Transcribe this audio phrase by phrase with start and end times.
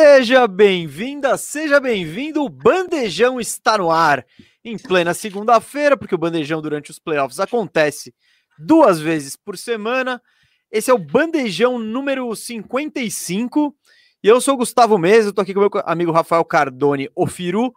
[0.00, 2.44] Seja bem-vinda, seja bem-vindo.
[2.44, 4.24] O Bandejão está no ar
[4.64, 8.14] em plena segunda-feira, porque o Bandejão durante os playoffs acontece
[8.56, 10.22] duas vezes por semana.
[10.70, 13.74] Esse é o Bandejão número 55.
[14.22, 17.74] E eu sou o Gustavo Mesa, estou aqui com meu amigo Rafael Cardone, o Firu,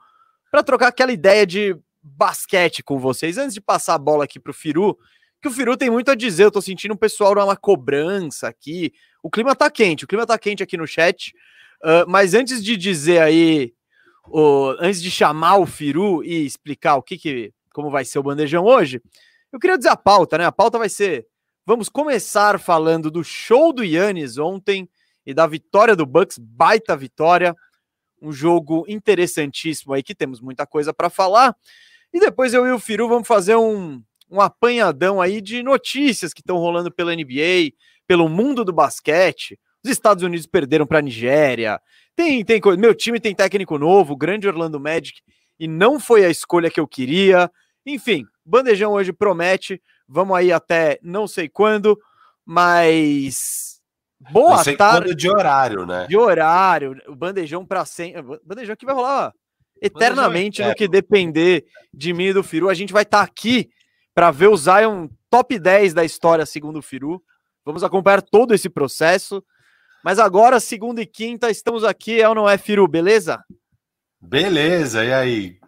[0.51, 3.39] para trocar aquela ideia de basquete com vocês.
[3.39, 4.95] Antes de passar a bola aqui para o Firu,
[5.41, 6.43] que o Firu tem muito a dizer.
[6.43, 8.93] Eu estou sentindo o pessoal uma cobrança aqui.
[9.23, 11.33] O clima está quente, o clima está quente aqui no chat.
[11.83, 13.73] Uh, mas antes de dizer aí,
[14.27, 18.23] o, antes de chamar o Firu e explicar o que, que como vai ser o
[18.23, 19.01] bandejão hoje,
[19.51, 20.45] eu queria dizer a pauta, né?
[20.45, 21.27] A pauta vai ser:
[21.65, 24.89] vamos começar falando do show do Yannis ontem
[25.25, 27.55] e da vitória do Bucks, baita vitória,
[28.21, 31.55] um jogo interessantíssimo aí que temos muita coisa para falar.
[32.13, 36.41] E depois eu e o Firu vamos fazer um, um apanhadão aí de notícias que
[36.41, 37.73] estão rolando pela NBA,
[38.07, 39.59] pelo mundo do basquete.
[39.83, 41.81] Os Estados Unidos perderam para a Nigéria.
[42.15, 42.79] Tem, tem coisa.
[42.79, 45.21] Meu time tem técnico novo, grande Orlando Magic,
[45.59, 47.49] e não foi a escolha que eu queria.
[47.85, 49.81] Enfim, bandejão hoje promete.
[50.07, 51.99] Vamos aí até não sei quando,
[52.45, 53.81] mas
[54.31, 55.07] boa não sei tarde.
[55.07, 56.05] Quando de horário, né?
[56.07, 58.39] De horário, o bandejão para sempre.
[58.43, 59.33] Bandejão que vai rolar
[59.81, 62.69] eternamente no que depender de mim e do Firu.
[62.69, 63.69] A gente vai estar tá aqui
[64.13, 67.21] para ver o Zion top 10 da história, segundo o Firu.
[67.65, 69.43] Vamos acompanhar todo esse processo.
[70.03, 73.43] Mas agora, segunda e quinta, estamos aqui, é ou não é, Firu, beleza?
[74.19, 75.59] Beleza, e aí?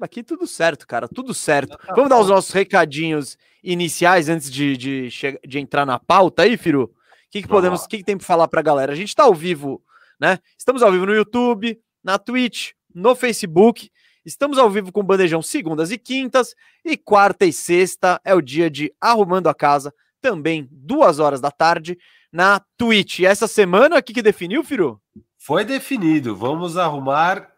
[0.00, 1.76] Aqui tudo certo, cara, tudo certo.
[1.76, 5.08] Tá Vamos dar os nossos recadinhos iniciais antes de, de,
[5.46, 6.84] de entrar na pauta aí, Firu?
[6.84, 6.90] O
[7.30, 8.92] que, que podemos, o que, que tem para falar para a galera?
[8.92, 9.82] A gente está ao vivo,
[10.18, 10.38] né?
[10.56, 13.90] Estamos ao vivo no YouTube, na Twitch, no Facebook.
[14.24, 16.54] Estamos ao vivo com o Bandejão segundas e quintas.
[16.84, 21.50] E quarta e sexta é o dia de Arrumando a Casa, também duas horas da
[21.50, 21.98] tarde
[22.32, 23.20] na Twitch.
[23.20, 25.00] E essa semana, o que, que definiu, Firu?
[25.38, 26.36] Foi definido.
[26.36, 27.50] Vamos arrumar.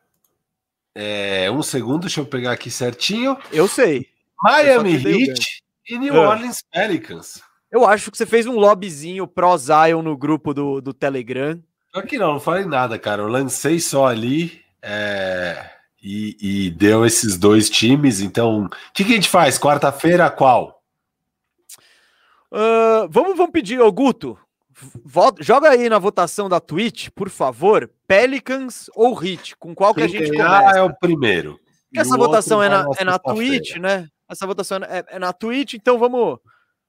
[0.95, 3.37] É, um segundo, deixa eu pegar aqui certinho.
[3.51, 4.07] Eu sei.
[4.43, 6.31] Miami Heat e New ah.
[6.31, 7.43] Orleans Pelicans.
[7.71, 11.59] Eu acho que você fez um lobbyzinho pro Zion no grupo do, do Telegram.
[11.95, 13.23] Aqui não, não falei nada, cara.
[13.23, 15.71] Eu lancei só ali é,
[16.03, 18.21] e, e, deu esses dois times.
[18.21, 19.59] Então, o que, que a gente faz?
[19.59, 20.83] Quarta-feira, qual?
[22.51, 24.39] Uh, vamos, vamos pedir, ô Guto,
[25.05, 30.03] Vota, joga aí na votação da Twitch, por favor, Pelicans ou Hit, com qual que
[30.03, 30.79] a gente começa?
[30.79, 31.59] é o primeiro.
[31.95, 34.09] Essa votação é na, é na Twitch, né?
[34.29, 36.39] Essa votação é, é, na Twitch, então vamos...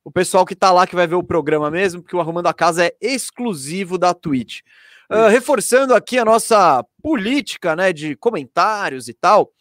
[0.06, 2.54] O pessoal que tá lá que vai ver o programa mesmo, porque o Arrumando a
[2.54, 4.60] Casa é exclusivo da Twitch.
[5.10, 9.52] Uh, reforçando aqui a nossa política, né, de comentários e tal.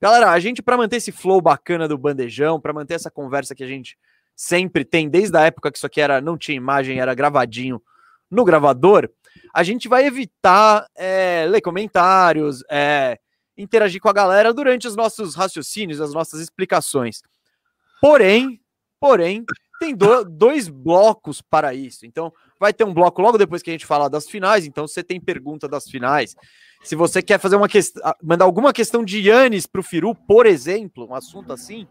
[0.00, 3.62] Galera, a gente, para manter esse flow bacana do bandejão, para manter essa conversa que
[3.62, 3.96] a gente
[4.34, 7.80] sempre tem, desde a época que isso aqui era, não tinha imagem, era gravadinho
[8.30, 9.08] no gravador,
[9.52, 13.18] a gente vai evitar é, ler comentários, é,
[13.56, 17.22] interagir com a galera durante os nossos raciocínios, as nossas explicações.
[18.00, 18.60] Porém,
[19.00, 19.44] porém,
[19.78, 22.04] tem do, dois blocos para isso.
[22.06, 24.66] Então, vai ter um bloco logo depois que a gente falar das finais.
[24.66, 26.34] Então, você tem pergunta das finais.
[26.82, 30.46] Se você quer fazer uma questão, mandar alguma questão de Yannis para o Firu, por
[30.46, 31.86] exemplo, um assunto assim,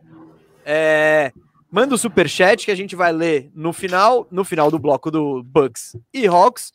[0.65, 1.31] é,
[1.73, 5.09] Manda o super chat que a gente vai ler no final, no final do bloco
[5.09, 6.71] do Bucks e Hawks.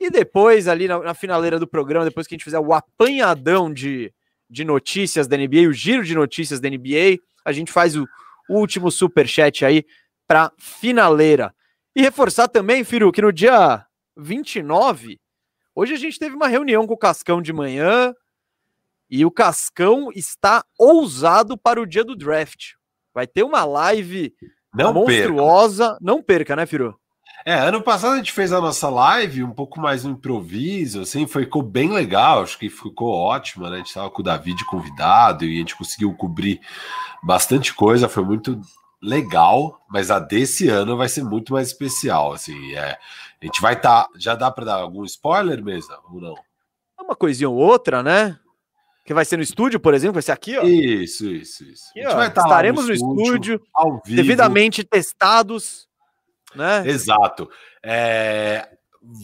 [0.00, 3.70] E depois, ali na, na finaleira do programa, depois que a gente fizer o apanhadão
[3.70, 4.10] de,
[4.48, 8.08] de notícias da NBA, o giro de notícias da NBA, a gente faz o
[8.48, 9.84] último super chat aí
[10.26, 11.54] para finaleira.
[11.94, 13.84] E reforçar também, Firu, que no dia
[14.16, 15.20] 29,
[15.74, 18.14] hoje a gente teve uma reunião com o Cascão de manhã
[19.10, 22.72] e o Cascão está ousado para o dia do draft.
[23.14, 24.34] Vai ter uma live
[24.74, 25.90] não monstruosa.
[25.90, 25.98] Perca.
[26.00, 26.98] Não perca, né, Firu?
[27.46, 31.26] É, ano passado a gente fez a nossa live um pouco mais no improviso, assim,
[31.26, 33.76] ficou bem legal, acho que ficou ótima, né?
[33.76, 36.58] A gente estava com o David convidado e a gente conseguiu cobrir
[37.22, 38.58] bastante coisa, foi muito
[39.02, 42.98] legal, mas a desse ano vai ser muito mais especial, assim, é,
[43.42, 46.34] a gente vai estar, tá, já dá para dar algum spoiler mesmo, ou não?
[46.98, 48.38] Uma coisinha ou outra, né?
[49.04, 50.62] Que vai ser no estúdio, por exemplo, vai ser aqui, ó.
[50.62, 51.84] Isso, isso, isso.
[51.90, 55.86] Aqui, ó, estaremos no estúdio, no estúdio devidamente testados,
[56.54, 56.88] né?
[56.88, 57.50] Exato.
[57.82, 58.66] É,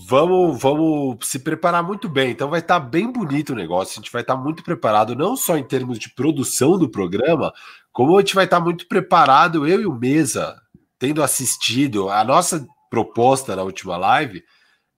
[0.06, 2.31] vamos, vamos se preparar muito bem.
[2.31, 3.99] Então vai estar bem bonito o negócio.
[3.99, 7.53] A gente vai estar muito preparado, não só em termos de produção do programa,
[7.91, 10.61] como a gente vai estar muito preparado, eu e o Mesa,
[10.99, 14.44] tendo assistido a nossa proposta na última live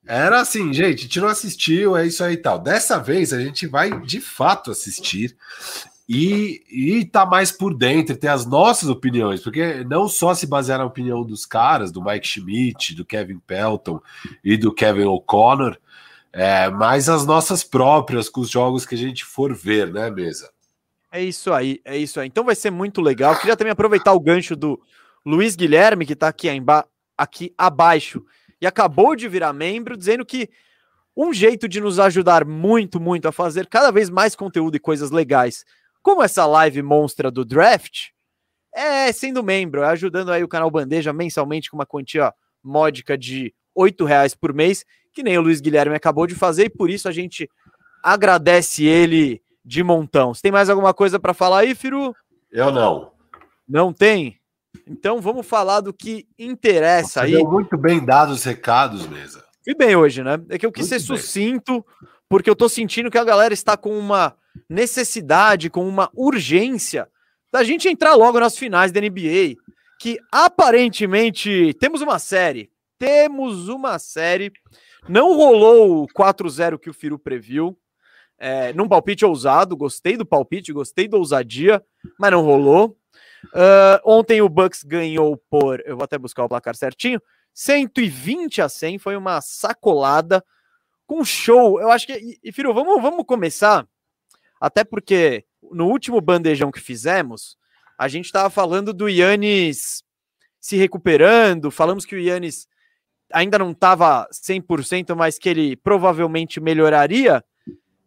[0.05, 2.59] era assim, gente, a gente não assistiu, é isso aí e tal.
[2.59, 5.35] Dessa vez a gente vai de fato assistir
[6.07, 10.79] e, e tá mais por dentro, ter as nossas opiniões, porque não só se basear
[10.79, 14.01] na opinião dos caras, do Mike Schmidt, do Kevin Pelton
[14.43, 15.77] e do Kevin O'Connor,
[16.33, 20.51] é, mas as nossas próprias com os jogos que a gente for ver, né, mesa?
[21.11, 22.27] É isso aí, é isso aí.
[22.27, 23.37] Então vai ser muito legal.
[23.39, 24.81] Queria também aproveitar o gancho do
[25.23, 26.49] Luiz Guilherme, que está aqui,
[27.15, 28.25] aqui abaixo
[28.63, 30.49] e acabou de virar membro, dizendo que
[31.17, 35.11] um jeito de nos ajudar muito, muito a fazer cada vez mais conteúdo e coisas
[35.11, 35.65] legais,
[36.01, 38.11] como essa live monstra do draft,
[38.73, 42.33] é sendo membro, é ajudando aí o canal Bandeja mensalmente com uma quantia
[42.63, 46.69] módica de R$ reais por mês, que nem o Luiz Guilherme acabou de fazer, e
[46.69, 47.49] por isso a gente
[48.01, 50.33] agradece ele de montão.
[50.33, 52.15] Você tem mais alguma coisa para falar aí, Firu?
[52.49, 53.11] Eu não.
[53.67, 54.39] Não tem?
[54.87, 57.43] Então vamos falar do que interessa Você aí.
[57.43, 59.43] muito bem dados os recados, mesa.
[59.63, 60.39] Fui bem hoje, né?
[60.49, 61.17] É que eu quis muito ser bem.
[61.17, 61.85] sucinto,
[62.27, 64.35] porque eu tô sentindo que a galera está com uma
[64.69, 67.07] necessidade, com uma urgência
[67.51, 69.55] da gente entrar logo nas finais da NBA,
[69.99, 72.69] que aparentemente temos uma série.
[72.97, 74.51] Temos uma série.
[75.07, 77.77] Não rolou o 4-0 que o Firu previu.
[78.39, 81.81] É, num palpite ousado, gostei do palpite, gostei da ousadia,
[82.19, 82.97] mas não rolou.
[83.45, 87.21] Uh, ontem o Bucks ganhou por, eu vou até buscar o placar certinho,
[87.53, 90.43] 120 a 100, foi uma sacolada
[91.05, 91.79] com show.
[91.79, 93.87] Eu acho que, e, e Firo, vamos, vamos começar,
[94.59, 97.57] até porque no último bandejão que fizemos,
[97.97, 100.03] a gente estava falando do Yannis
[100.59, 102.67] se recuperando, falamos que o Yannis
[103.31, 107.43] ainda não estava 100%, mas que ele provavelmente melhoraria.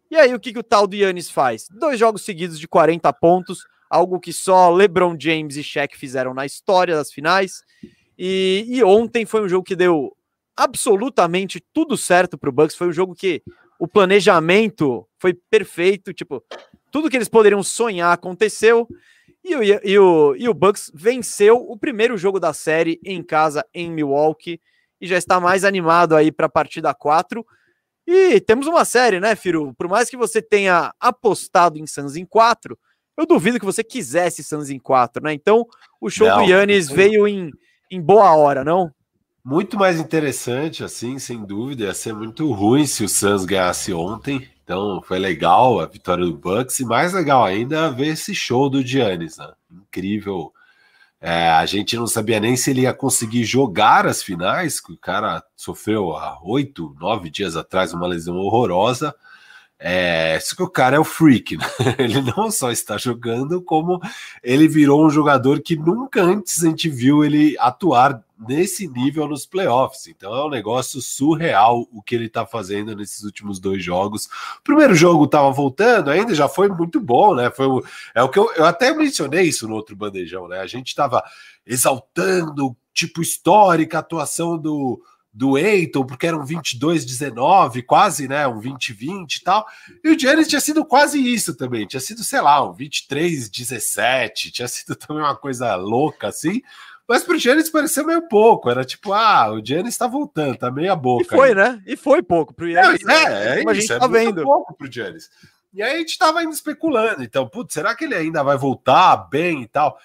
[0.09, 1.67] E aí, o que, que o tal do Yannis faz?
[1.69, 6.45] Dois jogos seguidos de 40 pontos, algo que só LeBron James e Shaq fizeram na
[6.45, 7.63] história das finais.
[8.17, 10.15] E, e ontem foi um jogo que deu
[10.55, 12.75] absolutamente tudo certo para o Bucks.
[12.75, 13.43] Foi um jogo que
[13.79, 16.43] o planejamento foi perfeito, tipo,
[16.91, 18.87] tudo que eles poderiam sonhar aconteceu.
[19.43, 23.65] E o, e, o, e o Bucks venceu o primeiro jogo da série em casa
[23.73, 24.59] em Milwaukee
[24.99, 27.45] e já está mais animado aí para a partida 4.
[28.05, 29.73] E temos uma série, né, Firo?
[29.75, 32.77] Por mais que você tenha apostado em Suns em 4,
[33.17, 35.33] eu duvido que você quisesse Suns em 4, né?
[35.33, 35.65] Então,
[35.99, 37.51] o show não, do Yannis veio em,
[37.89, 38.91] em boa hora, não?
[39.43, 41.85] Muito mais interessante, assim, sem dúvida.
[41.85, 44.47] Ia ser muito ruim se o Suns ganhasse ontem.
[44.63, 46.79] Então, foi legal a vitória do Bucks.
[46.79, 49.51] E mais legal ainda ver esse show do Giannis, né?
[49.71, 50.53] Incrível.
[51.19, 54.97] É, a gente não sabia nem se ele ia conseguir jogar as finais, que o
[54.97, 59.15] cara sofreu há oito, nove dias atrás uma lesão horrorosa.
[59.79, 61.65] É, isso que o cara é o freak, né?
[61.99, 64.01] Ele não só está jogando, como
[64.43, 69.45] ele virou um jogador que nunca antes a gente viu ele atuar nesse nível nos
[69.45, 70.07] playoffs.
[70.07, 74.25] Então é um negócio surreal o que ele está fazendo nesses últimos dois jogos.
[74.59, 77.51] O primeiro jogo estava voltando, ainda já foi muito bom, né?
[77.51, 77.67] Foi
[78.15, 80.59] é o que eu, eu até mencionei isso no outro bandejão, né?
[80.59, 81.23] A gente estava
[81.65, 85.01] exaltando tipo histórica a atuação do
[85.37, 89.67] do Eiton, porque era um 22-19, quase, né, um 20-20 e tal.
[90.03, 94.67] E o Giannis tinha sido quase isso também, tinha sido, sei lá, um 23-17, tinha
[94.67, 96.63] sido também uma coisa louca assim.
[97.07, 100.95] Mas pro Giannis pareceu meio pouco, era tipo, ah, o Giannis tá voltando, tá meia
[100.95, 101.23] boca.
[101.23, 101.55] E foi, aí.
[101.55, 101.83] né?
[101.85, 103.05] E foi pouco pro Giannis.
[103.07, 104.41] É, é, é a gente é tá vendo.
[104.41, 105.29] pouco pro Giannis.
[105.71, 109.15] E aí a gente tava indo especulando, então, putz, será que ele ainda vai voltar
[109.29, 109.99] bem e tal?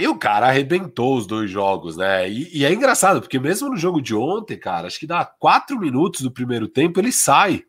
[0.00, 2.28] E o cara arrebentou os dois jogos, né?
[2.28, 5.78] E, e, é engraçado, porque mesmo no jogo de ontem, cara, acho que dá quatro
[5.78, 7.64] minutos do primeiro tempo, ele sai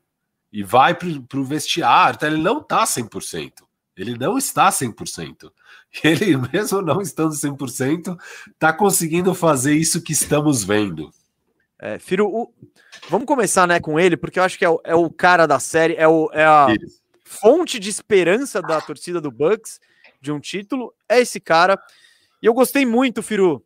[0.51, 2.15] e vai pro, pro vestiário.
[2.15, 3.51] Então ele não tá 100%.
[3.97, 5.51] Ele não está 100%.
[6.01, 8.17] Ele, mesmo não estando 100%,
[8.57, 11.11] tá conseguindo fazer isso que estamos vendo.
[11.77, 12.53] É, Firo, o...
[13.09, 15.59] vamos começar né, com ele, porque eu acho que é o, é o cara da
[15.59, 17.01] série, é, o, é a isso.
[17.25, 19.81] fonte de esperança da torcida do Bucks
[20.21, 20.93] de um título.
[21.09, 21.77] É esse cara.
[22.41, 23.63] E eu gostei muito, Firu,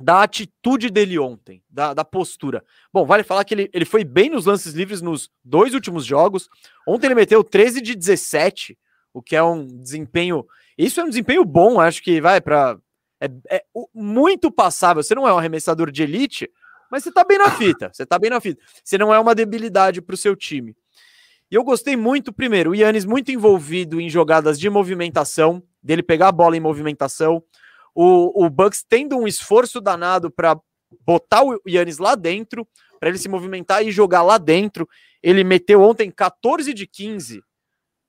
[0.00, 2.64] da atitude dele ontem, da, da postura.
[2.92, 6.48] Bom, vale falar que ele, ele foi bem nos lances livres nos dois últimos jogos.
[6.86, 8.78] Ontem ele meteu 13 de 17,
[9.12, 10.46] o que é um desempenho.
[10.76, 12.78] Isso é um desempenho bom, acho que vai para.
[13.20, 15.02] É, é, muito passável.
[15.02, 16.48] Você não é um arremessador de elite,
[16.88, 17.90] mas você tá bem na fita.
[17.92, 18.62] Você tá bem na fita.
[18.84, 20.76] Você não é uma debilidade para o seu time.
[21.50, 26.28] E eu gostei muito, primeiro, o Yannis muito envolvido em jogadas de movimentação, dele pegar
[26.28, 27.42] a bola em movimentação
[28.00, 30.56] o, o Bucks tendo um esforço danado para
[31.04, 32.64] botar o Yannis lá dentro,
[33.00, 34.88] para ele se movimentar e jogar lá dentro.
[35.20, 37.42] Ele meteu ontem 14 de 15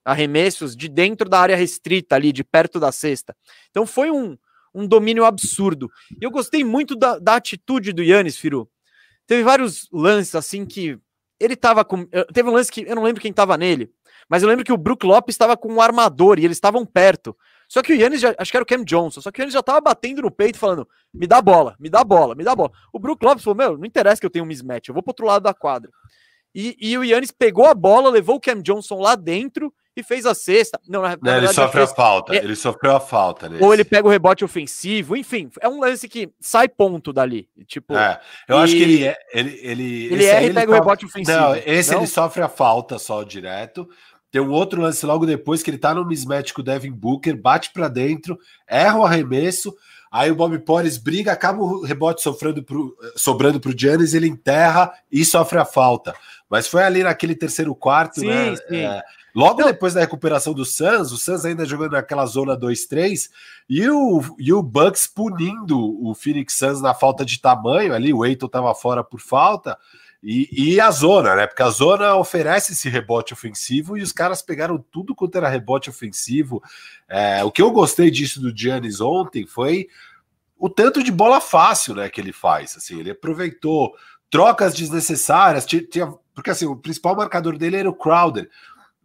[0.05, 3.35] arremessos de dentro da área restrita ali, de perto da cesta.
[3.71, 4.37] Então foi um,
[4.75, 5.89] um domínio absurdo.
[6.21, 8.69] E eu gostei muito da, da atitude do Yannis, Firu.
[9.25, 10.99] Teve vários lances assim que
[11.39, 12.05] ele tava com.
[12.31, 13.91] Teve um lance que eu não lembro quem tava nele,
[14.29, 17.35] mas eu lembro que o Brook Lopes estava com um armador e eles estavam perto.
[17.69, 19.53] Só que o Yannis, já, acho que era o Cam Johnson, só que o Yannis
[19.53, 22.71] já tava batendo no peito falando, me dá bola, me dá bola, me dá bola.
[22.91, 25.11] O Brook Lopes falou, meu, não interessa que eu tenha um mismatch, eu vou pro
[25.11, 25.91] outro lado da quadra.
[26.53, 30.25] e, e o Yannis pegou a bola, levou o Cam Johnson lá dentro e fez
[30.25, 30.79] a sexta.
[30.87, 31.91] Não, na, Não, ele sofreu fez...
[31.91, 32.35] a falta.
[32.35, 33.49] Ele sofreu a falta.
[33.49, 33.63] Nesse.
[33.63, 37.47] Ou ele pega o rebote ofensivo, enfim, é um lance que sai ponto dali.
[37.67, 38.63] Tipo, é, eu e...
[38.63, 41.37] acho que ele é, ele ele, ele erra e pega o rebote ofensivo.
[41.37, 41.99] Não, esse não?
[41.99, 43.87] ele sofre a falta só direto.
[44.31, 47.35] Tem um outro lance logo depois que ele tá no mismatch com o Devin Booker,
[47.35, 49.75] bate para dentro, erra o arremesso.
[50.11, 54.27] Aí o Bob Porres briga, acaba o rebote sofrendo pro, sobrando para o Giannis, ele
[54.27, 56.15] enterra e sofre a falta.
[56.49, 58.55] Mas foi ali naquele terceiro quarto, sim, né?
[58.55, 58.77] Sim.
[58.77, 59.03] É,
[59.35, 59.67] logo Não.
[59.67, 63.29] depois da recuperação do Suns, o Suns ainda jogando naquela zona 2-3,
[63.69, 68.25] e o, e o Bucks punindo o Phoenix Suns na falta de tamanho ali, o
[68.25, 69.77] Eiton estava fora por falta.
[70.21, 71.47] E, e, a zona, né?
[71.47, 75.89] Porque a zona oferece esse rebote ofensivo e os caras pegaram tudo quanto era rebote
[75.89, 76.61] ofensivo.
[77.07, 79.87] É, o que eu gostei disso do Giannis ontem foi
[80.57, 82.75] o tanto de bola fácil né, que ele faz.
[82.75, 83.93] Assim, ele aproveitou
[84.29, 88.49] trocas desnecessárias, tinha, porque assim, o principal marcador dele era o Crowder.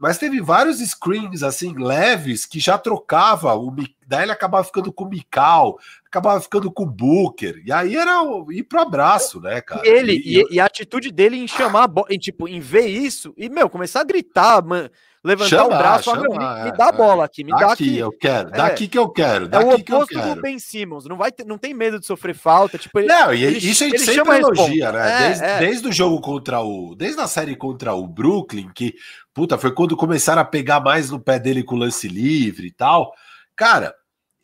[0.05, 3.75] Mas teve vários screens assim leves que já trocava, o,
[4.07, 8.21] daí ele acabava ficando com o Mikal, acabava ficando com o Booker, e aí era
[8.51, 9.81] ir pro abraço, né, cara?
[9.83, 13.33] E ele, e, e, e a atitude dele em chamar, em, tipo, em ver isso,
[13.35, 14.91] e, meu, começar a gritar, mano,
[15.25, 17.85] levantar o braço, chamar, me, me, dá a bola aqui, me dá aqui.
[17.85, 17.99] aqui.
[17.99, 20.35] eu quero, é, daqui que eu quero, daqui é o que eu quero.
[20.35, 23.33] do Ben Simmons, não, vai ter, não tem medo de sofrer falta, tipo, ele, Não,
[23.33, 25.11] e ele, isso a gente sempre elogia, né?
[25.11, 25.59] É, desde, é.
[25.61, 28.95] desde o jogo contra o, desde a série contra o Brooklyn, que
[29.35, 32.73] puta, foi quando começaram a pegar mais no pé dele com o lance livre e
[32.73, 33.13] tal.
[33.57, 33.95] Cara,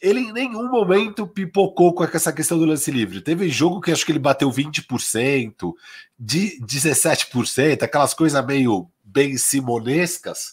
[0.02, 3.20] ele em nenhum momento pipocou com essa questão do lance livre.
[3.20, 5.73] Teve jogo que acho que ele bateu 20%,
[6.18, 10.52] de 17%, aquelas coisas meio bem simonescas.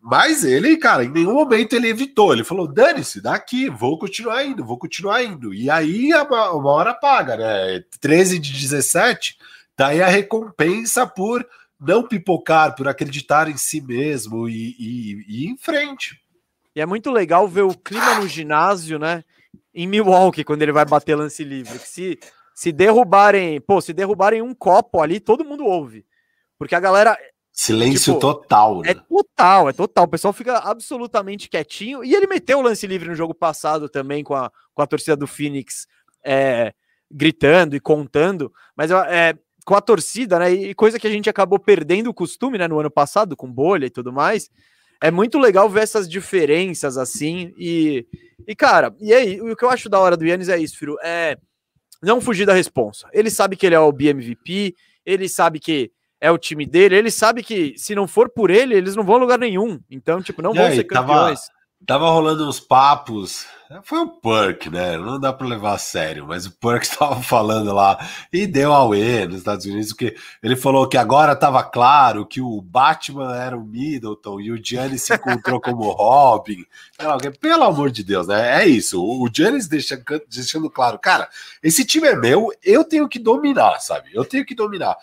[0.00, 2.32] Mas ele, cara, em nenhum momento ele evitou.
[2.32, 5.52] Ele falou: dane-se, daqui, vou continuar indo, vou continuar indo.
[5.52, 7.84] E aí uma, hora paga, né?
[8.00, 9.36] 13 de 17,
[9.76, 11.46] tá aí a recompensa por
[11.80, 16.20] não pipocar, por acreditar em si mesmo e, e, e ir em frente.
[16.74, 19.24] E é muito legal ver o clima no ginásio, né?
[19.74, 21.78] Em Milwaukee, quando ele vai bater lance livre.
[21.78, 22.18] Que se,
[22.54, 26.04] se derrubarem, pô, se derrubarem um copo ali, todo mundo ouve.
[26.58, 27.16] Porque a galera.
[27.52, 28.82] Silêncio tipo, total.
[28.82, 28.90] Né?
[28.90, 30.04] É total, é total.
[30.04, 32.04] O pessoal fica absolutamente quietinho.
[32.04, 35.16] E ele meteu o lance livre no jogo passado também com a, com a torcida
[35.16, 35.88] do Phoenix
[36.24, 36.72] é,
[37.10, 38.52] gritando e contando.
[38.76, 39.34] Mas é,
[39.68, 40.50] com a torcida, né?
[40.50, 43.84] E coisa que a gente acabou perdendo o costume, né, no ano passado, com bolha
[43.84, 44.48] e tudo mais.
[44.98, 47.52] É muito legal ver essas diferenças assim.
[47.58, 48.06] E,
[48.46, 50.96] e cara, e aí, o que eu acho da hora do Yannis é isso, Firo,
[51.04, 51.36] é
[52.02, 53.10] não fugir da responsa.
[53.12, 57.10] Ele sabe que ele é o BMVP, ele sabe que é o time dele, ele
[57.10, 59.78] sabe que se não for por ele, eles não vão a lugar nenhum.
[59.90, 61.40] Então, tipo, não e vão aí, ser campeões.
[61.40, 63.46] Tava, tava rolando uns papos
[63.82, 64.96] foi o Perk, né?
[64.96, 67.98] Não dá para levar a sério, mas o Perk estava falando lá
[68.32, 72.62] e deu E nos Estados Unidos, que ele falou que agora estava claro que o
[72.62, 76.64] Batman era o Middleton e o Giannis se encontrou como Robin.
[77.40, 78.62] Pelo amor de Deus, né?
[78.62, 79.02] É isso.
[79.02, 81.28] O Giannis deixa, deixando claro, cara,
[81.62, 84.08] esse time é meu, eu tenho que dominar, sabe?
[84.14, 84.96] Eu tenho que dominar.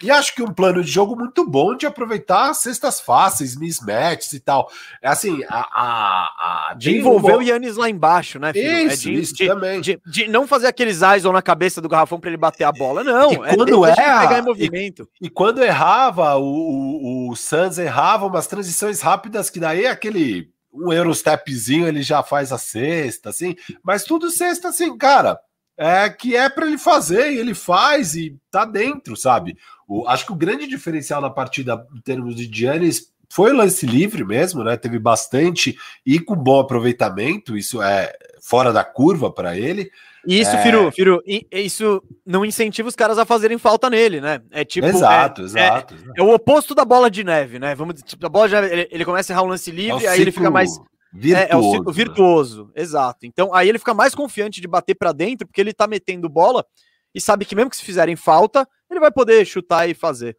[0.00, 4.38] E acho que um plano de jogo muito bom de aproveitar cestas fáceis, mismatches e
[4.38, 4.70] tal.
[5.02, 5.58] É assim, a.
[5.72, 8.86] a, a de envolver o Yannis lá embaixo, né, filho?
[8.86, 9.80] Isso, é de, isso de, também.
[9.80, 13.02] De, de, não fazer aqueles ISO na cabeça do garrafão para ele bater a bola,
[13.02, 13.32] não.
[13.32, 15.08] E é quando erra, pegar em movimento.
[15.20, 19.90] E, e, quando errava, o, o, o Suns errava umas transições rápidas, que daí é
[19.90, 20.48] aquele.
[20.72, 25.40] Um Eurostepzinho ele já faz a cesta, assim, mas tudo cesta, assim, cara
[25.78, 29.56] é, que é para ele fazer, e ele faz e tá dentro, sabe?
[29.86, 33.86] O, acho que o grande diferencial da partida em termos de Giannis foi o lance
[33.86, 34.76] livre mesmo, né?
[34.76, 39.90] Teve bastante e com bom aproveitamento, isso é fora da curva para ele.
[40.26, 40.62] Isso, é...
[40.62, 44.40] Firu, Firu, isso não incentiva os caras a fazerem falta nele, né?
[44.50, 44.86] É tipo.
[44.86, 45.94] Exato, é, exato.
[45.94, 47.74] É, é, o oposto da bola de neve, né?
[47.74, 50.08] Vamos, tipo, a bola de neve, ele, ele começa a errar um lance livre, é
[50.08, 50.70] aí ele fica mais
[51.12, 51.46] Virtuoso.
[51.46, 51.92] É, é o né?
[51.92, 53.26] virtuoso, exato.
[53.26, 56.64] Então aí ele fica mais confiante de bater para dentro, porque ele tá metendo bola
[57.14, 60.36] e sabe que mesmo que se fizerem falta, ele vai poder chutar e fazer.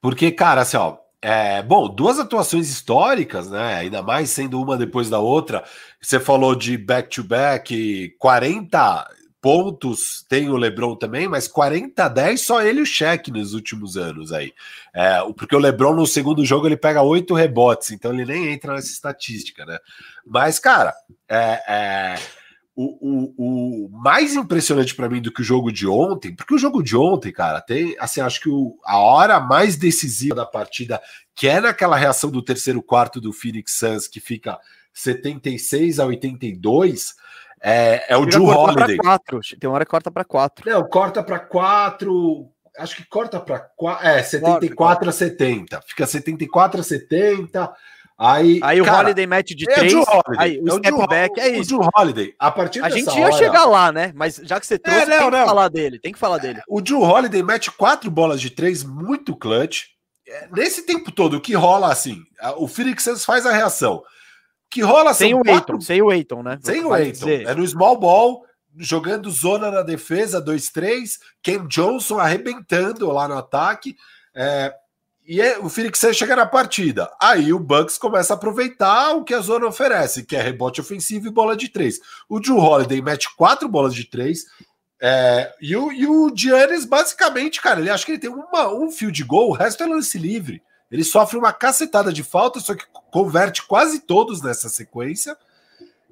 [0.00, 3.74] Porque, cara, assim, ó, é, bom, duas atuações históricas, né?
[3.76, 5.62] Ainda mais sendo uma depois da outra.
[6.00, 9.06] Você falou de back-to-back, -back, 40
[9.40, 13.54] pontos tem o LeBron também, mas 40 a 10 só ele e o Shaq nos
[13.54, 14.52] últimos anos aí.
[14.94, 18.74] É, porque o LeBron no segundo jogo ele pega oito rebotes, então ele nem entra
[18.74, 19.78] nessa estatística, né?
[20.26, 20.94] Mas, cara,
[21.28, 22.14] é, é
[22.74, 26.58] o, o, o, mais impressionante para mim do que o jogo de ontem, porque o
[26.58, 31.00] jogo de ontem, cara, tem, assim, acho que o, a hora mais decisiva da partida,
[31.34, 34.58] que é naquela reação do terceiro quarto do Phoenix Suns, que fica
[34.94, 37.14] 76 a 82,
[37.62, 38.96] é, é o Drew Holiday.
[38.96, 39.40] Quatro.
[39.58, 40.70] Tem uma hora que corta para quatro.
[40.70, 42.48] Não, corta para quatro.
[42.78, 43.70] acho que corta para
[44.02, 45.82] é, 74 corta, a 70.
[45.86, 47.72] Fica 74 a 70.
[48.22, 49.96] Aí, aí o cara, Holiday mete de 3, é
[50.36, 51.78] aí o é step back, é isso.
[51.78, 53.32] O Holiday, a partir A gente ia hora...
[53.32, 54.12] chegar lá, né?
[54.14, 55.40] Mas já que você trouxe, é, não, tem não.
[55.40, 56.60] que falar dele, tem que falar dele.
[56.68, 59.84] O Drew Holiday mete quatro bolas de três muito clutch.
[60.28, 62.18] É, nesse tempo todo, o que rola assim,
[62.58, 64.02] o Phoenix Suns faz a reação.
[64.70, 65.80] Que rola sem o quatro...
[65.80, 66.58] sem o Aiton, né?
[66.62, 67.28] Sem o Aiton.
[67.28, 68.46] É no small ball,
[68.78, 73.96] jogando zona na defesa, 2-3, Ken Johnson arrebentando lá no ataque.
[74.34, 74.72] É,
[75.26, 77.10] e é, o Phoenix Suns chega na partida.
[77.20, 81.26] Aí o Bucks começa a aproveitar o que a zona oferece, que é rebote ofensivo
[81.26, 82.00] e bola de três.
[82.28, 84.44] O Drew Holiday mete quatro bolas de três.
[85.02, 88.90] É, e, o, e o Giannis, basicamente, cara, ele acha que ele tem uma, um
[88.90, 90.62] fio de gol, o resto é lance livre.
[90.90, 95.36] Ele sofre uma cacetada de falta, só que converte quase todos nessa sequência.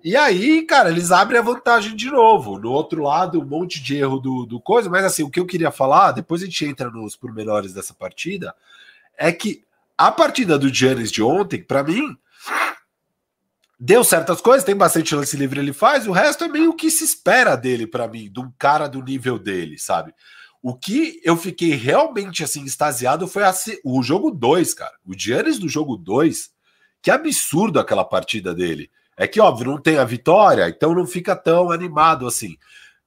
[0.04, 2.58] E aí, cara, eles abrem a vantagem de novo.
[2.58, 4.88] No outro lado, um monte de erro do, do coisa.
[4.88, 8.54] Mas assim, o que eu queria falar, depois a gente entra nos pormenores dessa partida
[9.16, 9.64] é que
[9.96, 12.16] a partida do Giannis de ontem, para mim,
[13.78, 17.02] deu certas coisas, tem bastante lance livre ele faz, o resto é meio que se
[17.04, 20.14] espera dele para mim, de um cara do nível dele, sabe?
[20.62, 24.94] O que eu fiquei realmente assim extasiado foi a, o jogo 2, cara.
[25.04, 26.50] O Giannis do jogo 2,
[27.00, 28.90] que absurdo aquela partida dele.
[29.16, 32.56] É que óbvio, não tem a vitória, então não fica tão animado assim.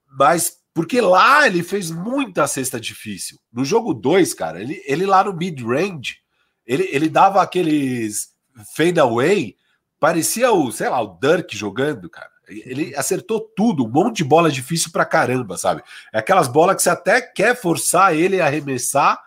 [0.08, 3.38] Mas porque lá ele fez muita cesta difícil.
[3.52, 6.18] No jogo 2, cara, ele, ele lá no mid-range,
[6.66, 8.30] ele, ele dava aqueles
[8.76, 9.56] fade away,
[10.00, 12.31] parecia o, sei lá, o Dirk jogando, cara.
[12.66, 15.82] Ele acertou tudo, um monte de bola difícil pra caramba, sabe?
[16.14, 19.20] É aquelas bolas que você até quer forçar ele a arremessar,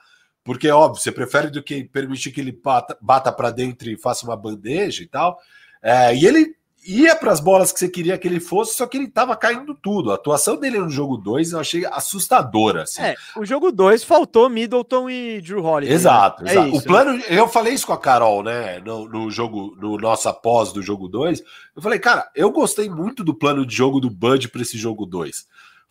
[0.44, 4.26] porque, óbvio, você prefere do que permitir que ele bata, bata para dentro e faça
[4.26, 5.38] uma bandeja e tal.
[5.82, 6.54] É, e ele
[6.86, 9.74] ia para as bolas que você queria que ele fosse, só que ele tava caindo
[9.74, 10.12] tudo.
[10.12, 12.82] A atuação dele no jogo 2 eu achei assustadora.
[12.82, 13.02] Assim.
[13.02, 15.94] É, o jogo 2 faltou Middleton e Drew Holiday.
[15.94, 16.52] Exato, né?
[16.52, 16.66] exato.
[16.66, 17.24] É isso, o plano, né?
[17.28, 21.08] eu falei isso com a Carol, né, no, no jogo, no nosso após do jogo
[21.08, 21.42] 2.
[21.74, 25.06] Eu falei, cara, eu gostei muito do plano de jogo do Bud para esse jogo
[25.06, 25.46] 2.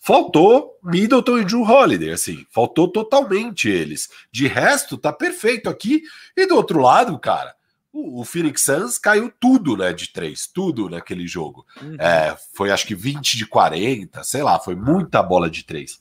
[0.06, 4.10] Faltou Middleton e Drew Holiday, assim, faltou totalmente eles.
[4.29, 6.01] De resto, tá perfeito aqui.
[6.36, 7.56] E do outro lado, cara,
[7.93, 11.63] o, Phoenix Suns caiu tudo, né, de três, tudo naquele jogo.
[11.79, 11.95] Uhum.
[11.99, 15.99] É, foi acho que 20 de 40, sei lá, foi muita bola de três.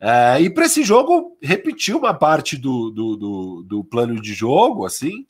[0.00, 4.86] É, e para esse jogo, repetiu uma parte do, do, do, do, plano de jogo,
[4.86, 5.26] assim.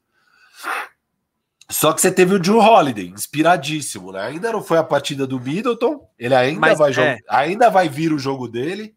[1.68, 4.22] Só que você teve o Drew Holiday, inspiradíssimo, né?
[4.22, 7.18] Ainda não foi a partida do Middleton, ele ainda, Mas, vai, é.
[7.28, 8.94] ainda vai vir o jogo dele.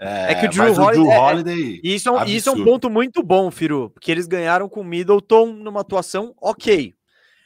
[0.00, 2.64] É, é, que o Drew, Holiday, o Drew Holiday é, isso, é, isso é um
[2.64, 6.94] ponto muito bom, Firu, porque eles ganharam com o Middleton numa atuação ok.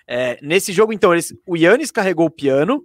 [0.07, 2.85] É, nesse jogo, então, eles, o Yannis carregou o piano,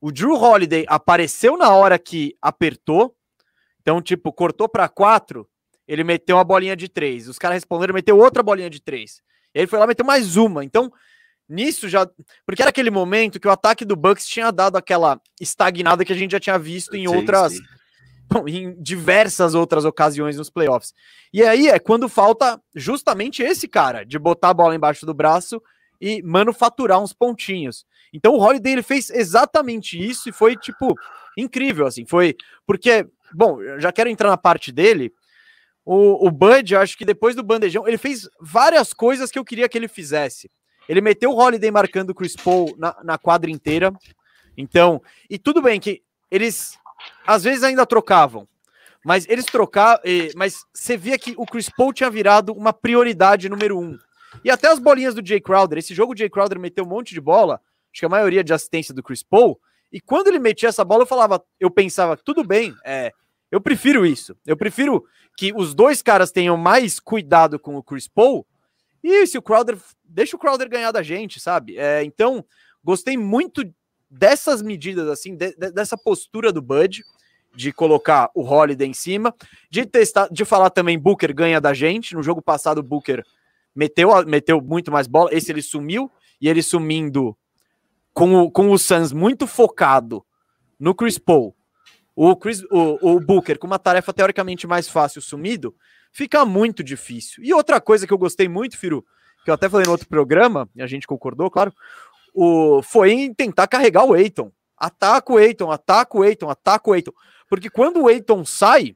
[0.00, 3.14] o Drew Holiday apareceu na hora que apertou,
[3.80, 5.48] então, tipo, cortou para quatro,
[5.86, 7.28] ele meteu uma bolinha de três.
[7.28, 9.22] Os caras responderam, meteu outra bolinha de três.
[9.54, 10.64] Ele foi lá meteu mais uma.
[10.64, 10.92] Então,
[11.48, 12.04] nisso já.
[12.44, 16.16] Porque era aquele momento que o ataque do Bucks tinha dado aquela estagnada que a
[16.16, 17.52] gente já tinha visto em sim, outras.
[17.52, 17.62] Sim
[18.46, 20.94] em diversas outras ocasiões nos playoffs.
[21.32, 25.62] E aí é quando falta justamente esse cara de botar a bola embaixo do braço
[26.00, 27.86] e manufaturar uns pontinhos.
[28.12, 30.94] Então o Holiday ele fez exatamente isso e foi tipo
[31.36, 32.34] incrível assim, foi
[32.66, 35.12] porque, bom, já quero entrar na parte dele.
[35.84, 39.44] O, o Bud, eu acho que depois do bandejão, ele fez várias coisas que eu
[39.44, 40.50] queria que ele fizesse.
[40.88, 43.92] Ele meteu o Holiday marcando o Chris Paul na, na quadra inteira.
[44.56, 46.76] Então, e tudo bem que eles
[47.26, 48.48] às vezes ainda trocavam.
[49.04, 50.02] Mas eles trocavam.
[50.34, 53.98] Mas você via que o Chris Paul tinha virado uma prioridade número um.
[54.44, 55.78] E até as bolinhas do Jay Crowder.
[55.78, 57.60] Esse jogo o Jay Crowder meteu um monte de bola.
[57.92, 59.60] Acho que a maioria de assistência do Chris Paul.
[59.92, 63.12] E quando ele metia essa bola, eu falava, eu pensava, tudo bem, é,
[63.50, 64.36] eu prefiro isso.
[64.44, 65.04] Eu prefiro
[65.36, 68.46] que os dois caras tenham mais cuidado com o Chris Paul.
[69.02, 69.78] E se o Crowder.
[70.04, 71.76] Deixa o Crowder ganhar da gente, sabe?
[71.78, 72.44] É, então,
[72.82, 73.62] gostei muito
[74.10, 77.02] dessas medidas, assim, de, de, dessa postura do Bud,
[77.54, 79.34] de colocar o Holiday em cima,
[79.70, 82.14] de testar, de falar também Booker ganha da gente.
[82.14, 83.24] No jogo passado, o Booker
[83.74, 85.30] meteu, meteu muito mais bola.
[85.32, 87.36] Esse ele sumiu, e ele sumindo
[88.12, 90.24] com o, com o Suns muito focado
[90.78, 91.54] no Chris Paul.
[92.14, 95.74] O, Chris, o, o Booker com uma tarefa teoricamente mais fácil sumido,
[96.10, 97.44] fica muito difícil.
[97.44, 99.04] E outra coisa que eu gostei muito, Firu,
[99.44, 101.72] que eu até falei no outro programa, e a gente concordou, claro,
[102.36, 104.52] o, foi em tentar carregar o Eiton.
[104.76, 107.12] Ataca o Eiton, ataca o Eiton, ataca o Eiton.
[107.48, 108.94] Porque quando o Eiton sai,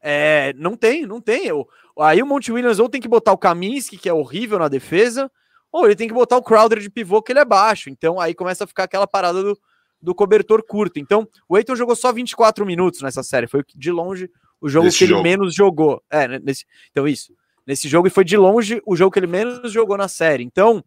[0.00, 1.46] é, não tem, não tem.
[1.46, 1.68] Eu,
[2.00, 5.30] aí o Monte Williams ou tem que botar o Kaminsky, que é horrível na defesa,
[5.70, 7.90] ou ele tem que botar o Crowder de pivô, que ele é baixo.
[7.90, 9.58] Então aí começa a ficar aquela parada do,
[10.00, 10.98] do cobertor curto.
[10.98, 15.06] Então o Eiton jogou só 24 minutos nessa série, foi de longe o jogo que
[15.06, 15.20] jogo.
[15.20, 16.02] ele menos jogou.
[16.10, 17.30] É, né, nesse, então isso.
[17.66, 20.42] Nesse jogo e foi de longe o jogo que ele menos jogou na série.
[20.42, 20.82] Então,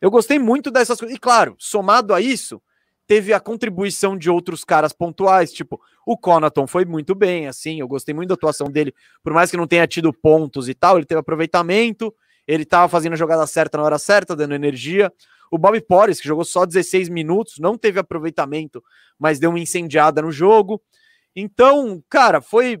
[0.00, 1.16] eu gostei muito dessas coisas.
[1.16, 2.62] E claro, somado a isso,
[3.06, 7.88] teve a contribuição de outros caras pontuais, tipo, o Conaton foi muito bem, assim, eu
[7.88, 11.06] gostei muito da atuação dele, por mais que não tenha tido pontos e tal, ele
[11.06, 12.12] teve aproveitamento,
[12.46, 15.12] ele tava fazendo a jogada certa na hora certa, dando energia.
[15.50, 18.82] O Bobby Porres, que jogou só 16 minutos, não teve aproveitamento,
[19.18, 20.80] mas deu uma incendiada no jogo.
[21.34, 22.80] Então, cara, foi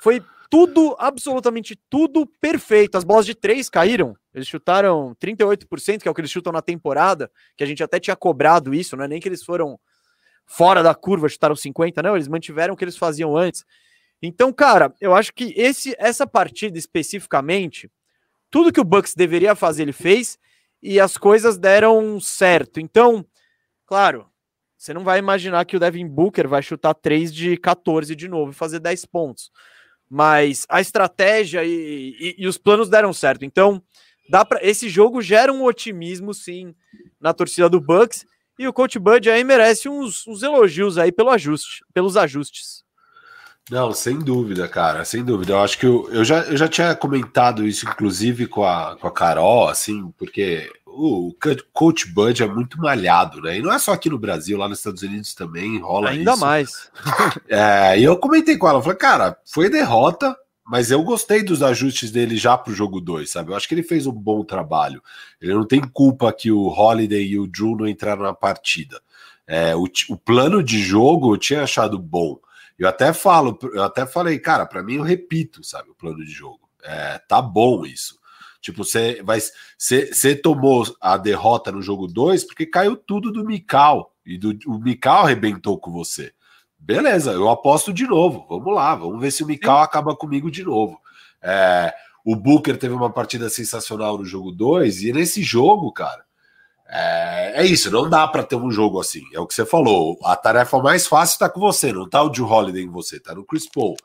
[0.00, 2.96] foi tudo, absolutamente tudo perfeito.
[2.96, 4.16] As bolas de três caíram.
[4.36, 7.98] Eles chutaram 38%, que é o que eles chutam na temporada, que a gente até
[7.98, 9.80] tinha cobrado isso, não é nem que eles foram
[10.44, 13.64] fora da curva, chutaram 50, não, eles mantiveram o que eles faziam antes.
[14.20, 17.90] Então, cara, eu acho que esse essa partida especificamente,
[18.50, 20.38] tudo que o Bucks deveria fazer, ele fez
[20.82, 22.78] e as coisas deram certo.
[22.78, 23.24] Então,
[23.86, 24.26] claro,
[24.76, 28.50] você não vai imaginar que o Devin Booker vai chutar 3 de 14 de novo
[28.50, 29.50] e fazer 10 pontos.
[30.10, 33.42] Mas a estratégia e, e, e os planos deram certo.
[33.42, 33.82] Então,
[34.28, 36.74] dá para esse jogo gera um otimismo, sim,
[37.20, 38.24] na torcida do Bucks.
[38.58, 42.84] E o Coach Bud aí merece uns, uns elogios aí pelo ajuste, pelos ajustes.
[43.70, 45.52] Não, sem dúvida, cara, sem dúvida.
[45.52, 49.08] Eu acho que eu, eu, já, eu já tinha comentado isso, inclusive, com a, com
[49.08, 51.34] a Carol, assim, porque o
[51.72, 53.58] Coach Bud é muito malhado, né?
[53.58, 56.40] E não é só aqui no Brasil, lá nos Estados Unidos também rola Ainda isso.
[56.40, 56.90] mais.
[57.48, 62.10] é, e eu comentei com ela, falei, cara, foi derrota, mas eu gostei dos ajustes
[62.10, 63.52] dele já pro jogo 2, sabe?
[63.52, 65.00] Eu acho que ele fez um bom trabalho.
[65.40, 69.00] Ele não tem culpa que o Holiday e o Drew não entraram na partida.
[69.46, 72.40] É, o, o plano de jogo eu tinha achado bom.
[72.76, 76.32] Eu até falo, eu até falei, cara, para mim eu repito, sabe, o plano de
[76.32, 76.68] jogo.
[76.82, 78.18] É, tá bom isso.
[78.60, 79.38] Tipo, você vai.
[79.78, 84.12] Você tomou a derrota no jogo 2 porque caiu tudo do Mikal.
[84.26, 86.32] E do, o Mikal arrebentou com você.
[86.86, 88.46] Beleza, eu aposto de novo.
[88.48, 91.00] Vamos lá, vamos ver se o Mikal acaba comigo de novo.
[91.42, 91.92] É,
[92.24, 96.24] o Booker teve uma partida sensacional no jogo 2, e nesse jogo, cara,
[96.88, 99.24] é, é isso, não dá para ter um jogo assim.
[99.34, 100.16] É o que você falou.
[100.22, 103.34] A tarefa mais fácil está com você, não tá o Joe Holiday em você, tá
[103.34, 103.96] no Chris Paul.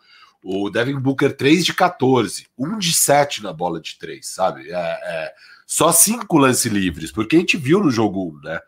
[0.44, 4.72] O Devin Booker 3 de 14, 1 de 7 na bola de 3, sabe?
[4.72, 5.34] É, é,
[5.67, 8.60] só cinco lances livres, porque a gente viu no jogo 1, né?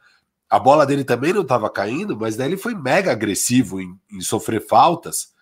[0.53, 4.21] A bola dele também não estava caindo, mas daí ele foi mega agressivo em, em
[4.21, 5.33] sofrer faltas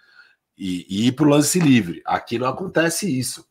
[0.58, 2.02] e, e ir para o lance livre.
[2.06, 3.46] Aqui não acontece isso.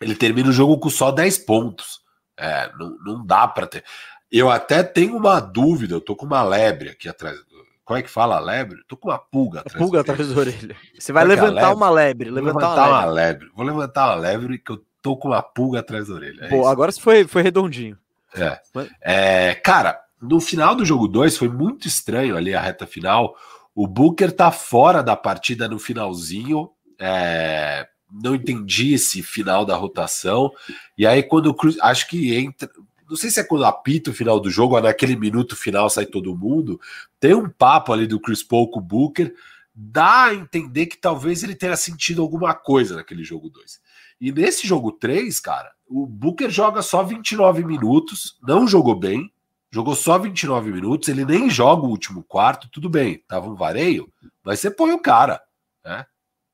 [0.00, 2.02] Ele termina o jogo com só 10 pontos.
[2.36, 3.82] É, não, não dá para ter.
[4.30, 7.36] Eu até tenho uma dúvida, eu tô com uma lebre aqui atrás.
[7.84, 8.78] Como é que fala lebre?
[8.86, 9.76] Tô com uma pulga atrás.
[9.76, 10.76] Pulga atrás da orelha.
[10.96, 11.74] Você vai levantar lebre?
[11.74, 12.30] uma lebre.
[12.30, 13.08] Levantar, levantar uma, lebre.
[13.08, 13.50] uma, lebre.
[13.56, 16.44] Vou levantar uma lebre que eu tô com uma pulga atrás da orelha.
[16.44, 17.98] É Pô, agora foi, foi redondinho.
[18.36, 18.60] É.
[19.02, 19.54] é.
[19.56, 23.36] Cara, no final do jogo 2 foi muito estranho ali a reta final.
[23.74, 26.70] O Booker tá fora da partida no finalzinho.
[26.98, 30.50] É, não entendi esse final da rotação.
[30.96, 31.76] E aí, quando o Cruz.
[31.80, 32.70] Acho que entra
[33.08, 36.06] não sei se é quando apita o final do jogo, ou naquele minuto final sai
[36.06, 36.80] todo mundo,
[37.20, 39.32] tem um papo ali do Chris Paul com o Booker,
[39.74, 43.80] dá a entender que talvez ele tenha sentido alguma coisa naquele jogo 2.
[44.20, 49.30] E nesse jogo 3, cara, o Booker joga só 29 minutos, não jogou bem,
[49.76, 54.10] jogou só 29 minutos, ele nem joga o último quarto, tudo bem, tava um vareio,
[54.42, 55.42] mas você põe o cara,
[55.84, 56.06] né?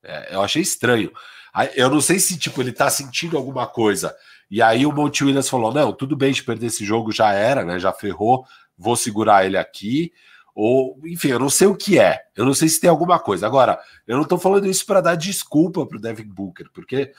[0.03, 1.13] É, eu achei estranho.
[1.77, 4.13] Eu não sei se tipo ele tá sentindo alguma coisa
[4.51, 7.65] e aí o Monte Williams falou: não, tudo bem de perder esse jogo, já era,
[7.65, 7.79] né?
[7.79, 8.45] Já ferrou,
[8.77, 10.13] vou segurar ele aqui.
[10.53, 12.19] Ou, enfim, eu não sei o que é.
[12.35, 13.47] Eu não sei se tem alguma coisa.
[13.47, 17.13] Agora, eu não tô falando isso para dar desculpa pro Devin Booker, porque,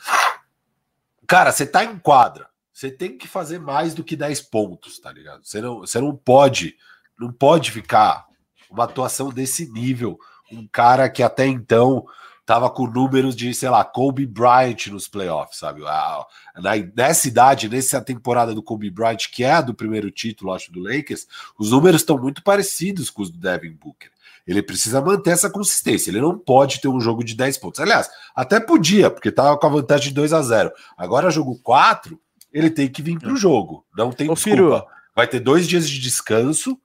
[1.25, 2.49] cara, você tá em quadra.
[2.73, 5.45] Você tem que fazer mais do que 10 pontos, tá ligado?
[5.45, 6.75] Você não, você não pode,
[7.19, 8.25] não pode ficar
[8.69, 10.17] uma atuação desse nível.
[10.51, 12.05] Um cara que até então
[12.45, 15.81] tava com números de, sei lá, Kobe Bryant nos playoffs, sabe?
[15.81, 20.71] Na, nessa idade, nessa temporada do Kobe Bryant, que é a do primeiro título, acho,
[20.71, 24.11] do Lakers, os números estão muito parecidos com os do Devin Booker.
[24.45, 26.11] Ele precisa manter essa consistência.
[26.11, 27.79] Ele não pode ter um jogo de 10 pontos.
[27.79, 32.19] Aliás, até podia, porque tava com a vantagem de 2 a 0 Agora, jogo 4,
[32.53, 33.85] ele tem que vir para o jogo.
[33.97, 34.85] Não tem Ô, desculpa.
[35.15, 36.79] Vai ter dois dias de descanso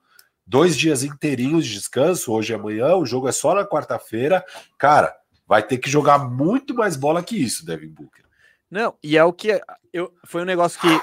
[0.48, 4.42] dois dias inteirinhos de descanso, hoje e amanhã, o jogo é só na quarta-feira.
[4.78, 5.14] Cara,
[5.46, 8.24] vai ter que jogar muito mais bola que isso, Devin Booker.
[8.70, 9.60] Não, e é o que
[9.92, 11.00] eu, foi um negócio que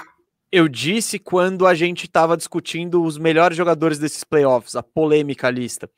[0.50, 5.88] eu disse quando a gente estava discutindo os melhores jogadores desses playoffs, a polêmica lista.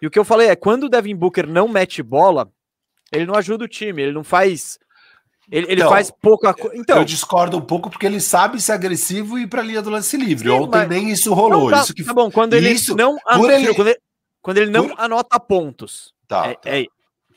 [0.00, 2.48] E o que eu falei é, quando o Devin Booker não mete bola,
[3.10, 4.78] ele não ajuda o time, ele não faz
[5.50, 6.76] ele, ele então, faz pouca coisa.
[6.76, 9.80] Então, eu discordo um pouco porque ele sabe ser agressivo e ir para a linha
[9.80, 10.48] do lance livre.
[10.48, 11.70] Sim, Ontem nem isso rolou.
[11.70, 12.04] tá, isso que...
[12.04, 13.74] tá bom, quando ele isso, não anota, ele...
[13.74, 13.98] Quando, ele,
[14.42, 15.00] quando ele não por...
[15.00, 16.14] anota pontos.
[16.26, 16.60] Tá, é, tá.
[16.70, 16.84] É,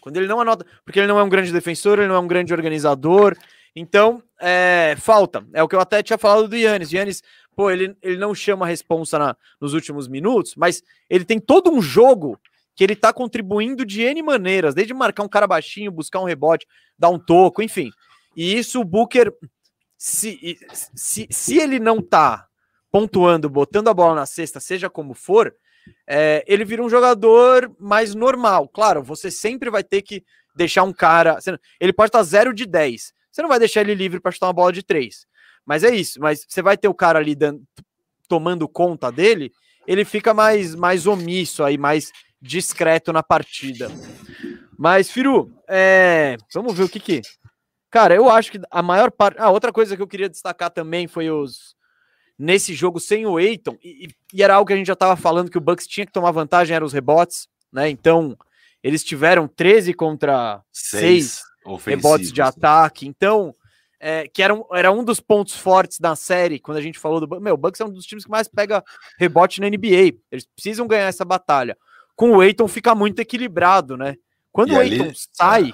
[0.02, 2.28] Quando ele não anota, porque ele não é um grande defensor, ele não é um
[2.28, 3.38] grande organizador.
[3.74, 5.46] Então, é, falta.
[5.54, 6.92] É o que eu até tinha falado do Yannis.
[6.92, 7.24] Yannis,
[7.56, 11.72] pô, ele, ele não chama a responsa na, nos últimos minutos, mas ele tem todo
[11.72, 12.38] um jogo
[12.82, 16.66] que ele tá contribuindo de N maneiras, desde marcar um cara baixinho, buscar um rebote,
[16.98, 17.92] dar um toco, enfim.
[18.36, 19.32] E isso o Booker,
[19.96, 20.58] se,
[20.96, 22.48] se, se ele não tá
[22.92, 25.54] pontuando, botando a bola na cesta, seja como for,
[26.08, 28.68] é, ele vira um jogador mais normal.
[28.68, 31.38] Claro, você sempre vai ter que deixar um cara.
[31.80, 33.14] Ele pode estar 0 de 10.
[33.32, 35.28] Você não vai deixar ele livre para chutar uma bola de 3.
[35.64, 36.20] Mas é isso.
[36.20, 37.62] Mas você vai ter o cara ali dando,
[38.28, 39.52] tomando conta dele,
[39.86, 42.12] ele fica mais, mais omisso aí, mais
[42.42, 43.92] discreto na partida.
[44.78, 47.22] Mas, Firu, é, vamos ver o que que.
[47.90, 49.38] Cara, eu acho que a maior parte.
[49.40, 51.76] Ah, outra coisa que eu queria destacar também foi os,
[52.40, 55.52] nesse jogo sem o Eiton, e, e, era algo que a gente já estava falando
[55.52, 57.90] que o Bucks tinha que tomar vantagem, eram os rebotes, né?
[57.90, 58.36] Então,
[58.82, 61.44] eles tiveram 13 contra 6
[61.86, 63.08] rebotes de ataque.
[63.08, 63.54] Então,
[64.00, 67.20] é, que era um, era um dos pontos fortes da série, quando a gente falou
[67.20, 68.84] do Meu, o Bucks é um dos times que mais pega
[69.20, 70.18] rebote na NBA.
[70.32, 71.78] Eles precisam ganhar essa batalha.
[72.22, 74.16] Com o Eiton fica muito equilibrado, né?
[74.52, 75.74] Quando e o Eiton sai, é.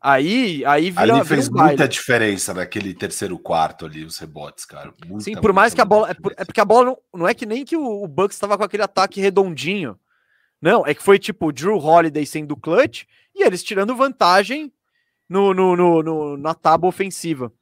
[0.00, 4.64] Aí, aí vira, ali fez vira um muita diferença naquele terceiro quarto ali, os rebotes,
[4.64, 4.94] cara.
[5.04, 6.10] Muita, Sim, por mais que a bola.
[6.10, 8.56] É, é, porque a bola não, não é que nem que o, o Bucks estava
[8.56, 9.98] com aquele ataque redondinho.
[10.62, 13.02] Não, é que foi tipo Drew Holiday sendo clutch
[13.34, 14.72] e eles tirando vantagem
[15.28, 17.52] no, no, no, no na tábua ofensiva.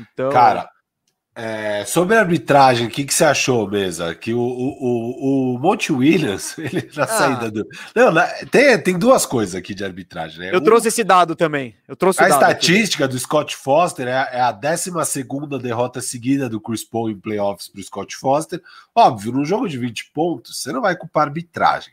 [0.00, 0.66] Então, cara,
[1.38, 4.14] é, sobre a arbitragem, o que, que você achou, Mesa?
[4.14, 7.06] Que o, o, o, Monte Williams, ele na ah.
[7.06, 7.68] saída do.
[7.94, 8.10] Não,
[8.50, 10.50] tem, tem duas coisas aqui de arbitragem, né?
[10.50, 11.74] Eu um, trouxe esse dado também.
[11.86, 13.12] Eu trouxe a estatística aqui.
[13.12, 14.90] do Scott Foster é, é a 12
[15.60, 18.62] derrota seguida do Chris Paul em playoffs para o Scott Foster.
[18.94, 21.92] Óbvio, num jogo de 20 pontos, você não vai culpar a arbitragem.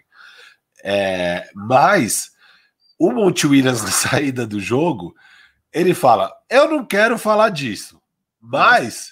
[0.81, 2.31] É, mas
[2.97, 5.13] o Monte Williams na saída do jogo,
[5.73, 8.01] ele fala: Eu não quero falar disso,
[8.39, 9.11] mas.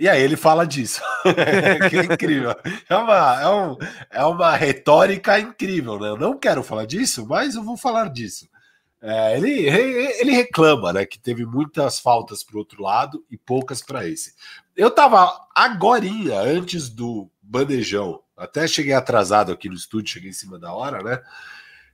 [0.00, 1.02] E aí ele fala disso.
[1.90, 2.54] que é incrível.
[2.88, 3.76] É uma, é, um,
[4.10, 6.08] é uma retórica incrível, né?
[6.08, 8.48] Eu não quero falar disso, mas eu vou falar disso.
[9.02, 11.04] É, ele, ele reclama, né?
[11.04, 14.32] Que teve muitas faltas para o outro lado e poucas para esse.
[14.74, 20.58] Eu tava agorinha, antes do bandejão, até cheguei atrasado aqui no estúdio, cheguei em cima
[20.58, 21.20] da hora, né?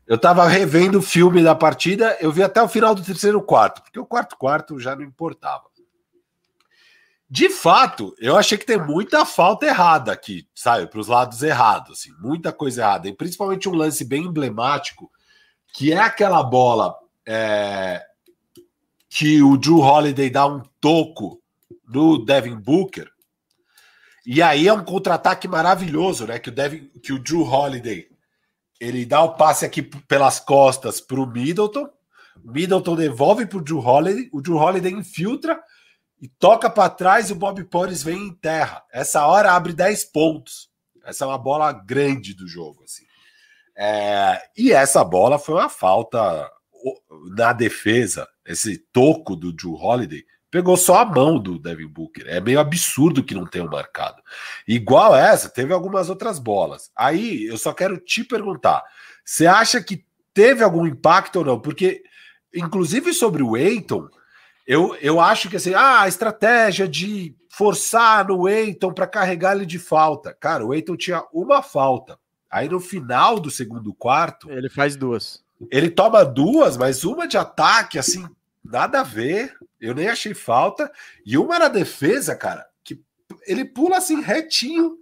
[0.07, 3.83] Eu tava revendo o filme da partida, eu vi até o final do terceiro quarto,
[3.83, 5.65] porque o quarto quarto já não importava.
[7.29, 10.87] De fato, eu achei que tem muita falta errada aqui, sabe?
[10.87, 13.09] Para os lados errados, assim, muita coisa errada.
[13.09, 15.11] E principalmente um lance bem emblemático,
[15.75, 18.01] que é aquela bola é,
[19.09, 21.43] que o Drew Holiday dá um toco
[21.89, 23.11] no Devin Booker.
[24.25, 26.39] E aí é um contra-ataque maravilhoso, né?
[26.39, 28.09] Que o, Devin, que o Drew Holiday
[28.81, 31.89] ele dá o passe aqui pelas costas para o Middleton.
[32.45, 34.29] Middleton devolve para o Drew Holiday.
[34.33, 35.61] O Drew Holiday infiltra
[36.21, 38.83] e toca para trás e o Bob Porres vem em terra.
[38.91, 40.71] Essa hora abre 10 pontos.
[41.05, 42.83] Essa é uma bola grande do jogo.
[42.85, 43.05] Assim.
[43.77, 46.51] É, e essa bola foi uma falta
[47.37, 48.27] na defesa.
[48.45, 52.27] Esse toco do Drew Holiday pegou só a mão do Devin Booker.
[52.29, 54.23] É meio absurdo que não tenham marcado.
[54.67, 56.91] Igual essa, teve algumas outras bolas.
[56.97, 58.83] Aí eu só quero te perguntar:
[59.25, 61.61] você acha que teve algum impacto ou não?
[61.61, 62.03] Porque,
[62.55, 64.09] inclusive sobre o Eiton
[64.67, 69.65] eu, eu acho que assim, ah, a estratégia de forçar no Eiton para carregar ele
[69.65, 70.37] de falta.
[70.39, 72.19] Cara, o Eiton tinha uma falta.
[72.51, 74.51] Aí no final do segundo quarto.
[74.51, 75.43] Ele faz duas.
[75.71, 78.27] Ele toma duas, mas uma de ataque, assim,
[78.65, 79.55] nada a ver.
[79.81, 80.91] Eu nem achei falta.
[81.25, 83.01] E uma na defesa, cara, que
[83.47, 84.99] ele pula assim retinho.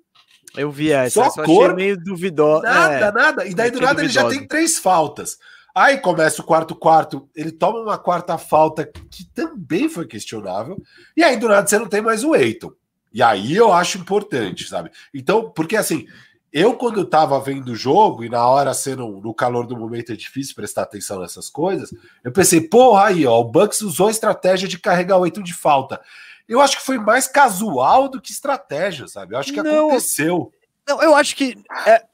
[0.57, 2.62] Eu vi essa, só cor, meio duvidosa.
[2.62, 3.46] Nada, é, nada.
[3.46, 4.20] E daí do nada duvidosa.
[4.20, 5.38] ele já tem três faltas.
[5.74, 10.80] Aí começa o quarto quarto, ele toma uma quarta falta que também foi questionável,
[11.16, 12.72] e aí do nada você não tem mais o Eiton.
[13.12, 14.90] E aí eu acho importante, sabe?
[15.12, 16.06] Então, porque assim,
[16.52, 20.12] eu quando eu tava vendo o jogo, e na hora sendo no calor do momento
[20.12, 24.12] é difícil prestar atenção nessas coisas, eu pensei, porra, aí, ó, o Bucks usou a
[24.12, 26.00] estratégia de carregar o Eiton de falta.
[26.48, 29.34] Eu acho que foi mais casual do que estratégia, sabe?
[29.34, 30.52] Eu acho que não, aconteceu.
[30.87, 31.56] Não, eu acho que.
[31.87, 32.04] É,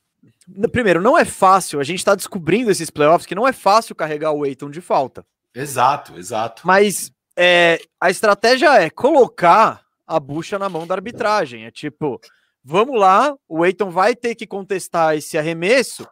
[0.73, 4.33] Primeiro, não é fácil, a gente está descobrindo esses playoffs que não é fácil carregar
[4.33, 5.25] o Eiton de falta.
[5.55, 6.67] Exato, exato.
[6.67, 11.65] Mas é, a estratégia é colocar a bucha na mão da arbitragem.
[11.65, 12.21] É tipo,
[12.65, 16.07] vamos lá, o Eiton vai ter que contestar esse arremesso.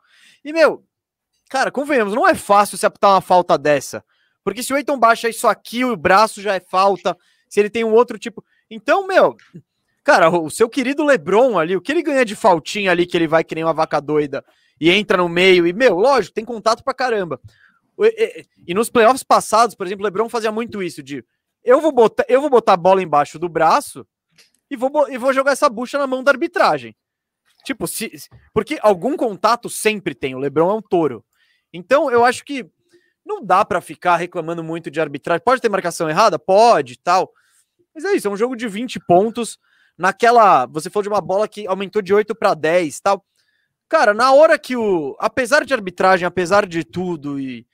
[0.44, 0.84] E, meu,
[1.50, 4.04] cara, convenhamos, não é fácil se apitar uma falta dessa.
[4.44, 7.16] Porque se o Eiton baixa isso aqui, o braço já é falta.
[7.48, 8.42] Se ele tem um outro tipo.
[8.70, 9.36] Então, meu,
[10.08, 13.28] Cara, o seu querido Lebron ali, o que ele ganha de faltinha ali, que ele
[13.28, 14.42] vai que nem uma vaca doida
[14.80, 17.38] e entra no meio, e, meu, lógico, tem contato pra caramba.
[18.00, 21.22] E, e, e nos playoffs passados, por exemplo, o Lebron fazia muito isso, de
[21.62, 24.06] eu vou botar, eu vou botar a bola embaixo do braço
[24.70, 26.96] e vou, e vou jogar essa bucha na mão da arbitragem.
[27.62, 28.10] Tipo, se,
[28.54, 31.22] porque algum contato sempre tem, o Lebron é um touro.
[31.70, 32.66] Então, eu acho que
[33.26, 35.44] não dá para ficar reclamando muito de arbitragem.
[35.44, 36.38] Pode ter marcação errada?
[36.38, 37.30] Pode, tal.
[37.94, 39.58] Mas é isso, é um jogo de 20 pontos
[39.98, 43.24] naquela, você falou de uma bola que aumentou de 8 para 10, tal.
[43.88, 47.66] Cara, na hora que o, apesar de arbitragem, apesar de tudo e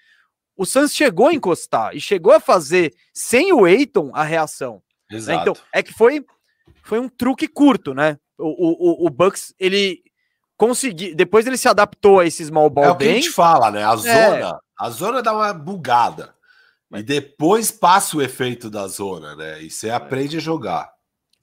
[0.56, 4.80] o Suns chegou a encostar e chegou a fazer sem o Eiton a reação.
[5.10, 5.18] Né?
[5.34, 6.24] Então, é que foi
[6.82, 8.18] foi um truque curto, né?
[8.38, 10.02] O, o, o Bucks, ele
[10.56, 13.70] conseguiu, depois ele se adaptou a esse small ball É o que a gente fala,
[13.70, 13.84] né?
[13.84, 13.96] A é.
[13.96, 14.58] zona, é.
[14.78, 16.34] a zona dá uma bugada.
[16.92, 19.62] E depois passa o efeito da zona, né?
[19.62, 20.93] E você aprende a jogar.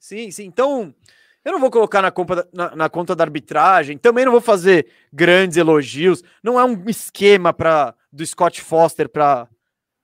[0.02, 0.46] Sim, sim.
[0.46, 0.92] Então,
[1.44, 4.88] eu não vou colocar na, conta, na, na conta da arbitragem, também não vou fazer
[5.12, 6.24] grandes elogios.
[6.42, 9.48] Não é um esquema para do Scott Foster para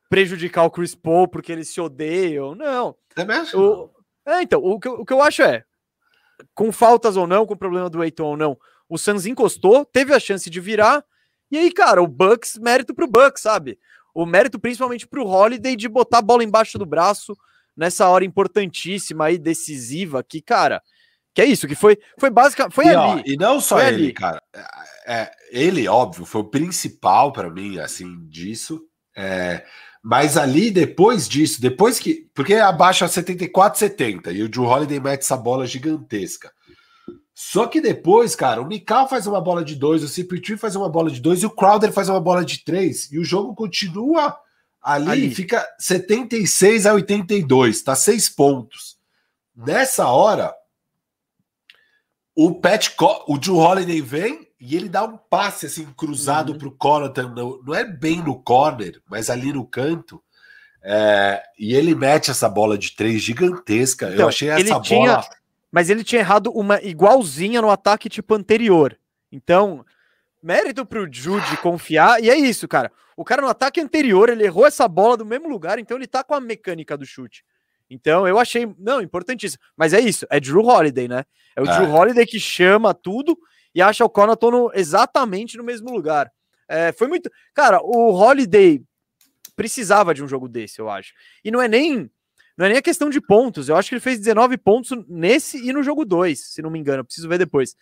[0.09, 2.55] prejudicar o Chris Paul porque eles se odeiam.
[2.55, 2.95] Não.
[3.17, 3.61] É mesmo?
[3.61, 3.91] O,
[4.25, 5.65] é, então, o que, o que eu acho é,
[6.55, 8.57] com faltas ou não, com problema do Eiton ou não,
[8.89, 11.05] o Suns encostou, teve a chance de virar,
[11.51, 13.77] e aí, cara, o Bucks, mérito pro Bucks, sabe?
[14.15, 17.37] O mérito principalmente pro Holiday de botar a bola embaixo do braço
[17.79, 20.83] nessa hora importantíssima aí, decisiva, que, cara,
[21.33, 22.99] que é isso, que foi, foi básica, foi e, ali.
[22.99, 24.13] Ó, e não só ele, ali.
[24.13, 24.43] cara.
[24.53, 24.65] É,
[25.07, 28.83] é, ele, óbvio, foi o principal para mim, assim, disso.
[29.17, 29.65] É,
[30.03, 32.29] mas ali, depois disso, depois que.
[32.35, 36.53] Porque abaixa 74, 70 e o Drew Holiday mete essa bola gigantesca.
[37.33, 40.89] Só que depois, cara, o Mikal faz uma bola de dois, o CP3 faz uma
[40.89, 43.13] bola de dois e o Crowder faz uma bola de três.
[43.13, 44.37] E o jogo continua
[44.83, 45.35] ali, ali.
[45.35, 48.97] fica 76 a 82, tá seis pontos.
[49.55, 50.55] Nessa hora,
[52.35, 52.95] o Pat,
[53.27, 56.59] o Drew Holiday vem e ele dá um passe assim cruzado uhum.
[56.59, 60.23] para o Connaughton, não, não é bem no corner, mas ali no canto.
[60.83, 64.07] É, e ele mete essa bola de três gigantesca.
[64.07, 65.29] Então, Eu achei essa tinha, bola.
[65.71, 68.99] Mas ele tinha errado uma igualzinha no ataque tipo anterior.
[69.31, 69.85] Então,
[70.43, 72.23] mérito pro Jude confiar.
[72.23, 72.91] E é isso, cara.
[73.17, 76.23] O cara no ataque anterior, ele errou essa bola do mesmo lugar, então ele tá
[76.23, 77.45] com a mecânica do chute.
[77.91, 79.63] Então eu achei, não, importantíssimo.
[79.77, 81.25] Mas é isso, é Drew Holiday, né?
[81.57, 81.77] É o é.
[81.77, 83.37] Drew Holiday que chama tudo
[83.75, 86.31] e acha o Connaughton no, exatamente no mesmo lugar.
[86.69, 87.31] É, foi muito.
[87.55, 88.83] Cara, o Holiday
[89.57, 91.13] precisava de um jogo desse, eu acho.
[91.45, 92.11] E não é nem.
[92.57, 93.69] Não é nem a questão de pontos.
[93.69, 96.79] Eu acho que ele fez 19 pontos nesse e no jogo 2, se não me
[96.79, 97.01] engano.
[97.01, 97.77] Eu preciso ver depois.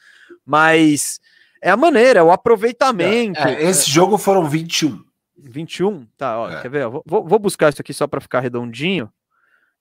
[0.45, 1.19] Mas
[1.63, 3.41] é a maneira, é o aproveitamento.
[3.41, 5.05] É, é, esse jogo foram 21.
[5.37, 6.07] 21?
[6.17, 6.63] Tá, ó, é.
[6.63, 6.89] quer ver?
[6.89, 9.13] Vou, vou buscar isso aqui só para ficar redondinho.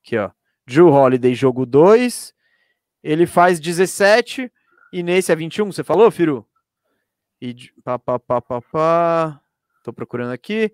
[0.04, 0.30] Aqui, ó.
[0.66, 2.34] Drew Holiday, jogo 2.
[3.04, 4.52] Ele faz 17
[4.92, 6.46] e nesse é 21, você falou, Firu?
[7.42, 9.42] E pá, pá, pá, pá, pá.
[9.84, 10.74] Tô procurando aqui.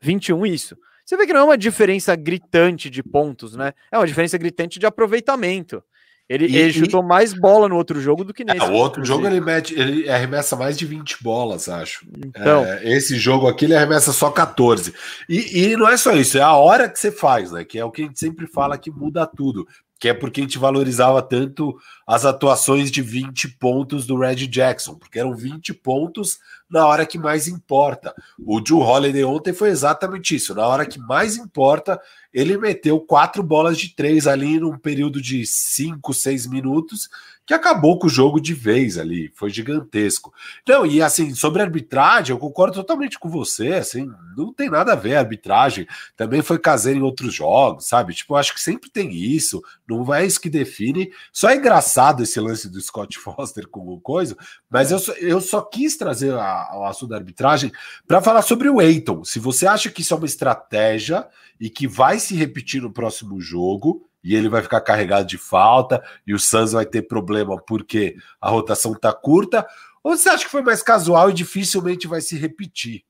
[0.00, 0.76] 21, isso.
[1.04, 3.72] Você vê que não é uma diferença gritante de pontos, né?
[3.90, 5.82] É uma diferença gritante de aproveitamento.
[6.28, 7.06] Ele, e, ele chutou e...
[7.06, 8.58] mais bola no outro jogo do que nesse.
[8.58, 12.04] É, o outro jogo ele, mete, ele arremessa mais de 20 bolas, acho.
[12.18, 14.92] Então, é, esse jogo aqui ele arremessa só 14.
[15.28, 17.64] E, e não é só isso, é a hora que você faz, né?
[17.64, 19.66] Que é o que a gente sempre fala que muda tudo
[19.98, 24.94] que é porque a gente valorizava tanto as atuações de 20 pontos do Red Jackson,
[24.94, 26.38] porque eram 20 pontos
[26.70, 28.14] na hora que mais importa.
[28.38, 30.54] O Drew Holiday ontem foi exatamente isso.
[30.54, 32.00] Na hora que mais importa,
[32.32, 37.08] ele meteu quatro bolas de três ali num período de cinco, seis minutos
[37.46, 40.34] que acabou com o jogo de vez ali, foi gigantesco.
[40.68, 44.96] Não, e assim, sobre arbitragem, eu concordo totalmente com você, assim, não tem nada a
[44.96, 45.86] ver a arbitragem,
[46.16, 48.14] também foi caseiro em outros jogos, sabe?
[48.14, 51.12] Tipo, eu acho que sempre tem isso, não é isso que define.
[51.32, 54.36] Só é engraçado esse lance do Scott Foster com coisa,
[54.68, 56.34] mas eu só, eu só quis trazer
[56.74, 57.72] o assunto da arbitragem
[58.06, 59.24] para falar sobre o Eiton.
[59.24, 61.26] Se você acha que isso é uma estratégia
[61.60, 66.02] e que vai se repetir no próximo jogo, e ele vai ficar carregado de falta
[66.26, 69.64] e o Suns vai ter problema porque a rotação tá curta?
[70.02, 73.04] Ou você acha que foi mais casual e dificilmente vai se repetir?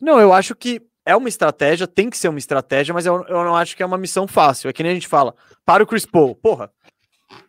[0.00, 3.44] Não, eu acho que é uma estratégia, tem que ser uma estratégia, mas eu, eu
[3.44, 4.70] não acho que é uma missão fácil.
[4.70, 5.34] É que nem a gente fala,
[5.66, 6.34] para o Chris Paul.
[6.34, 6.70] Porra,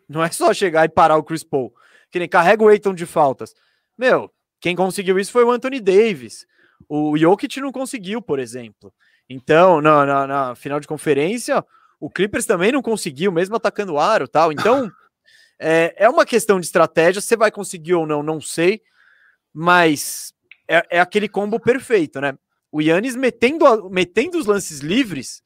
[0.08, 1.72] não é só chegar e parar o Chris Paul.
[2.10, 3.54] Que nem carrega o Aiton de faltas.
[3.96, 6.46] Meu, quem conseguiu isso foi o Anthony Davis.
[6.88, 8.92] O Jokic não conseguiu, por exemplo.
[9.28, 11.64] Então, na, na, na final de conferência,
[11.98, 14.52] o Clippers também não conseguiu, mesmo atacando o aro tal.
[14.52, 14.90] Então,
[15.58, 17.20] é, é uma questão de estratégia.
[17.20, 18.82] Se vai conseguir ou não, não sei.
[19.52, 20.32] Mas
[20.68, 22.36] é, é aquele combo perfeito, né?
[22.72, 25.42] O Yannis metendo, metendo os lances livres,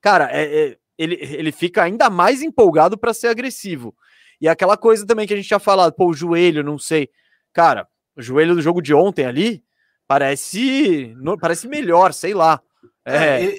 [0.00, 3.94] cara, é, é, ele, ele fica ainda mais empolgado para ser agressivo.
[4.40, 7.08] E aquela coisa também que a gente tinha falado, pô, o joelho, não sei.
[7.52, 9.62] Cara, O joelho do jogo de ontem ali
[10.06, 12.60] parece, parece melhor, sei lá.
[13.04, 13.58] É, é,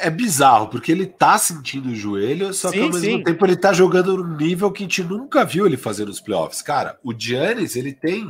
[0.00, 3.22] é bizarro, porque ele tá sentindo o joelho, só sim, que ao mesmo sim.
[3.22, 6.62] tempo ele tá jogando no nível que a gente nunca viu ele fazer nos playoffs.
[6.62, 8.28] Cara, o Giannis, ele tem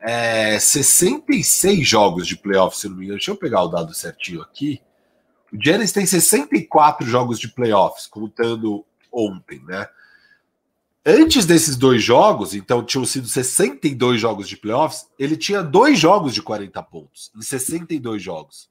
[0.00, 3.18] é, 66 jogos de playoffs, se não me engano.
[3.18, 4.80] Deixa eu pegar o dado certinho aqui.
[5.52, 9.88] O Giannis tem 64 jogos de playoffs, contando ontem, né?
[11.06, 16.32] Antes desses dois jogos, então tinham sido 62 jogos de playoffs, ele tinha dois jogos
[16.32, 18.70] de 40 pontos, em 62 jogos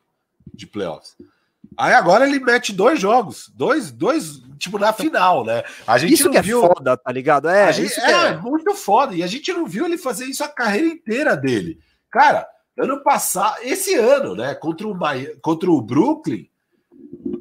[0.51, 1.15] de playoffs.
[1.77, 5.63] Aí agora ele mete dois jogos, dois, dois, tipo, na final, né?
[5.87, 6.63] A gente isso não que é viu...
[6.63, 7.47] é foda, tá ligado?
[7.47, 9.15] É, gente, é, é, muito foda.
[9.15, 11.79] E a gente não viu ele fazer isso a carreira inteira dele.
[12.11, 14.55] Cara, ano passado, esse ano, né?
[14.55, 14.97] Contra o,
[15.41, 16.47] contra o Brooklyn,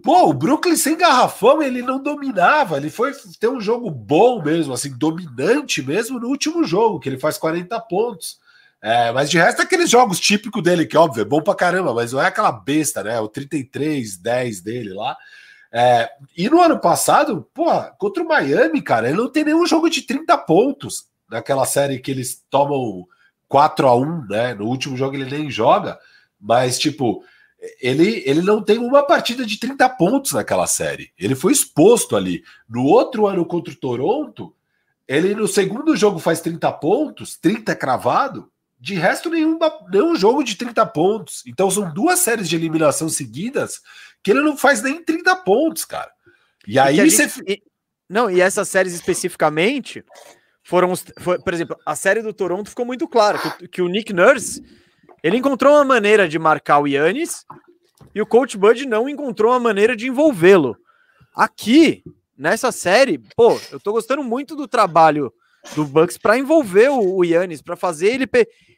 [0.03, 4.73] Pô, o Brooklyn sem garrafão ele não dominava, ele foi ter um jogo bom mesmo,
[4.73, 8.39] assim, dominante mesmo no último jogo, que ele faz 40 pontos.
[8.81, 11.95] É, mas de resto, é aqueles jogos típicos dele, que óbvio, é bom pra caramba,
[11.95, 13.21] mas não é aquela besta, né?
[13.21, 15.17] O 33-10 dele lá.
[15.71, 17.65] É, e no ano passado, pô,
[17.97, 22.11] contra o Miami, cara, ele não tem nenhum jogo de 30 pontos naquela série que
[22.11, 23.07] eles tomam
[23.49, 24.55] 4 a 1 né?
[24.55, 25.99] No último jogo ele nem joga,
[26.41, 27.25] mas tipo,
[27.81, 31.13] ele, ele não tem uma partida de 30 pontos naquela série.
[31.19, 32.43] Ele foi exposto ali.
[32.69, 34.55] No outro ano contra o Toronto,
[35.07, 38.51] ele no segundo jogo faz 30 pontos, 30 cravado.
[38.81, 39.59] De resto, nenhum,
[39.93, 41.45] nenhum jogo de 30 pontos.
[41.47, 43.81] Então são duas séries de eliminação seguidas
[44.23, 46.11] que ele não faz nem 30 pontos, cara.
[46.67, 47.29] E aí e você.
[47.29, 47.63] Gente...
[48.09, 50.05] Não, e essas séries especificamente
[50.65, 50.93] foram.
[51.21, 54.63] Foi, por exemplo, a série do Toronto ficou muito claro que, que o Nick Nurse
[55.23, 57.45] ele encontrou uma maneira de marcar o Yannis
[58.15, 60.77] e o Coach Bud não encontrou uma maneira de envolvê-lo.
[61.35, 62.03] Aqui,
[62.37, 65.33] nessa série, pô, eu tô gostando muito do trabalho
[65.75, 68.29] do Bucks para envolver o, o Yannis, para fazer ele,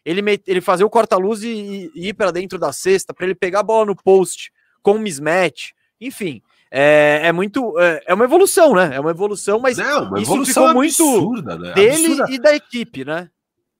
[0.05, 3.61] ele, ele fazer o corta-luz e, e, ir para dentro da cesta, para ele pegar
[3.61, 5.70] a bola no post com mismatch,
[6.01, 6.42] enfim.
[6.70, 7.78] É, é muito.
[7.78, 8.90] É, é, uma evolução, né?
[8.95, 11.72] É uma evolução, mas não, uma evolução isso ficou absurda, muito né?
[11.74, 12.32] dele absurda.
[12.32, 13.30] e da equipe, né?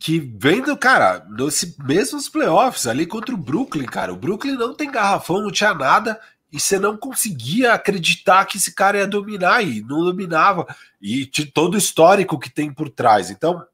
[0.05, 4.13] Que vem do, cara, nos mesmos playoffs ali contra o Brooklyn, cara.
[4.13, 6.21] O Brooklyn não tem garrafão, não tinha nada,
[6.53, 10.67] e você não conseguia acreditar que esse cara ia dominar, e não dominava,
[11.01, 13.31] e de todo o histórico que tem por trás.
[13.31, 13.67] Então,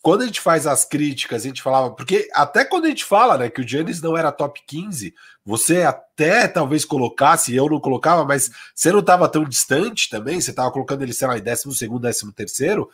[0.00, 3.36] quando a gente faz as críticas, a gente falava, porque até quando a gente fala,
[3.36, 5.12] né, que o Giannis não era top 15,
[5.44, 10.50] você até talvez colocasse, eu não colocava, mas você não estava tão distante também, você
[10.50, 12.88] estava colocando ele, sei lá, em 12 segundo, 13 terceiro,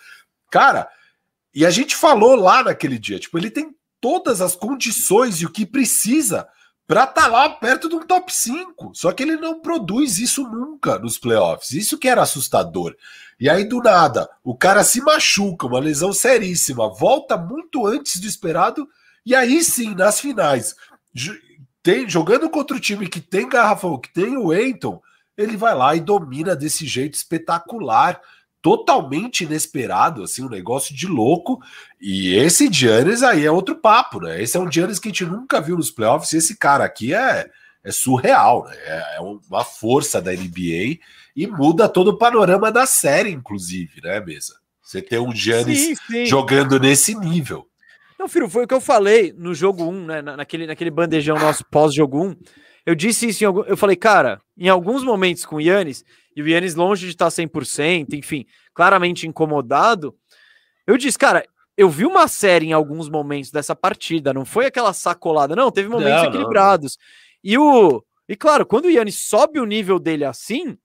[0.51, 0.89] cara,
[1.59, 5.51] e a gente falou lá naquele dia, tipo, ele tem todas as condições e o
[5.51, 6.47] que precisa
[6.87, 8.93] para estar tá lá perto de um top 5.
[8.95, 11.73] Só que ele não produz isso nunca nos playoffs.
[11.73, 12.95] Isso que era assustador.
[13.41, 18.29] E aí, do nada, o cara se machuca, uma lesão seríssima, volta muito antes do
[18.29, 18.89] esperado,
[19.27, 20.77] e aí sim, nas finais,
[21.83, 25.03] tem, jogando contra o time que tem garrafão, que tem o Eiton,
[25.37, 28.21] ele vai lá e domina desse jeito espetacular
[28.61, 31.61] totalmente inesperado, assim, um negócio de louco.
[32.01, 34.43] E esse Giannis aí é outro papo, né?
[34.43, 36.33] Esse é um Giannis que a gente nunca viu nos playoffs.
[36.33, 37.49] E esse cara aqui é,
[37.85, 38.77] é surreal, né?
[38.77, 40.99] É, é uma força da NBA
[41.37, 44.55] e muda todo o panorama da série, inclusive, né, mesa?
[44.83, 46.27] Você ter um Giannis sim, sim.
[46.27, 47.67] jogando nesse nível.
[48.19, 50.23] Não, filho, foi o que eu falei no jogo 1, né?
[50.23, 52.37] Naquele, naquele bandejão nosso pós-jogo 1.
[52.89, 53.65] Eu disse isso em algum.
[53.65, 56.03] Eu falei, cara, em alguns momentos com o Yannis,
[56.35, 60.17] e o Yannis longe de estar 100%, enfim, claramente incomodado.
[60.87, 64.95] Eu disse, cara, eu vi uma série em alguns momentos dessa partida, não foi aquela
[64.95, 66.97] sacolada, não, teve momentos não, equilibrados.
[66.97, 67.51] Não.
[67.51, 70.79] E o e claro, quando o Yannis sobe o nível dele assim,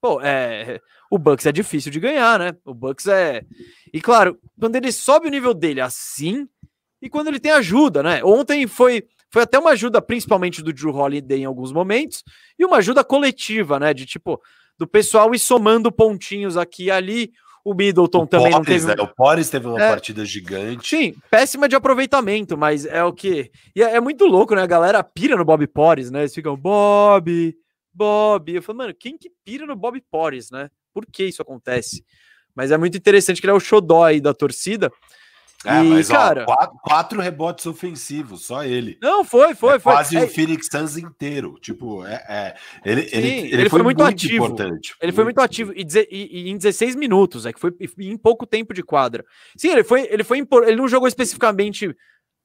[0.00, 0.80] pô, é,
[1.10, 2.56] o Bucks é difícil de ganhar, né?
[2.64, 3.44] O Bucks é
[3.92, 6.48] E claro, quando ele sobe o nível dele assim,
[7.00, 8.22] e quando ele tem ajuda, né?
[8.22, 12.22] Ontem foi foi até uma ajuda principalmente do Drew Holiday em alguns momentos
[12.58, 13.94] e uma ajuda coletiva, né?
[13.94, 14.40] De tipo,
[14.78, 17.32] do pessoal e somando pontinhos aqui e ali.
[17.64, 18.86] O Middleton o também Porres, não teve.
[18.86, 18.94] Né?
[19.00, 20.96] O Pores teve uma é, partida gigante.
[20.96, 23.52] Sim, péssima de aproveitamento, mas é o que.
[23.74, 24.62] E é, é, muito louco, né?
[24.62, 26.22] A galera pira no Bob Pores, né?
[26.22, 27.54] Eles ficam, Bob,
[27.94, 28.52] Bob.
[28.52, 30.70] Eu falo, mano, quem que pira no Bob Pores, né?
[30.92, 32.04] Por que isso acontece?
[32.52, 34.90] Mas é muito interessante que ele é o xodó aí da torcida.
[35.64, 38.98] É, e, mas cara, ó, quatro, quatro, rebotes ofensivos, só ele.
[39.00, 39.92] Não, foi, foi, é foi.
[39.92, 41.56] Quase é, o Phoenix Suns inteiro.
[41.60, 42.54] Tipo, é, é
[42.84, 44.44] ele, sim, ele, ele, ele, foi, foi muito, muito, ativo.
[44.46, 44.94] Importante.
[45.00, 45.14] Ele muito.
[45.14, 48.74] foi muito ativo e, e, e, em 16 minutos, é que foi em pouco tempo
[48.74, 49.24] de quadra.
[49.56, 51.94] Sim, ele foi, ele foi, ele não jogou especificamente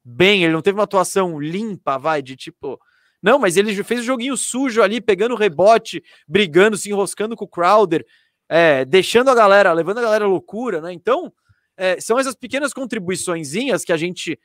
[0.04, 2.78] bem, ele não teve uma atuação limpa, vai, de tipo.
[3.20, 7.48] Não, mas ele fez o joguinho sujo ali, pegando rebote, brigando, se enroscando com o
[7.48, 8.06] Crowder,
[8.48, 10.92] é, deixando a galera, levando a galera à loucura, né?
[10.92, 11.32] Então,
[11.78, 14.38] é, são essas pequenas contribuiçõezinhas que a gente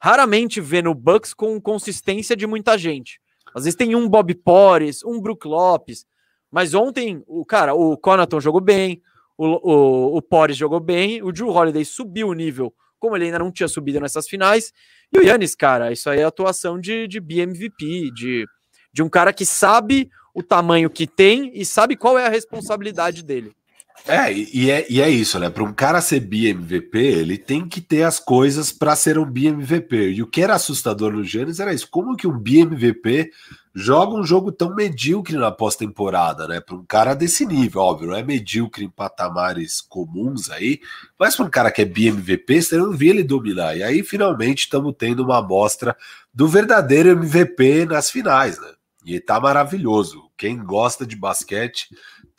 [0.00, 3.20] raramente vê no Bucks com consistência de muita gente.
[3.54, 6.06] Às vezes tem um Bob Porres, um Brook Lopes,
[6.50, 9.02] mas ontem, o cara, o Conaton jogou bem,
[9.36, 13.38] o, o, o Porres jogou bem, o Drew Holiday subiu o nível, como ele ainda
[13.38, 14.72] não tinha subido nessas finais,
[15.12, 18.46] e o Yannis, cara, isso aí é atuação de, de BMVP, de,
[18.92, 23.24] de um cara que sabe o tamanho que tem e sabe qual é a responsabilidade
[23.24, 23.52] dele.
[24.06, 25.50] É, e é, e é isso, né?
[25.50, 30.12] Para um cara ser BMVP, ele tem que ter as coisas para ser um BMVP.
[30.12, 33.30] E o que era assustador no Giannis era isso: como que um BMVP
[33.74, 36.60] joga um jogo tão medíocre na pós-temporada, né?
[36.60, 40.80] Para um cara desse nível, óbvio, não é medíocre em patamares comuns aí,
[41.18, 43.76] mas para um cara que é BMVP, você não via ele dominar.
[43.76, 45.96] E aí, finalmente, estamos tendo uma amostra
[46.34, 48.72] do verdadeiro MVP nas finais, né?
[49.04, 50.30] E tá maravilhoso.
[50.36, 51.88] Quem gosta de basquete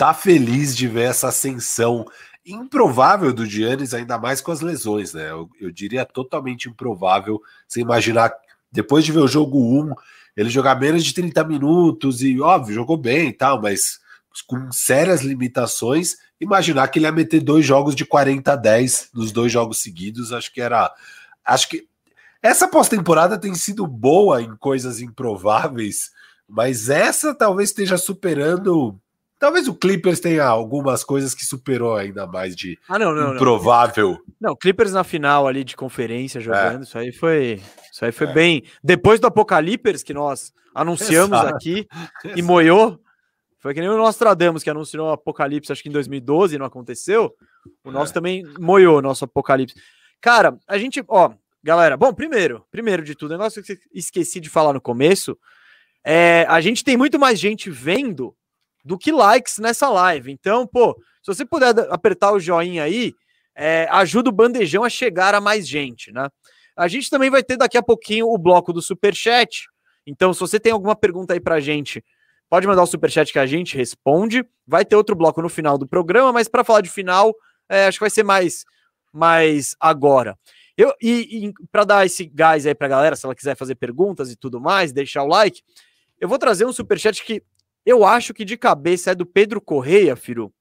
[0.02, 2.08] tá feliz de ver essa ascensão
[2.44, 5.30] improvável do Giannis, ainda mais com as lesões, né?
[5.30, 8.34] Eu, eu diria totalmente improvável você imaginar,
[8.72, 9.94] depois de ver o jogo 1,
[10.36, 14.00] ele jogar menos de 30 minutos e, óbvio, jogou bem e tal, mas
[14.48, 19.32] com sérias limitações, imaginar que ele ia meter dois jogos de 40 a 10 nos
[19.32, 20.92] dois jogos seguidos, acho que era.
[21.46, 21.88] Acho que
[22.42, 26.10] essa pós-temporada tem sido boa em coisas improváveis,
[26.50, 29.00] mas essa talvez esteja superando
[29.42, 34.12] Talvez o Clippers tenha algumas coisas que superou ainda mais de ah, não, não, improvável.
[34.40, 34.50] Não.
[34.52, 36.84] não, Clippers na final ali de conferência jogando, é.
[36.84, 37.60] isso aí foi,
[37.92, 38.34] isso aí foi é.
[38.34, 38.64] bem.
[38.84, 41.56] Depois do Apocalipse que nós anunciamos Exato.
[41.56, 42.38] aqui Exato.
[42.38, 43.00] e moiou,
[43.58, 47.34] foi que nem o Nostradamus que anunciou o Apocalipse, acho que em 2012 não aconteceu.
[47.84, 47.94] O é.
[47.94, 49.74] nosso também moiou nosso Apocalipse.
[50.22, 51.34] Cara, a gente, ó,
[51.64, 55.36] galera, bom, primeiro, primeiro de tudo, negócio que eu esqueci de falar no começo,
[56.04, 58.36] é, a gente tem muito mais gente vendo
[58.84, 60.32] do que likes nessa live.
[60.32, 63.14] Então, pô, se você puder apertar o joinha aí,
[63.56, 66.30] é, ajuda o bandejão a chegar a mais gente, né?
[66.76, 69.68] A gente também vai ter daqui a pouquinho o bloco do super chat.
[70.06, 72.04] Então, se você tem alguma pergunta aí pra gente,
[72.50, 74.44] pode mandar o super chat que a gente responde.
[74.66, 77.36] Vai ter outro bloco no final do programa, mas para falar de final,
[77.70, 78.66] é, acho que vai ser mais
[79.14, 80.38] mais agora.
[80.78, 84.32] Eu e, e para dar esse gás aí pra galera, se ela quiser fazer perguntas
[84.32, 85.62] e tudo mais, deixar o like,
[86.20, 87.44] eu vou trazer um super chat que
[87.86, 90.54] eu acho que de cabeça é do Pedro Correia, Firu.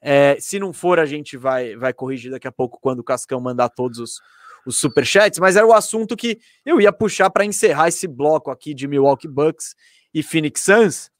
[0.00, 3.40] É, se não for, a gente vai, vai corrigir daqui a pouco quando o Cascão
[3.40, 4.20] mandar todos os,
[4.66, 8.74] os superchats, mas era o assunto que eu ia puxar para encerrar esse bloco aqui
[8.74, 9.74] de Milwaukee Bucks
[10.12, 11.10] e Phoenix Suns.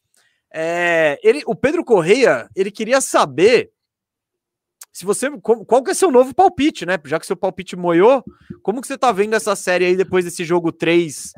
[0.53, 3.73] É, ele, o Pedro Correia, ele queria saber
[4.93, 6.97] se você qual que é seu novo palpite, né?
[7.05, 8.23] Já que seu palpite moiou,
[8.63, 11.33] como que você tá vendo essa série aí depois desse jogo 3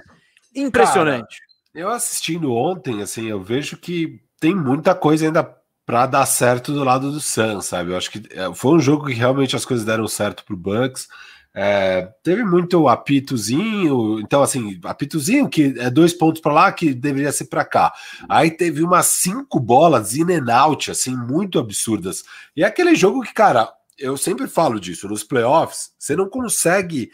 [0.55, 1.41] impressionante?
[1.77, 5.45] Eu assistindo ontem, assim, eu vejo que tem muita coisa ainda
[5.85, 7.91] para dar certo do lado do Suns, sabe?
[7.91, 11.07] Eu acho que é, foi um jogo que realmente as coisas deram certo pro Bucks.
[11.55, 17.31] É, teve muito apitozinho, então assim, apitozinho que é dois pontos para lá que deveria
[17.31, 17.93] ser para cá.
[18.27, 22.25] Aí teve umas cinco bolas in and out, assim, muito absurdas.
[22.57, 27.11] E é aquele jogo que, cara, eu sempre falo disso, nos playoffs, você não consegue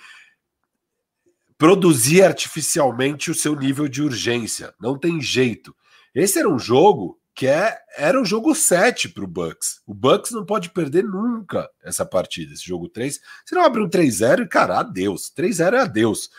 [1.63, 4.75] produzir artificialmente o seu nível de urgência.
[4.81, 5.73] Não tem jeito.
[6.13, 9.81] Esse era um jogo que é, era um jogo 7 para o Bucks.
[9.87, 13.15] O Bucks não pode perder nunca essa partida, esse jogo 3.
[13.47, 15.33] Se não abre um 3-0 e, cara, adeus.
[15.39, 16.31] 3-0 é adeus.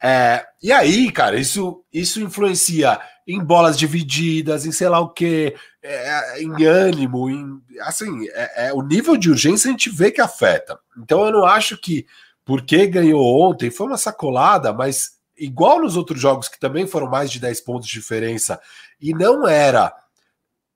[0.00, 5.56] É, e aí, cara, isso, isso influencia em bolas divididas, em sei lá o que,
[5.82, 10.20] é, em ânimo, em, assim, é, é, o nível de urgência a gente vê que
[10.20, 10.78] afeta.
[10.96, 12.06] Então eu não acho que
[12.44, 17.30] porque ganhou ontem, foi uma sacolada, mas igual nos outros jogos que também foram mais
[17.30, 18.60] de 10 pontos de diferença,
[19.00, 19.94] e não era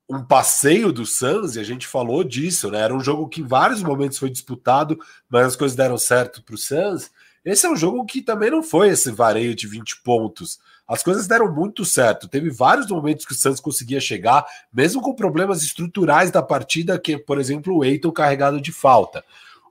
[0.09, 2.81] um passeio do Suns, e a gente falou disso, né?
[2.81, 4.99] Era um jogo que em vários momentos foi disputado,
[5.29, 7.11] mas as coisas deram certo para o Suns.
[7.45, 10.59] Esse é um jogo que também não foi esse vareio de 20 pontos.
[10.87, 12.29] As coisas deram muito certo.
[12.29, 17.19] Teve vários momentos que o Santos conseguia chegar, mesmo com problemas estruturais da partida, que,
[17.19, 19.25] por exemplo, o Eiton carregado de falta.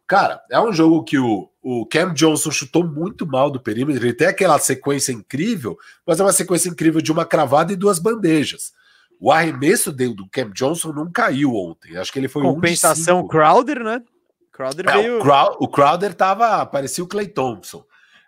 [0.08, 4.04] Cara, é um jogo que o, o Cam Johnson chutou muito mal do perímetro.
[4.04, 7.98] Ele tem aquela sequência incrível, mas é uma sequência incrível de uma cravada e duas
[7.98, 8.72] bandejas.
[9.20, 11.98] O arremesso do Cam Johnson não caiu ontem.
[11.98, 14.04] Acho que ele foi Compensação um Crowder, né?
[14.52, 15.18] Crowder é, veio...
[15.18, 16.66] o, Crowder, o Crowder tava.
[16.66, 17.84] parecia o Clay Thompson.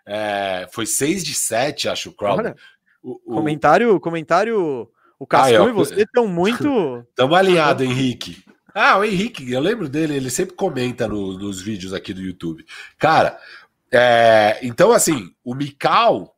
[0.06, 2.56] É, foi 6 de 7, acho, o Crowder.
[3.02, 3.34] O, o...
[3.36, 4.88] Comentário, comentário.
[5.18, 7.04] O Cascão ah, e você estão muito.
[7.10, 8.44] Estamos alinhados, Henrique.
[8.80, 12.64] Ah, o Henrique, eu lembro dele, ele sempre comenta no, nos vídeos aqui do YouTube.
[12.96, 13.36] Cara,
[13.90, 16.36] é, então assim, o Mikal,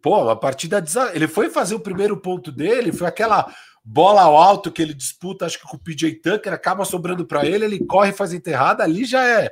[0.00, 0.82] pô, uma partida.
[1.12, 3.54] Ele foi fazer o primeiro ponto dele, foi aquela
[3.84, 7.44] bola ao alto que ele disputa, acho que com o PJ Tucker, acaba sobrando para
[7.44, 9.50] ele, ele corre e faz enterrada, ali já é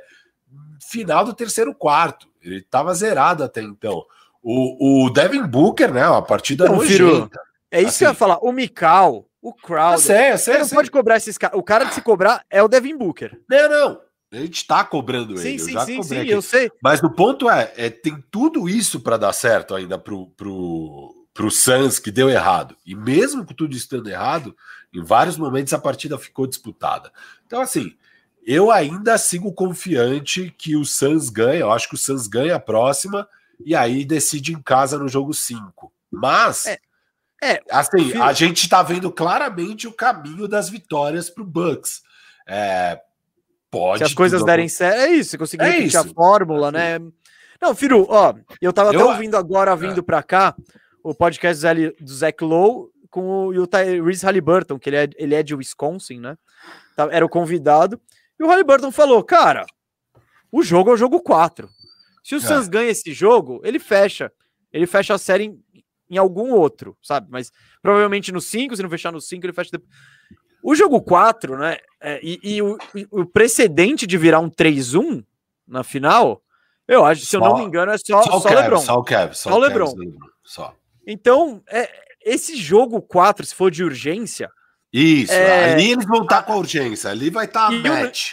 [0.89, 2.27] final do terceiro quarto.
[2.41, 4.03] Ele estava zerado até então.
[4.41, 6.03] O, o Devin Booker, né?
[6.03, 7.29] A partida não.
[7.69, 8.39] É isso assim, que eu ia falar.
[8.39, 9.95] O Mikal, o Crowder.
[9.95, 11.59] Eu sei, eu sei, não pode cobrar esses caras.
[11.59, 13.37] O cara de se cobrar é o Devin Booker.
[13.49, 14.01] Não, não.
[14.31, 15.59] A gente tá cobrando sim, ele.
[15.59, 16.29] Sim, eu já sim, sim, aqui.
[16.31, 16.71] eu sei.
[16.81, 21.51] Mas o ponto é, é tem tudo isso para dar certo ainda pro, pro, pro
[21.51, 22.75] Suns que deu errado.
[22.85, 24.55] E mesmo com tudo isso dando errado,
[24.93, 27.11] em vários momentos a partida ficou disputada.
[27.45, 27.95] Então, assim,
[28.45, 31.59] eu ainda sigo confiante que o Suns ganha.
[31.59, 33.27] Eu acho que o Suns ganha a próxima
[33.63, 35.91] e aí decide em casa no jogo 5.
[36.09, 36.79] Mas, é,
[37.51, 38.23] é assim, filho...
[38.23, 42.01] a gente tá vendo claramente o caminho das vitórias pro Bucks.
[42.47, 42.99] É,
[43.73, 43.97] Pode.
[43.97, 45.35] Se as coisas derem certo, é isso.
[45.35, 46.99] Conseguir é repetir a fórmula, né?
[47.59, 48.99] Não, Firu, ó, eu tava eu...
[48.99, 50.03] até ouvindo agora, vindo é.
[50.03, 50.55] pra cá,
[51.03, 51.65] o podcast
[51.99, 55.55] do Zach Lowe com o, e o Tyrese Halliburton, que ele é, ele é de
[55.55, 56.37] Wisconsin, né?
[56.95, 57.99] Tá, era o convidado.
[58.39, 59.65] E o Halliburton falou, cara,
[60.51, 61.67] o jogo é o jogo 4.
[62.23, 62.41] Se o é.
[62.41, 64.31] Suns ganha esse jogo, ele fecha.
[64.71, 65.62] Ele fecha a série em,
[66.13, 67.27] em algum outro, sabe?
[67.29, 67.51] Mas
[67.81, 69.89] provavelmente no 5, se não fechar no 5, ele fecha depois.
[70.63, 71.77] O jogo 4, né?
[72.01, 72.77] É, e, e o,
[73.11, 75.23] o, precedente de virar um 3-1
[75.67, 76.41] na final,
[76.87, 78.79] eu acho, se só, eu não me engano, é só, só, só o Lebron.
[78.79, 79.93] Só o Kev, só, só o Lebron.
[80.43, 80.73] Só.
[81.05, 81.89] Então, é,
[82.23, 84.49] esse jogo 4, se for de urgência.
[84.91, 87.79] Isso, é, ali eles vão estar tá com a urgência, ali vai estar tá a
[87.79, 88.31] match.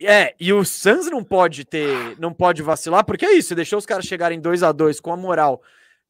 [0.00, 3.78] O, é, e o Suns não pode ter, não pode vacilar, porque é isso, deixou
[3.78, 5.62] os caras chegarem 2 a 2 com a moral.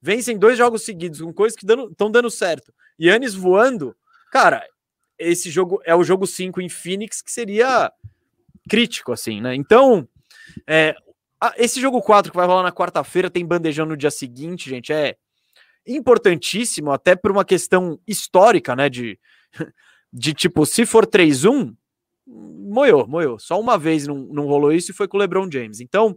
[0.06, 2.72] Vencem dois jogos seguidos com coisas que estão dando, certo.
[3.00, 3.92] Yannis voando,
[4.30, 4.64] cara,
[5.18, 7.90] esse jogo é o jogo 5 em Phoenix, que seria
[8.70, 9.56] crítico, assim, né?
[9.56, 10.08] Então,
[10.64, 10.94] é,
[11.56, 15.16] esse jogo 4 que vai rolar na quarta-feira tem bandejão no dia seguinte, gente, é
[15.84, 18.88] importantíssimo, até por uma questão histórica, né?
[18.88, 19.18] De,
[20.12, 21.74] de tipo, se for 3-1,
[22.24, 23.40] moiou, moiou.
[23.40, 25.80] Só uma vez não, não rolou isso e foi com o LeBron James.
[25.80, 26.16] Então,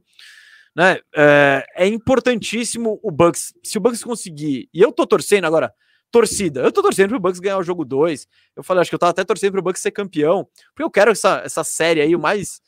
[0.75, 3.53] né, é, é importantíssimo o Bucks.
[3.63, 5.73] Se o Bucks conseguir, e eu tô torcendo agora,
[6.11, 6.61] torcida.
[6.61, 8.27] Eu tô torcendo pro Bucks ganhar o jogo 2.
[8.55, 11.11] Eu falei, acho que eu tava até torcendo pro Bucks ser campeão, porque eu quero
[11.11, 12.61] essa, essa série aí o mais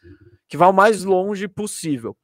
[0.47, 2.15] que vá o mais longe possível.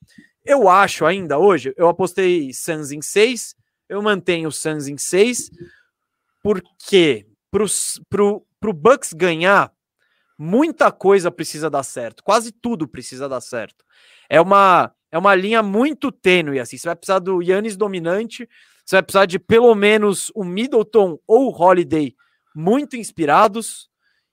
[0.43, 3.55] Eu acho ainda hoje, eu apostei Suns em 6,
[3.87, 5.49] eu mantenho o Suns em 6,
[6.43, 7.65] porque pro,
[8.09, 9.71] pro, pro Bucks ganhar,
[10.37, 13.85] muita coisa precisa dar certo, quase tudo precisa dar certo.
[14.29, 18.47] É uma é uma linha muito tênue assim, você vai precisar do Yannis dominante,
[18.85, 22.15] você vai precisar de pelo menos o Middleton ou o Holiday
[22.55, 23.89] muito inspirados.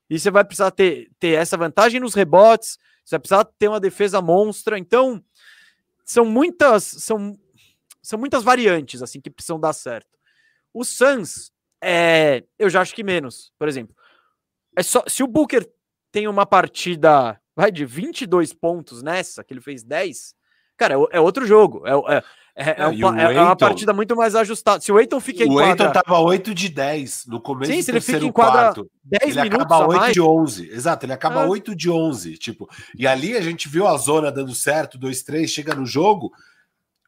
[0.08, 2.78] E você vai precisar ter, ter essa vantagem nos rebotes.
[3.04, 4.78] Você vai precisar ter uma defesa monstra.
[4.78, 5.22] Então,
[6.04, 7.36] são muitas são,
[8.02, 10.18] são muitas variantes assim que precisam dar certo.
[10.72, 11.50] O Suns,
[11.82, 13.52] é, eu já acho que menos.
[13.58, 13.94] Por exemplo,
[14.76, 15.68] é só se o Booker
[16.12, 20.34] tem uma partida vai de 22 pontos nessa, que ele fez 10,
[20.76, 21.82] cara, é, é outro jogo.
[21.86, 22.22] É, é,
[22.56, 24.80] é, é, uma, é, uma, partida muito mais ajustada.
[24.80, 25.66] Se o Eiton fica em quadra...
[25.66, 28.60] O Eiton tava 8 de 10 no começo Sim, do se ele fica em quadra
[28.62, 28.90] quarto.
[29.04, 30.12] 10 ele minutos acaba 8 mais...
[30.12, 30.70] de 11.
[30.70, 31.48] Exato, ele acaba ah.
[31.48, 32.38] 8 de 11.
[32.38, 36.30] Tipo, e ali a gente viu a zona dando certo, 2-3, chega no jogo.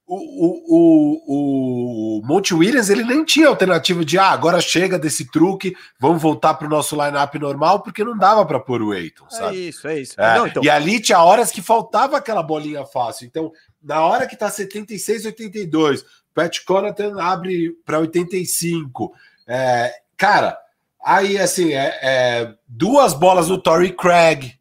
[0.08, 5.28] O, o, o, o Monte Williams ele nem tinha alternativa de ah, agora chega desse
[5.28, 9.28] truque, vamos voltar para o nosso line-up normal, porque não dava para pôr o Eiton,
[9.28, 9.56] sabe?
[9.56, 10.20] É isso, é isso.
[10.20, 10.62] É, não, então...
[10.62, 13.26] E ali tinha horas que faltava aquela bolinha fácil.
[13.26, 13.50] Então,
[13.82, 19.12] na hora que tá 76, 82, Pat Connaughton abre para 85.
[19.48, 20.56] É, cara,
[21.04, 24.52] aí assim, é, é, duas bolas do Torrey Craig,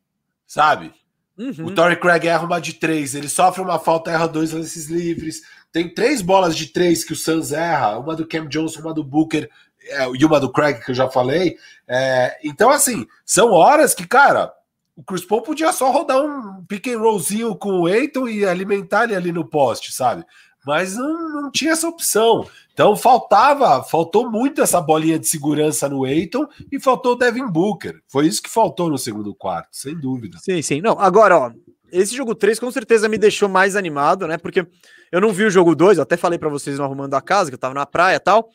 [0.47, 0.91] sabe?
[1.37, 1.65] Uhum.
[1.65, 5.41] O Torrey Craig erra uma de três, ele sofre uma falta, erra dois lances livres.
[5.71, 9.03] Tem três bolas de três que o Suns erra, uma do Cam Johnson, uma do
[9.03, 9.49] Booker
[9.83, 11.57] é, e uma do Craig, que eu já falei.
[11.87, 14.53] É, então, assim, são horas que, cara,
[14.95, 19.03] o Chris Paul podia só rodar um pick and rollzinho com o Eiton e alimentar
[19.03, 20.25] ele ali no poste, sabe?
[20.65, 22.47] Mas não, não tinha essa opção.
[22.75, 28.01] Então faltava, faltou muito essa bolinha de segurança no Eiton e faltou o Devin Booker.
[28.05, 30.39] Foi isso que faltou no segundo quarto, sem dúvida.
[30.41, 30.81] Sim, sim.
[30.81, 31.51] Não, agora, ó,
[31.89, 34.37] esse jogo 3 com certeza me deixou mais animado, né?
[34.37, 34.67] Porque
[35.09, 37.49] eu não vi o jogo 2, eu até falei para vocês no Arrumando a Casa,
[37.49, 38.49] que eu tava na praia e tal.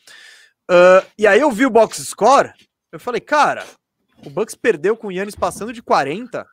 [0.69, 2.53] Uh, e aí eu vi o box score,
[2.91, 3.65] eu falei, cara,
[4.23, 6.45] o Bucks perdeu com o Yannis passando de 40.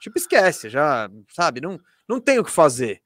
[0.00, 1.78] Tipo, esquece, já, sabe, não,
[2.08, 3.02] não tem o que fazer.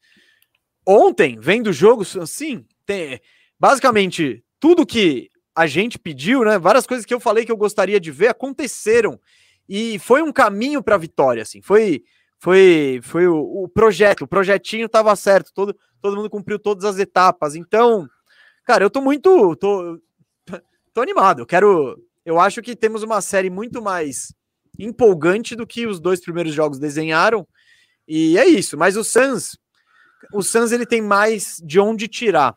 [0.86, 3.20] Ontem, vendo o jogo, assim, tem,
[3.58, 7.98] basicamente, tudo que a gente pediu, né, várias coisas que eu falei que eu gostaria
[7.98, 9.20] de ver aconteceram.
[9.68, 12.02] E foi um caminho para a vitória, assim, foi
[12.38, 16.98] foi foi o, o projeto, o projetinho estava certo, todo, todo mundo cumpriu todas as
[16.98, 17.54] etapas.
[17.54, 18.08] Então,
[18.64, 20.00] cara, eu tô muito tô,
[20.94, 21.40] tô animado.
[21.42, 24.32] Eu quero eu acho que temos uma série muito mais
[24.78, 27.46] empolgante do que os dois primeiros jogos desenharam.
[28.06, 28.76] E é isso.
[28.78, 29.58] Mas o Suns,
[30.32, 32.54] o Suns ele tem mais de onde tirar.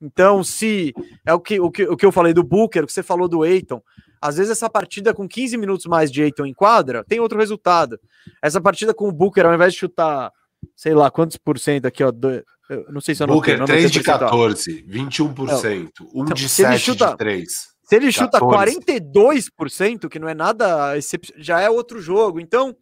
[0.00, 0.94] Então, se
[1.26, 3.28] é o que, o que, o que eu falei do Booker, o que você falou
[3.28, 3.82] do Eiton,
[4.20, 7.98] às vezes essa partida com 15 minutos mais de Eiton em quadra tem outro resultado.
[8.42, 10.32] Essa partida com o Booker, ao invés de chutar,
[10.74, 12.42] sei lá, quantos por cento aqui, ó, do,
[12.90, 16.22] não sei se eu não Booker, 3 de 14, 21%, não.
[16.22, 17.48] 1 então, de 7 chuta, de 3.
[17.82, 18.78] Se ele chuta 14.
[18.80, 20.94] 42%, que não é nada,
[21.36, 22.38] já é outro jogo.
[22.38, 22.76] Então,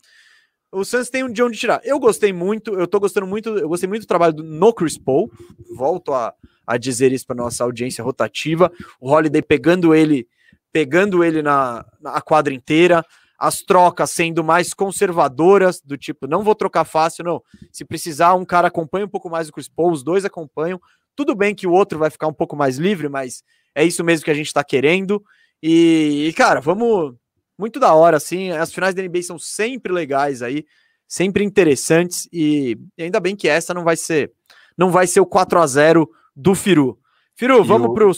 [0.73, 1.81] o Suns tem de onde tirar.
[1.85, 4.99] Eu gostei muito, eu tô gostando muito, eu gostei muito do trabalho do, no Chris
[4.99, 5.31] Paul.
[5.75, 6.35] Volto a,
[6.67, 8.71] a dizer isso para nossa audiência rotativa.
[9.01, 10.29] O Holiday pegando ele,
[10.73, 13.05] pegando ele na, na quadra inteira,
[13.39, 17.43] as trocas sendo mais conservadoras, do tipo, não vou trocar fácil, não.
[17.71, 20.81] Se precisar, um cara acompanha um pouco mais o Chris Paul, os dois acompanham.
[21.15, 23.43] Tudo bem que o outro vai ficar um pouco mais livre, mas
[23.75, 25.23] é isso mesmo que a gente está querendo.
[25.63, 27.15] E, e, cara, vamos.
[27.59, 28.51] Muito da hora, assim.
[28.53, 30.65] As finais da NBA são sempre legais aí,
[31.07, 32.29] sempre interessantes.
[32.33, 34.33] E, ainda bem que essa não vai ser.
[34.77, 36.99] Não vai ser o 4 a 0 do Firu.
[37.35, 38.13] Firu, e vamos pro.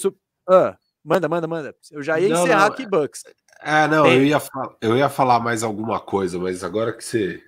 [0.47, 1.75] Ah, manda, manda, manda.
[1.91, 3.25] Eu já ia não, encerrar não, aqui, Bucks.
[3.63, 4.43] É, não, eu ia,
[4.81, 7.43] eu ia falar mais alguma coisa, mas agora que você.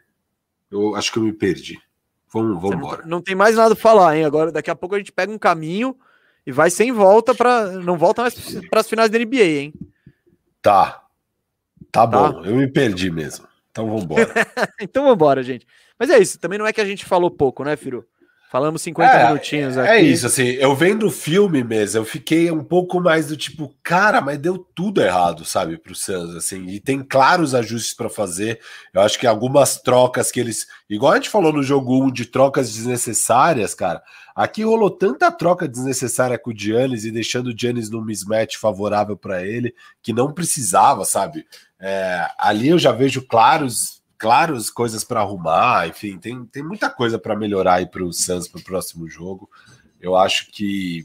[0.71, 1.79] Eu acho que eu me perdi.
[2.33, 3.03] Vamos, vamos embora.
[3.03, 4.25] Não, não, tem mais nada para falar, hein?
[4.25, 5.95] Agora, daqui a pouco a gente pega um caminho
[6.47, 8.35] e vai sem volta para não volta mais
[8.71, 9.75] para as finais da NBA, hein?
[10.63, 11.03] Tá.
[11.93, 13.47] Tá, tá bom, eu me perdi mesmo.
[13.71, 14.27] Então vamos embora.
[14.81, 15.67] então vamos embora, gente.
[15.99, 18.05] Mas é isso, também não é que a gente falou pouco, né, Firu?
[18.53, 19.91] Falamos 50 é, minutinhos é aqui.
[19.93, 23.75] É isso, assim, eu vendo o filme mesmo, eu fiquei um pouco mais do tipo,
[23.83, 28.61] cara, mas deu tudo errado, sabe, pro Suns, assim, e tem claros ajustes para fazer.
[28.93, 32.27] Eu acho que algumas trocas que eles, igual a gente falou no jogo 1 de
[32.27, 34.03] trocas desnecessárias, cara,
[34.37, 39.17] aqui rolou tanta troca desnecessária com o Giannis e deixando o Giannis num mismatch favorável
[39.17, 41.47] para ele, que não precisava, sabe?
[41.81, 47.19] É, ali eu já vejo claros claros coisas para arrumar, enfim, tem, tem muita coisa
[47.19, 49.51] para melhorar aí para o Suns para o próximo jogo.
[50.01, 51.05] Eu acho que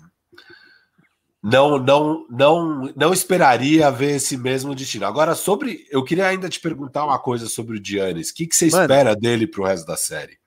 [1.42, 5.08] não não não não esperaria ver esse mesmo destino.
[5.08, 8.30] Agora sobre, eu queria ainda te perguntar uma coisa sobre o Giannis.
[8.30, 10.38] O que, que você Mano, espera dele para o resto da série?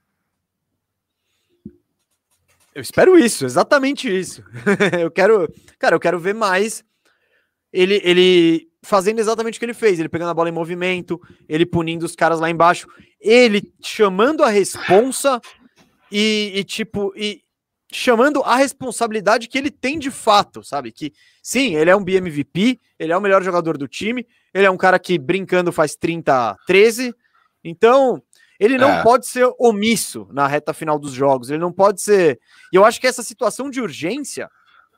[2.72, 4.44] Eu espero isso, exatamente isso.
[4.96, 6.84] eu quero, cara, eu quero ver mais
[7.72, 11.66] ele ele fazendo exatamente o que ele fez, ele pegando a bola em movimento, ele
[11.66, 12.89] punindo os caras lá embaixo,
[13.20, 15.41] ele chamando a responsa
[16.11, 17.43] e, e, tipo, e
[17.93, 20.93] chamando a responsabilidade que ele tem de fato, sabe?
[20.93, 21.12] Que
[21.43, 24.76] sim, ele é um BMVP, ele é o melhor jogador do time, ele é um
[24.76, 27.14] cara que brincando faz 30 13,
[27.64, 28.22] então
[28.59, 29.03] ele não é.
[29.03, 32.39] pode ser omisso na reta final dos jogos, ele não pode ser.
[32.72, 34.49] E eu acho que essa situação de urgência,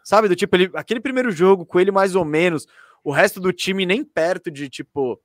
[0.05, 2.67] sabe, do tipo, ele, aquele primeiro jogo com ele mais ou menos,
[3.05, 5.21] o resto do time nem perto de, tipo,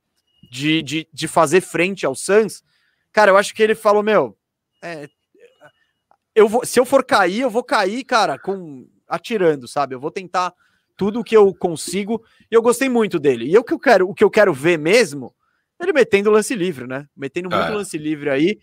[0.50, 2.62] de, de, de fazer frente ao Suns,
[3.12, 4.36] cara, eu acho que ele falou, meu,
[4.82, 5.08] é,
[6.34, 9.94] eu vou, se eu for cair, eu vou cair, cara, com atirando, sabe?
[9.94, 10.52] Eu vou tentar
[10.96, 13.50] tudo o que eu consigo, e eu gostei muito dele.
[13.50, 15.34] E o que eu quero, o que eu quero ver mesmo,
[15.80, 17.06] ele metendo lance livre, né?
[17.16, 17.70] Metendo muito é.
[17.70, 18.58] lance livre aí,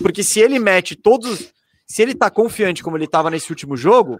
[0.00, 1.52] porque se ele mete todos,
[1.86, 4.18] se ele tá confiante como ele tava nesse último jogo,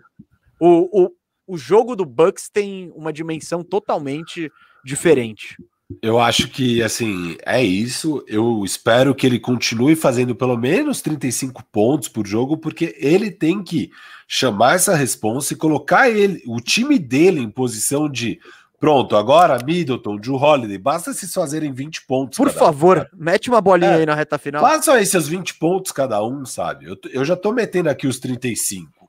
[0.60, 1.10] o, o,
[1.46, 4.50] o jogo do Bucks tem uma dimensão totalmente
[4.84, 5.56] diferente.
[6.00, 8.24] Eu acho que, assim, é isso.
[8.26, 13.62] Eu espero que ele continue fazendo pelo menos 35 pontos por jogo, porque ele tem
[13.62, 13.90] que
[14.26, 18.40] chamar essa responsa e colocar ele, o time dele em posição de
[18.80, 22.36] pronto, agora Middleton, Drew Holiday, basta se fazerem 20 pontos.
[22.36, 24.62] Por favor, um, mete uma bolinha é, aí na reta final.
[24.62, 26.86] Façam aí seus 20 pontos cada um, sabe?
[26.86, 29.03] Eu, eu já tô metendo aqui os 35.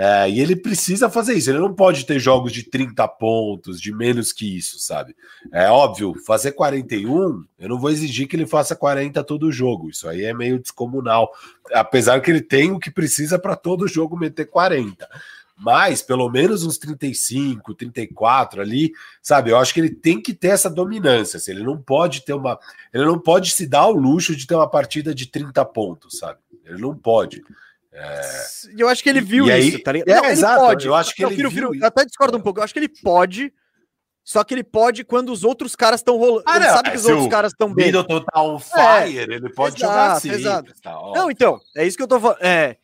[0.00, 1.50] É, e ele precisa fazer isso.
[1.50, 5.16] Ele não pode ter jogos de 30 pontos, de menos que isso, sabe?
[5.52, 9.90] É óbvio, fazer 41, eu não vou exigir que ele faça 40 todo jogo.
[9.90, 11.32] Isso aí é meio descomunal.
[11.72, 15.04] Apesar que ele tem o que precisa para todo jogo meter 40.
[15.56, 19.50] Mas pelo menos uns 35, 34 ali, sabe?
[19.50, 21.38] Eu acho que ele tem que ter essa dominância.
[21.38, 22.56] Assim, ele não pode ter uma.
[22.94, 26.38] Ele não pode se dar ao luxo de ter uma partida de 30 pontos, sabe?
[26.64, 27.42] Ele não pode.
[27.92, 28.20] É...
[28.76, 29.82] Eu acho que ele viu e isso, aí...
[29.82, 30.08] tá ligado?
[30.08, 30.86] É, não, exato, pode.
[30.86, 32.60] Eu acho que não, ele viu, até discordo um pouco.
[32.60, 33.52] Eu acho que ele pode,
[34.24, 36.44] só que ele pode quando os outros caras estão rolando.
[36.46, 37.86] Ah, ele não, sabe que os outros caras estão bem.
[37.86, 40.30] Middleton tá on fire, é, ele pode exato, jogar assim.
[40.30, 40.72] Exato.
[40.82, 42.42] Tá, não, então, é isso que eu tô falando.
[42.42, 42.76] É,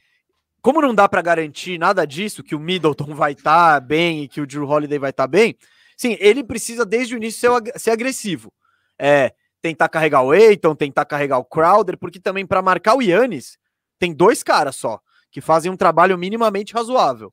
[0.63, 4.29] como não dá para garantir nada disso, que o Middleton vai estar tá bem e
[4.29, 5.55] que o Drew Holiday vai estar tá bem,
[5.95, 8.51] sim, ele precisa desde o início ser, ser agressivo.
[8.99, 13.59] É, tentar carregar o Eiton, tentar carregar o Crowder, porque também para marcar o Yannis,
[13.99, 17.33] tem dois caras só que fazem um trabalho minimamente razoável,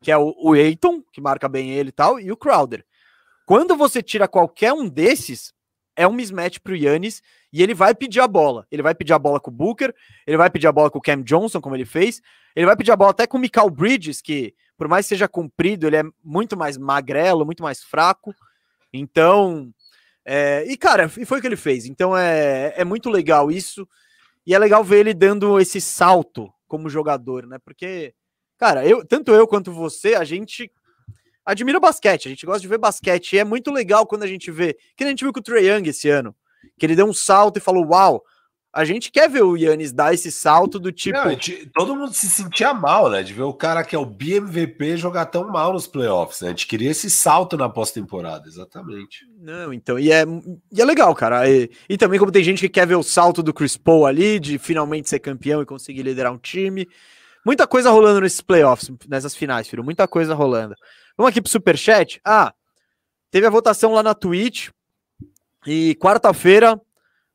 [0.00, 2.84] que é o, o Eiton, que marca bem ele e tal, e o Crowder.
[3.44, 5.52] Quando você tira qualquer um desses,
[5.94, 7.22] é um mismatch pro Yannis
[7.52, 8.66] e ele vai pedir a bola.
[8.70, 9.94] Ele vai pedir a bola com o Booker,
[10.26, 12.22] ele vai pedir a bola com o Cam Johnson, como ele fez,
[12.56, 15.28] ele vai pedir a bola até com o Michael Bridges, que por mais que seja
[15.28, 18.34] comprido, ele é muito mais magrelo, muito mais fraco.
[18.90, 19.70] Então,
[20.24, 21.84] é, e cara, e foi o que ele fez.
[21.84, 23.86] Então é, é muito legal isso.
[24.46, 27.58] E é legal ver ele dando esse salto como jogador, né?
[27.58, 28.14] Porque,
[28.58, 30.70] cara, eu, tanto eu quanto você, a gente
[31.44, 33.34] admira basquete, a gente gosta de ver basquete.
[33.34, 35.66] E é muito legal quando a gente vê, que a gente viu com o Trae
[35.66, 36.34] Young esse ano,
[36.78, 38.22] que ele deu um salto e falou: Uau,
[38.72, 41.18] a gente quer ver o Yannis dar esse salto do tipo.
[41.18, 43.22] Não, gente, todo mundo se sentia mal, né?
[43.22, 46.48] De ver o cara que é o BMVP jogar tão mal nos playoffs, né?
[46.48, 49.26] A gente queria esse salto na pós-temporada, exatamente.
[49.40, 50.24] Não, então, e é,
[50.72, 51.50] e é legal, cara.
[51.50, 54.38] E, e, também, como tem gente que quer ver o salto do Chris Paul ali,
[54.38, 56.86] de finalmente ser campeão e conseguir liderar um time.
[57.44, 59.82] Muita coisa rolando nesses playoffs, nessas finais, filho.
[59.82, 60.76] Muita coisa rolando.
[61.16, 62.20] Vamos aqui pro Superchat.
[62.24, 62.54] Ah,
[63.32, 64.68] teve a votação lá na Twitch.
[65.66, 66.80] E quarta-feira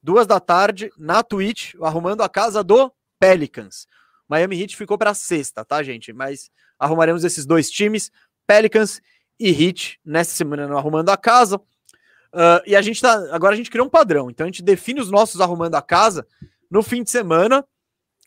[0.06, 3.88] duas da tarde, na Twitch, arrumando a casa do Pelicans.
[4.30, 6.14] Miami Heat ficou para sexta, tá, gente?
[6.14, 8.12] Mas arrumaremos esses dois times,
[8.46, 9.02] Pelicans
[9.40, 11.58] e Heat, nessa semana no arrumando a casa.
[11.58, 13.14] Uh, e a gente tá.
[13.34, 14.30] Agora a gente criou um padrão.
[14.30, 16.28] Então a gente define os nossos arrumando a casa
[16.70, 17.66] no fim de semana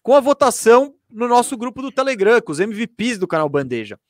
[0.02, 4.00] com a votação no nosso grupo do Telegram, com os MVPs do canal Bandeja.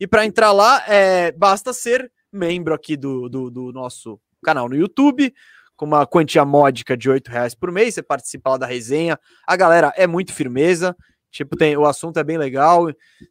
[0.00, 4.76] E para entrar lá, é, basta ser membro aqui do, do, do nosso canal no
[4.76, 5.34] YouTube
[5.78, 9.18] com uma quantia módica de oito reais por mês, você participa lá da resenha.
[9.46, 10.94] A galera é muito firmeza,
[11.30, 12.88] tipo, tem, o assunto é bem legal,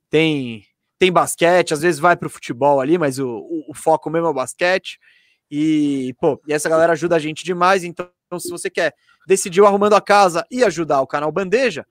[0.10, 0.64] tem
[0.98, 4.26] tem basquete, às vezes vai para o futebol ali, mas o, o, o, foco mesmo
[4.26, 4.98] é o basquete.
[5.52, 7.84] E, pô, e essa galera ajuda a gente demais.
[7.84, 8.96] Então, se você quer
[9.28, 11.86] decidir arrumando a casa e ajudar o canal Bandeja,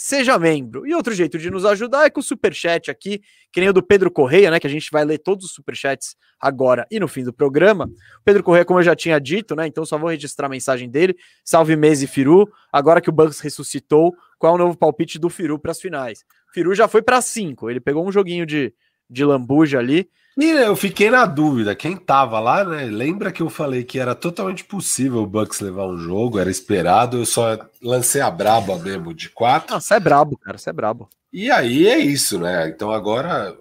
[0.00, 0.86] seja membro.
[0.86, 3.20] E outro jeito de nos ajudar é com o superchat aqui,
[3.50, 4.60] que nem o do Pedro Correia, né?
[4.60, 7.90] Que a gente vai ler todos os superchats agora e no fim do programa.
[8.24, 9.66] Pedro Correia, como eu já tinha dito, né?
[9.66, 11.16] Então só vou registrar a mensagem dele.
[11.44, 12.48] Salve Mês e Firu.
[12.72, 16.24] Agora que o Bucks ressuscitou, qual é o novo palpite do Firu para as finais?
[16.54, 17.68] Firu já foi para cinco.
[17.68, 18.72] Ele pegou um joguinho de,
[19.10, 20.08] de lambuja ali.
[20.40, 22.84] E eu fiquei na dúvida, quem tava lá, né?
[22.84, 27.18] Lembra que eu falei que era totalmente possível o Bucks levar um jogo, era esperado,
[27.18, 29.72] eu só lancei a braba mesmo de quatro.
[29.72, 31.10] Não, você é brabo, cara, você é brabo.
[31.32, 32.68] E aí é isso, né?
[32.68, 33.52] Então agora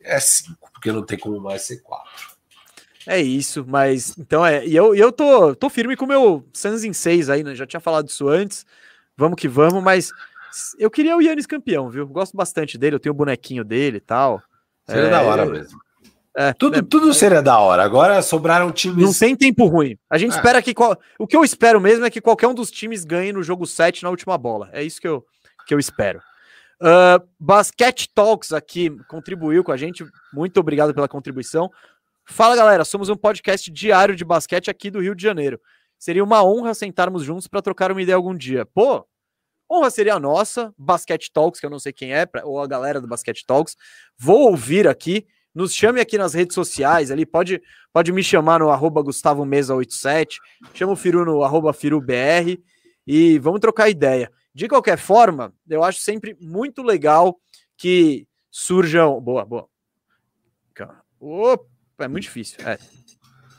[0.00, 2.30] é cinco, porque não tem como mais ser quatro.
[3.04, 4.64] É isso, mas então é.
[4.64, 7.56] E eu, eu tô, tô firme com o meu Suns em seis aí, né?
[7.56, 8.64] Já tinha falado isso antes.
[9.16, 10.12] Vamos que vamos, mas
[10.78, 12.06] eu queria o Yannis campeão, viu?
[12.06, 14.40] Gosto bastante dele, eu tenho o bonequinho dele e tal.
[14.86, 15.80] Seria é, da hora mesmo.
[16.36, 17.82] É, tudo, é, tudo seria da hora.
[17.82, 19.04] Agora sobraram times.
[19.04, 19.98] Não tem tempo ruim.
[20.08, 20.36] A gente é.
[20.36, 20.74] espera que.
[21.18, 24.02] O que eu espero mesmo é que qualquer um dos times ganhe no jogo 7
[24.02, 24.70] na última bola.
[24.72, 25.24] É isso que eu,
[25.66, 26.20] que eu espero.
[26.80, 30.04] Uh, Basket Talks aqui contribuiu com a gente.
[30.32, 31.70] Muito obrigado pela contribuição.
[32.24, 35.60] Fala galera, somos um podcast diário de basquete aqui do Rio de Janeiro.
[35.98, 38.64] Seria uma honra sentarmos juntos para trocar uma ideia algum dia.
[38.66, 39.06] Pô,
[39.70, 40.72] honra seria a nossa.
[40.78, 43.76] Basket Talks, que eu não sei quem é, ou a galera do Basket Talks.
[44.18, 47.60] Vou ouvir aqui nos chame aqui nas redes sociais, ali pode,
[47.92, 50.40] pode me chamar no arroba Gustavo Mesa 87,
[50.74, 52.58] chama o Firu no arroba FiruBR
[53.06, 54.30] e vamos trocar ideia.
[54.54, 57.38] De qualquer forma, eu acho sempre muito legal
[57.76, 59.20] que surjam.
[59.20, 59.68] Boa, boa.
[61.24, 61.64] Opa,
[62.00, 62.58] é muito difícil.
[62.66, 62.76] É,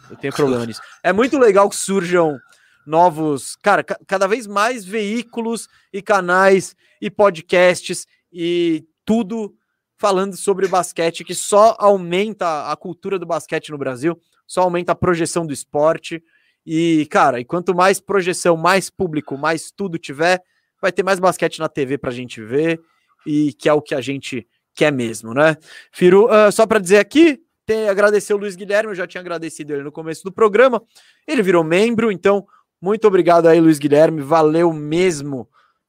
[0.10, 0.82] eu tenho problema nisso.
[1.02, 2.38] É muito legal que surjam
[2.86, 9.56] novos, cara, cada vez mais veículos e canais e podcasts e tudo
[10.04, 14.95] falando sobre basquete, que só aumenta a cultura do basquete no Brasil, só aumenta a
[14.95, 16.22] projeção do esporte.
[16.66, 20.43] E, cara, e quanto mais projeção, mais público, mais tudo tiver,
[20.82, 22.82] vai ter mais basquete na TV pra gente ver,
[23.26, 24.45] e que é o que a gente
[24.76, 25.56] quer mesmo, né?
[25.89, 27.41] Firu, uh, só para dizer aqui,
[27.89, 30.84] agradecer o Luiz Guilherme, eu já tinha agradecido ele no começo do programa,
[31.26, 32.45] ele virou membro, então
[32.82, 35.47] muito obrigado aí, Luiz Guilherme, valeu mesmo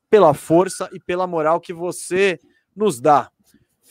[0.09, 2.39] pela força e pela moral que você
[2.77, 3.29] nos dá.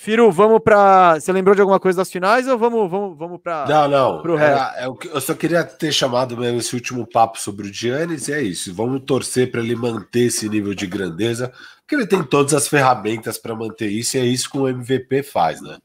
[0.03, 1.17] Firo, vamos para.
[1.17, 3.65] Você lembrou de alguma coisa das finais ou vamos, vamos, vamos para.
[3.69, 4.21] Não, não.
[4.21, 8.27] Pro era, é, eu só queria ter chamado mesmo esse último papo sobre o Giannis
[8.27, 8.73] e é isso.
[8.73, 13.37] Vamos torcer para ele manter esse nível de grandeza, porque ele tem todas as ferramentas
[13.37, 15.77] para manter isso e é isso que o MVP faz, né?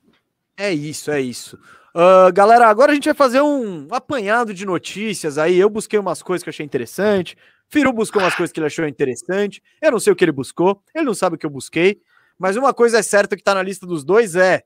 [0.57, 1.57] É isso, é isso.
[1.95, 5.57] Uh, galera, agora a gente vai fazer um apanhado de notícias aí.
[5.57, 7.37] Eu busquei umas coisas que eu achei interessante.
[7.69, 9.63] Firu buscou umas coisas que ele achou interessante.
[9.81, 10.83] Eu não sei o que ele buscou.
[10.93, 12.01] Ele não sabe o que eu busquei.
[12.39, 14.63] Mas uma coisa é certa que está na lista dos dois é: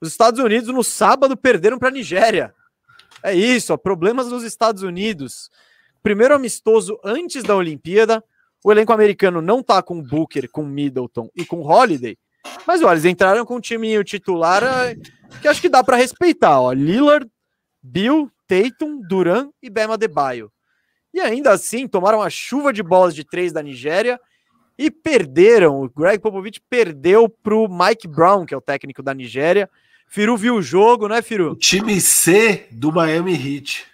[0.00, 2.54] os Estados Unidos no sábado perderam para a Nigéria.
[3.22, 5.50] É isso, ó, problemas nos Estados Unidos.
[6.02, 8.22] Primeiro amistoso antes da Olimpíada.
[8.64, 12.16] O elenco americano não tá com Booker, com Middleton e com Holiday.
[12.66, 14.96] Mas olha, eles entraram com um time titular eh,
[15.40, 16.60] que acho que dá para respeitar.
[16.60, 16.72] Ó.
[16.72, 17.28] Lillard,
[17.82, 20.52] Bill, Tatum, Duran e Bema Debaio.
[21.12, 24.20] E ainda assim tomaram a chuva de bolas de três da Nigéria
[24.82, 25.80] e perderam.
[25.82, 29.70] O Greg Popovich perdeu para o Mike Brown, que é o técnico da Nigéria.
[30.08, 31.52] Firu viu o jogo, né, Firu?
[31.52, 33.86] O time C do Miami Heat.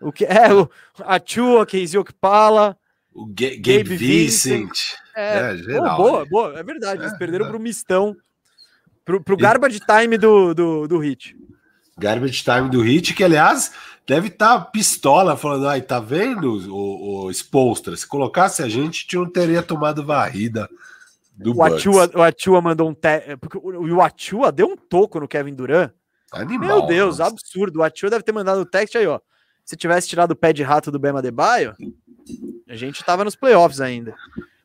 [0.00, 0.68] o que é o
[1.04, 2.76] Achua, Keizio Pala,
[3.12, 4.68] o Gabe, Gabe Vincent.
[4.68, 4.94] Vincent.
[5.14, 7.02] É, é geral, boa, boa, é verdade.
[7.02, 7.48] Eles é, perderam é.
[7.48, 8.16] pro Mistão.
[9.04, 11.36] Pro, pro garbage time do, do, do Hit.
[11.98, 13.70] Garbage time do Hit, que aliás
[14.06, 17.96] deve estar tá pistola, falando, ai, tá vendo, o, o Spolstra?
[17.96, 20.68] Se colocasse a gente, não teria tomado varrida
[21.36, 22.94] do o Achua, o Achua mandou um...
[22.94, 23.36] Te...
[23.40, 25.90] Porque o Achua deu um toco no Kevin Durant.
[26.32, 27.30] Animal, Meu Deus, nossa.
[27.30, 27.80] absurdo.
[27.80, 29.20] O Achua deve ter mandado o text aí, ó.
[29.64, 31.74] Se tivesse tirado o pé de rato do Bema Debaio,
[32.68, 34.14] a gente tava nos playoffs ainda.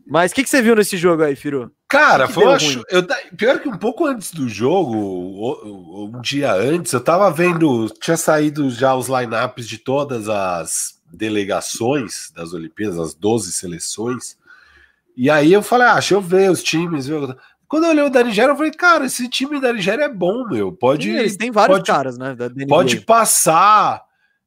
[0.06, 1.72] Mas o que, que você viu nesse jogo aí, Firu?
[1.90, 4.96] Cara, que que foi uma eu, pior que um pouco antes do jogo,
[6.06, 12.32] um dia antes, eu tava vendo, tinha saído já os lineups de todas as delegações
[12.36, 14.38] das Olimpíadas, as 12 seleções.
[15.18, 17.08] E aí eu falei, ah, deixa eu ver os times.
[17.08, 17.36] Viu?
[17.68, 20.46] Quando eu olhei o da Nigéria, eu falei, cara, esse time da Nigéria é bom,
[20.48, 20.72] meu.
[20.72, 21.08] Pode.
[21.08, 22.36] Sim, eles têm vários pode, caras, né?
[22.68, 24.04] pode passar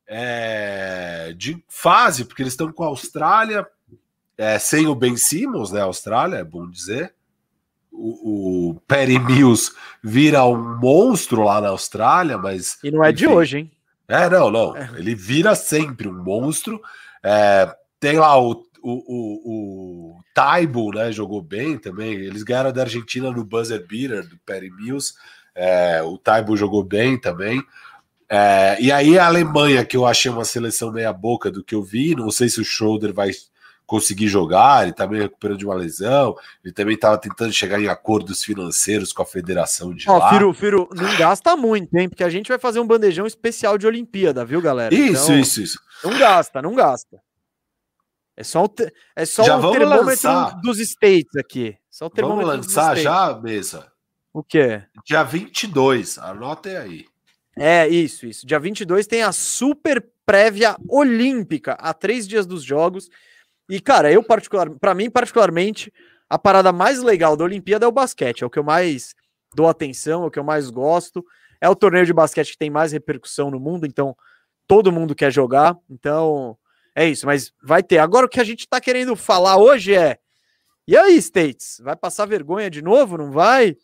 [0.06, 3.66] é, de fase, porque eles estão com a Austrália,
[4.38, 5.80] é, sem o Ben Simmons, né?
[5.80, 7.12] Austrália, é bom dizer.
[7.92, 9.70] O, o Perry Mills
[10.02, 12.78] vira um monstro lá na Austrália, mas.
[12.82, 13.70] E não é enfim, de hoje, hein?
[14.08, 14.76] É, não, não.
[14.76, 14.90] É.
[14.96, 16.80] Ele vira sempre um monstro.
[17.22, 21.12] É, tem lá o, o, o, o Taibo, né?
[21.12, 22.14] Jogou bem também.
[22.14, 25.14] Eles ganharam da Argentina no buzzer beater do Perry Mills.
[25.54, 27.62] É, o Taibo jogou bem também.
[28.28, 31.82] É, e aí a Alemanha, que eu achei uma seleção meia boca do que eu
[31.82, 33.30] vi, não sei se o Schroeder vai
[33.92, 36.34] conseguir jogar, ele também tá recuperando de uma lesão,
[36.64, 40.30] ele também estava tentando chegar em acordos financeiros com a federação de Ó, lá.
[40.30, 42.08] Firo, Firo, não gasta muito, hein?
[42.08, 44.94] Porque a gente vai fazer um bandejão especial de Olimpíada, viu, galera?
[44.94, 45.78] Isso, então, isso, isso.
[46.02, 47.20] Não gasta, não gasta.
[48.34, 48.90] É só o, te...
[49.14, 50.58] é só já o termômetro lançar.
[50.62, 51.76] dos States aqui.
[51.90, 53.92] Só o termômetro vamos lançar já, mesa?
[54.32, 54.84] O quê?
[55.04, 57.04] Dia 22, anotem aí.
[57.54, 58.46] É, isso, isso.
[58.46, 63.10] Dia 22 tem a super prévia olímpica, há três dias dos Jogos.
[63.68, 65.92] E, cara, eu particular, para mim, particularmente,
[66.28, 68.42] a parada mais legal da Olimpíada é o basquete.
[68.42, 69.14] É o que eu mais
[69.54, 71.24] dou atenção, é o que eu mais gosto.
[71.60, 74.16] É o torneio de basquete que tem mais repercussão no mundo, então
[74.66, 75.76] todo mundo quer jogar.
[75.88, 76.56] Então,
[76.94, 77.98] é isso, mas vai ter.
[77.98, 80.18] Agora o que a gente tá querendo falar hoje é.
[80.86, 81.80] E aí, States?
[81.84, 83.16] Vai passar vergonha de novo?
[83.16, 83.76] Não vai?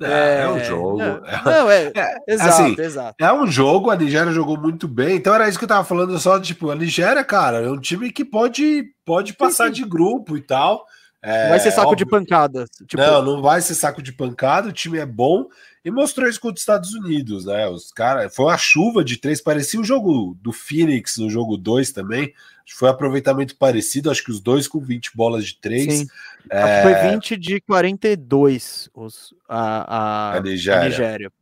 [0.00, 0.98] É, é um jogo.
[0.98, 3.16] Não, não é, é, exato, assim, exato.
[3.20, 5.16] É um jogo, a Nigéria jogou muito bem.
[5.16, 8.12] Então era isso que eu tava falando, só tipo, a Nigéria, cara, é um time
[8.12, 9.82] que pode, pode passar sim, sim.
[9.82, 10.84] de grupo e tal.
[11.20, 12.04] É, vai ser saco óbvio.
[12.04, 12.64] de pancada.
[12.86, 13.02] Tipo...
[13.02, 15.46] Não, não vai ser saco de pancada, o time é bom
[15.84, 17.66] e mostrou isso contra os Estados Unidos, né?
[17.66, 21.92] Os caras, foi uma chuva de três, parecia o jogo do Phoenix no jogo 2
[21.92, 22.32] também.
[22.74, 26.00] Foi um aproveitamento parecido, acho que os dois com 20 bolas de três.
[26.00, 26.06] Sim.
[26.50, 26.82] É...
[26.82, 30.80] Foi 20 de 42 os, a, a, a, Nigéria.
[30.80, 31.32] a Nigéria.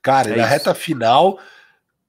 [0.00, 0.50] Cara, é na isso.
[0.50, 1.38] reta final,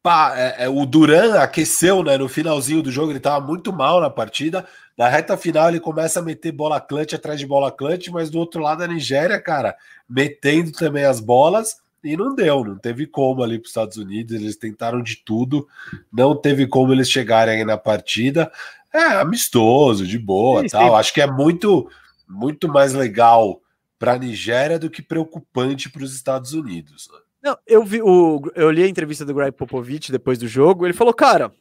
[0.01, 2.17] pá, é, é, o Duran aqueceu, né?
[2.17, 4.65] No finalzinho do jogo, ele tava muito mal na partida.
[4.97, 8.39] Na reta final, ele começa a meter bola clutch atrás de bola clutch, mas do
[8.39, 9.75] outro lado, a Nigéria, cara,
[10.09, 14.35] metendo também as bolas e não deu, não teve como ali para os Estados Unidos,
[14.35, 15.67] eles tentaram de tudo,
[16.11, 18.51] não teve como eles chegarem aí na partida.
[18.93, 20.95] É amistoso, de boa, sim, tal.
[20.95, 21.89] Acho que é muito
[22.27, 23.61] muito mais legal
[23.97, 27.09] para a Nigéria do que preocupante para os Estados Unidos.
[27.11, 27.19] Né?
[27.43, 30.93] Não, eu vi o eu li a entrevista do Greg Popovich depois do jogo, ele
[30.93, 31.53] falou: "Cara,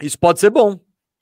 [0.00, 0.78] isso pode ser bom,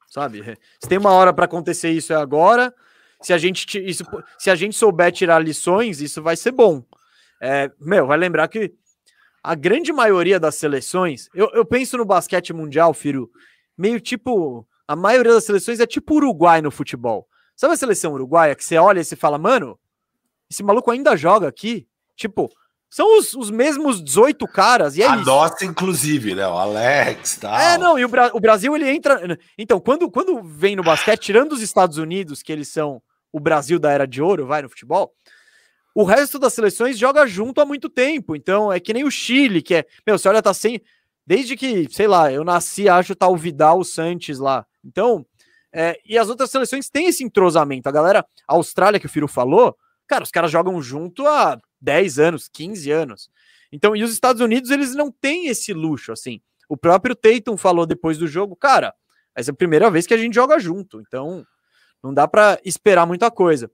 [0.08, 0.42] sabe?
[0.80, 2.74] Se tem uma hora para acontecer isso é agora.
[3.20, 4.04] Se a gente isso,
[4.38, 6.84] se a gente souber tirar lições, isso vai ser bom."
[7.42, 8.72] É, meu, vai lembrar que
[9.42, 13.28] a grande maioria das seleções, eu, eu penso no basquete mundial, filho,
[13.76, 14.66] meio tipo.
[14.86, 17.26] A maioria das seleções é tipo Uruguai no futebol.
[17.56, 19.78] Sabe a seleção uruguaia que você olha e você fala, mano,
[20.50, 21.86] esse maluco ainda joga aqui?
[22.16, 22.50] Tipo,
[22.90, 25.24] são os, os mesmos 18 caras e é a isso.
[25.24, 26.46] nossa, inclusive, né?
[26.46, 27.58] O Alex, tal.
[27.58, 29.38] É, não, e o, Bra o Brasil ele entra.
[29.56, 33.00] Então, quando, quando vem no basquete, tirando os Estados Unidos, que eles são
[33.32, 35.14] o Brasil da era de ouro, vai no futebol,
[35.94, 38.34] o resto das seleções joga junto há muito tempo.
[38.34, 39.86] Então é que nem o Chile, que é.
[40.06, 40.80] Meu, você olha, tá sem.
[41.26, 44.66] Desde que, sei lá, eu nasci, acho tá o Vidal, o Santos lá.
[44.84, 45.24] Então.
[45.74, 47.88] É, e as outras seleções têm esse entrosamento.
[47.88, 49.74] A galera, a Austrália, que o Firo falou,
[50.06, 53.30] cara, os caras jogam junto há 10 anos, 15 anos.
[53.72, 56.42] Então, e os Estados Unidos, eles não têm esse luxo, assim.
[56.68, 58.94] O próprio Tatum falou depois do jogo, cara,
[59.34, 61.00] essa é a primeira vez que a gente joga junto.
[61.00, 61.46] Então,
[62.02, 63.70] não dá para esperar muita coisa.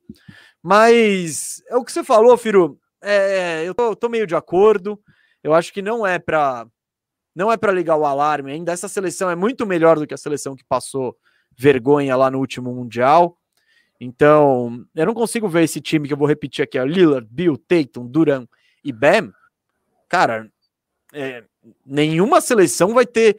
[0.63, 2.79] Mas é o que você falou, Firu.
[3.01, 5.01] É, eu tô, tô, meio de acordo.
[5.43, 6.67] Eu acho que não é para
[7.35, 8.53] não é para ligar o alarme.
[8.53, 11.17] Ainda essa seleção é muito melhor do que a seleção que passou
[11.57, 13.37] vergonha lá no último mundial.
[14.01, 17.57] Então, eu não consigo ver esse time que eu vou repetir aqui, ó, Lillard, Bill,
[17.57, 18.47] Tatum, Duran
[18.85, 19.33] e Bam
[20.09, 20.51] cara,
[21.13, 21.45] é,
[21.85, 23.39] nenhuma seleção vai ter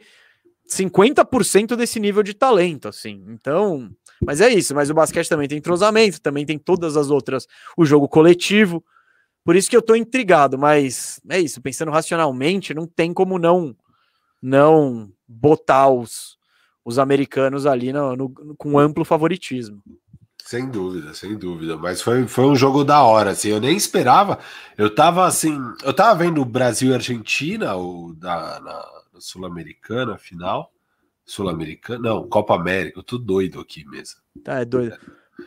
[0.70, 3.24] 50% desse nível de talento, assim.
[3.28, 3.90] Então,
[4.24, 4.74] mas é isso.
[4.74, 7.46] Mas o basquete também tem entrosamento, também tem todas as outras,
[7.76, 8.84] o jogo coletivo.
[9.44, 11.60] Por isso que eu tô intrigado, mas é isso.
[11.60, 13.76] Pensando racionalmente, não tem como não
[14.42, 16.38] não botar os,
[16.84, 19.82] os americanos ali no, no, com amplo favoritismo.
[20.44, 21.76] Sem dúvida, sem dúvida.
[21.76, 23.50] Mas foi, foi um jogo da hora, assim.
[23.50, 24.38] Eu nem esperava.
[24.78, 25.58] Eu tava assim.
[25.82, 30.72] Eu tava vendo Brasil e Argentina, o da, na Sul-Americana, final.
[31.24, 32.00] Sul-Americana?
[32.00, 32.98] Não, Copa América.
[32.98, 34.20] Eu tô doido aqui mesmo.
[34.42, 34.98] Tá, é doido.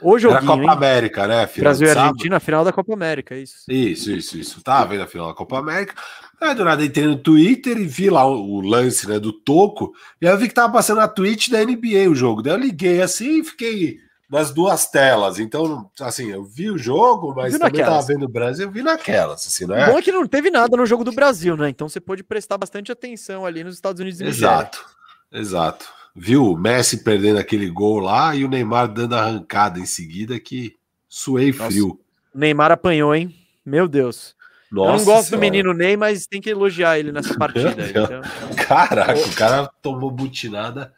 [0.01, 0.69] Hoje Era Copa hein?
[0.69, 1.45] América, né?
[1.47, 3.57] Final Brasil e Argentina, final da Copa América, isso.
[3.69, 4.63] Isso, isso, isso.
[4.63, 5.93] Tava vendo a final da Copa América.
[6.41, 9.93] Aí do nada entrei no Twitter e vi lá o, o, lance né, do Toco.
[10.21, 12.41] E aí eu vi que tava passando a Twitch da NBA o jogo.
[12.41, 13.99] Daí eu liguei assim e fiquei
[14.34, 15.38] nas duas telas.
[15.38, 18.06] Então, assim, eu vi o jogo, mas também naquelas.
[18.06, 19.84] tava vendo o Brasil, eu vi naquelas, assim, é?
[19.88, 21.70] O bom é que não teve nada no jogo do Brasil, né?
[21.70, 24.84] Então você pode prestar bastante atenção ali nos Estados Unidos e Exato,
[25.32, 25.86] exato.
[26.16, 30.76] Viu o Messi perdendo aquele gol lá e o Neymar dando arrancada em seguida que
[31.08, 32.00] suei Nossa, frio.
[32.34, 33.34] O Neymar apanhou, hein?
[33.64, 34.36] Meu Deus.
[34.72, 35.38] Nossa eu não gosto senhora.
[35.38, 37.88] do menino Ney, mas tem que elogiar ele nessa partida.
[37.88, 38.22] Então...
[38.66, 40.92] Caraca, o cara tomou butinada.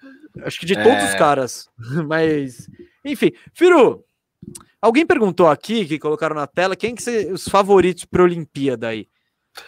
[0.43, 1.09] Acho que de todos é...
[1.09, 1.69] os caras.
[2.07, 2.69] Mas
[3.05, 4.03] enfim, Firu,
[4.81, 8.87] alguém perguntou aqui, que colocaram na tela, quem que são os favoritos para a Olimpíada
[8.87, 9.07] aí?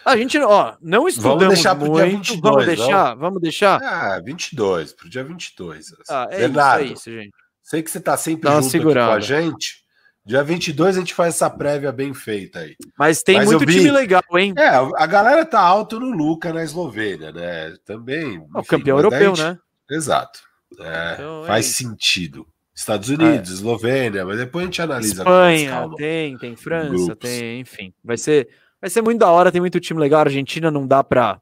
[0.04, 3.82] A gente, ó, não estudamos vamos deixar muito, dia 22, vamos deixar, vamos, vamos deixar?
[3.82, 5.78] Ah, 22, pro dia 22.
[5.78, 6.02] Assim.
[6.10, 7.32] Ah, é Bernardo, isso, é isso, gente.
[7.62, 9.86] Sei que você tá sempre Dá junto com a gente.
[10.24, 12.76] Dia 22 a gente faz essa prévia bem feita aí.
[12.98, 13.76] Mas tem Mas muito vi...
[13.76, 14.52] time legal, hein?
[14.58, 17.74] É, a galera tá alto no Luca na Eslovênia, né?
[17.86, 18.34] Também.
[18.34, 19.46] Enfim, o campeão europeu, gente...
[19.46, 19.58] né?
[19.90, 20.40] Exato.
[20.80, 22.46] É, então, faz é sentido.
[22.78, 23.54] Estados Unidos, é.
[23.54, 25.22] Eslovênia, mas depois a gente analisa.
[25.22, 27.16] Espanha, tem, tem França, Grupos.
[27.18, 27.92] tem, enfim.
[28.04, 28.48] Vai ser,
[28.80, 30.20] vai ser muito da hora, tem muito time legal.
[30.20, 31.40] A Argentina não dá para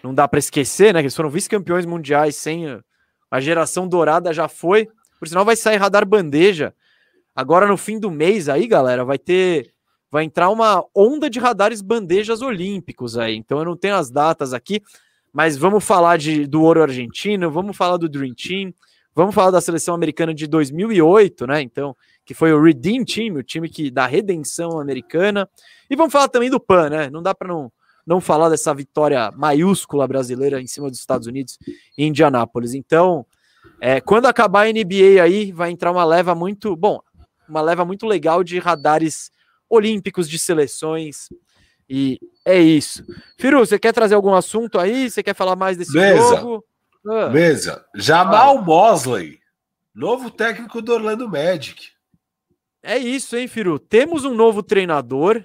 [0.00, 1.00] não dá para esquecer, né?
[1.00, 2.80] Que eles foram vice-campeões mundiais sem
[3.28, 4.88] a geração dourada já foi.
[5.18, 6.72] Por sinal, vai sair radar bandeja.
[7.34, 9.72] Agora no fim do mês aí, galera, vai ter
[10.08, 13.34] vai entrar uma onda de radares bandejas olímpicos aí.
[13.34, 14.80] Então eu não tenho as datas aqui,
[15.32, 18.72] mas vamos falar de, do ouro argentino, vamos falar do Dream Team,
[19.14, 21.62] Vamos falar da seleção americana de 2008, né?
[21.62, 25.48] Então, que foi o Redeem Team, o time que da redenção americana.
[25.88, 27.10] E vamos falar também do PAN, né?
[27.10, 27.72] Não dá para não,
[28.04, 31.58] não falar dessa vitória maiúscula brasileira em cima dos Estados Unidos
[31.96, 32.74] em Indianápolis.
[32.74, 33.24] Então,
[33.80, 37.00] é, quando acabar a NBA aí, vai entrar uma leva muito, bom,
[37.48, 39.30] uma leva muito legal de radares
[39.70, 41.28] olímpicos de seleções.
[41.88, 43.04] E é isso.
[43.38, 45.08] Firu, você quer trazer algum assunto aí?
[45.08, 46.36] Você quer falar mais desse Beleza.
[46.36, 46.64] jogo?
[47.06, 47.28] Ah.
[47.28, 47.84] Beleza.
[47.94, 48.62] Jamal ah.
[48.62, 49.40] Mosley,
[49.94, 51.88] novo técnico do Orlando Magic.
[52.82, 53.78] É isso, hein, Firu?
[53.78, 55.42] Temos um novo treinador,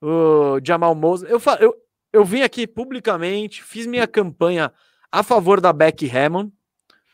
[0.00, 1.30] o Jamal Mosley.
[1.30, 1.74] Eu, eu,
[2.12, 4.72] eu vim aqui publicamente, fiz minha campanha
[5.12, 6.52] a favor da Becky Hammond,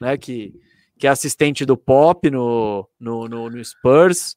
[0.01, 0.55] né, que,
[0.99, 4.37] que é assistente do Pop no, no, no, no Spurs.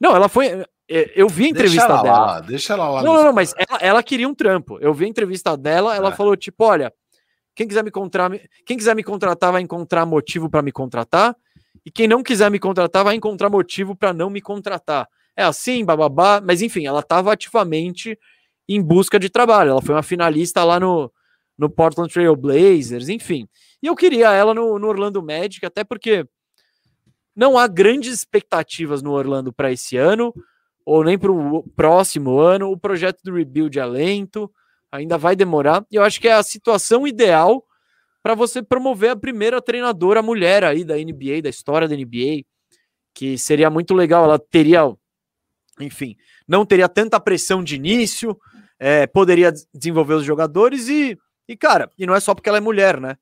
[0.00, 0.64] Não, ela foi.
[0.88, 2.26] É, eu vi a entrevista deixa dela.
[2.26, 3.02] Lá, deixa ela lá.
[3.02, 4.78] Não, não, não, mas ela, ela, queria um trampo.
[4.80, 6.12] Eu vi a entrevista dela, ela é.
[6.12, 6.92] falou, tipo, olha,
[7.56, 11.34] quem quiser me contratar, quem quiser me contratar vai encontrar motivo para me contratar,
[11.84, 15.08] e quem não quiser me contratar vai encontrar motivo para não me contratar.
[15.34, 18.18] É assim, bababá, mas enfim, ela estava ativamente
[18.68, 19.70] em busca de trabalho.
[19.70, 21.10] Ela foi uma finalista lá no,
[21.56, 23.48] no Portland Trail Blazers, enfim.
[23.82, 26.26] E eu queria ela no, no Orlando Magic, até porque
[27.34, 30.34] não há grandes expectativas no Orlando para esse ano,
[30.84, 32.70] ou nem para o próximo ano.
[32.70, 34.50] O projeto do rebuild é lento
[34.90, 35.84] ainda vai demorar.
[35.90, 37.64] E eu acho que é a situação ideal
[38.22, 42.44] para você promover a primeira treinadora mulher aí da NBA, da história da NBA,
[43.14, 44.24] que seria muito legal.
[44.24, 44.82] Ela teria,
[45.80, 48.36] enfim, não teria tanta pressão de início,
[48.78, 51.16] é, poderia desenvolver os jogadores e,
[51.48, 53.16] e, cara, e não é só porque ela é mulher, né?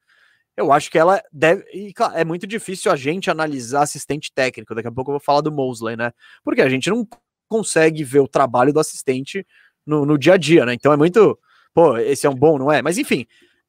[0.57, 1.65] Eu acho que ela deve.
[1.73, 4.75] E, cara, é muito difícil a gente analisar assistente técnico.
[4.75, 6.13] Daqui a pouco eu vou falar do Mosley, né?
[6.45, 7.07] Porque a gente não
[7.49, 9.45] consegue ver o trabalho do assistente
[9.85, 10.75] no, no dia a dia, né?
[10.75, 11.39] Então é muito
[11.75, 12.81] pô, esse é um bom, não é?
[12.81, 13.27] Mas enfim,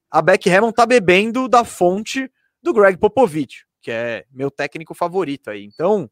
[0.10, 5.50] a Beck Hammond tá bebendo da fonte do Greg Popovich, que é meu técnico favorito
[5.50, 5.66] aí.
[5.66, 6.10] Então,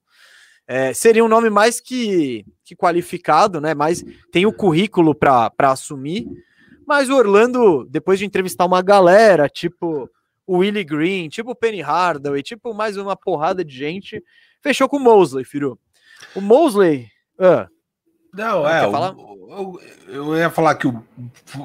[0.68, 3.74] é, seria um nome mais que, que qualificado, né?
[3.74, 6.28] Mas tem o currículo para assumir.
[6.86, 10.10] Mas o Orlando, depois de entrevistar uma galera, tipo
[10.45, 14.22] o Willie Green, tipo o Penny Hardaway, tipo mais uma porrada de gente,
[14.61, 15.80] fechou com o Mosley, Firu.
[16.36, 17.07] O Mosley.
[17.40, 17.72] Uh,
[18.34, 18.84] não, é.
[18.84, 21.03] Eu, eu, ia falar que o.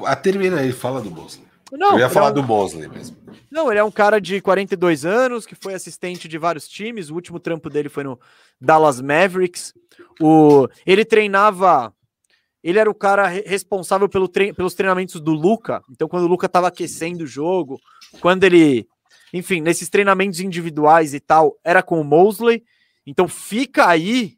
[0.05, 1.47] A termina aí, fala do Mosley.
[1.71, 2.33] Não, eu ia falar é um...
[2.35, 3.17] do Mosley mesmo.
[3.49, 7.09] Não, ele é um cara de 42 anos que foi assistente de vários times.
[7.09, 8.19] O último trampo dele foi no
[8.61, 9.73] Dallas Mavericks.
[10.21, 10.67] O...
[10.85, 11.91] Ele treinava.
[12.63, 15.83] ele era o cara responsável pelo tre pelos treinamentos do Luca.
[15.89, 17.81] Então, quando o Luca estava aquecendo o jogo,
[18.21, 18.87] quando ele,
[19.33, 22.63] enfim, nesses treinamentos individuais e tal, era com o Mosley.
[23.07, 24.35] Então, fica aí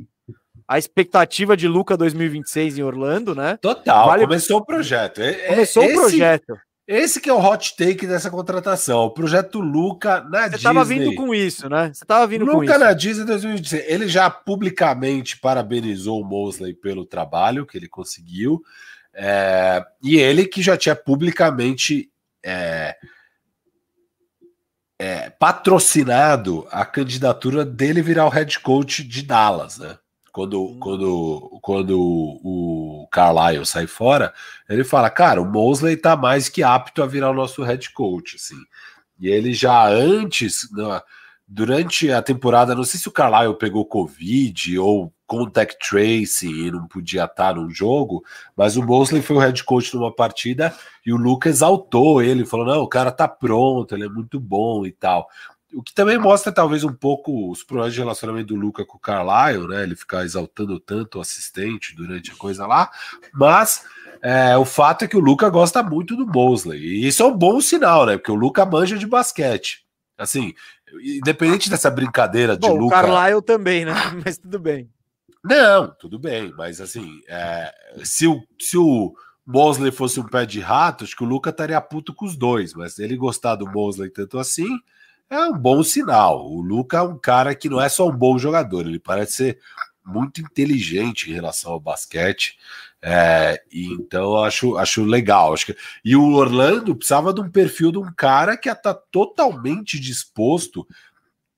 [0.68, 3.58] a expectativa de Luca 2026 em Orlando, né?
[3.62, 4.24] Total, vale...
[4.24, 5.22] começou o projeto.
[5.48, 6.58] Começou esse, o projeto.
[6.88, 10.58] Esse que é o hot take dessa contratação, o projeto Luca na Você Disney.
[10.58, 11.92] Você tava vindo com isso, né?
[11.94, 12.74] Você tava vindo Luca com isso.
[12.74, 13.84] Luca na Disney 2026.
[13.88, 18.62] Ele já publicamente parabenizou o Mosley pelo trabalho que ele conseguiu.
[19.14, 22.10] É, e ele que já tinha publicamente
[22.44, 22.96] é,
[25.00, 29.98] é, patrocinado a candidatura dele virar o head coach de Dallas, né?
[30.32, 30.80] Quando, hum.
[30.80, 34.34] quando, quando o Carlisle sai fora,
[34.70, 38.36] ele fala, cara, o Mosley tá mais que apto a virar o nosso head coach,
[38.36, 38.58] assim.
[39.20, 40.68] E ele já antes,
[41.48, 46.88] durante a temporada, não sei se o Carlisle pegou Covid ou contact tracing e não
[46.88, 48.24] podia estar no jogo,
[48.56, 50.76] mas o Mosley foi o head coach numa partida
[51.06, 54.86] e o Lucas exaltou ele, falou, não, o cara tá pronto, ele é muito bom
[54.86, 55.30] e tal.
[55.74, 59.00] O que também mostra, talvez, um pouco os problemas de relacionamento do Luca com o
[59.00, 59.84] Carlisle, né?
[59.84, 62.90] Ele ficar exaltando tanto o assistente durante a coisa lá.
[63.34, 63.86] Mas
[64.22, 66.80] é, o fato é que o Luca gosta muito do Mosley.
[66.80, 68.18] E isso é um bom sinal, né?
[68.18, 69.86] Porque o Luca manja de basquete.
[70.18, 70.54] Assim,
[71.04, 73.00] independente dessa brincadeira de Bom, Luca.
[73.00, 73.94] O Carlisle também, né?
[74.24, 74.90] Mas tudo bem.
[75.44, 76.54] Não, tudo bem.
[76.56, 77.74] Mas assim, é,
[78.04, 79.14] se, o, se o
[79.46, 82.74] Mosley fosse um pé de rato, acho que o Luca estaria puto com os dois.
[82.74, 84.70] Mas ele gostar do Mosley tanto assim
[85.32, 86.46] é um bom sinal.
[86.46, 89.60] O Luca é um cara que não é só um bom jogador, ele parece ser
[90.06, 92.58] muito inteligente em relação ao basquete.
[93.02, 95.54] É, então eu acho, acho legal.
[95.54, 100.00] Acho que, e o Orlando precisava de um perfil de um cara que está totalmente
[100.00, 100.88] disposto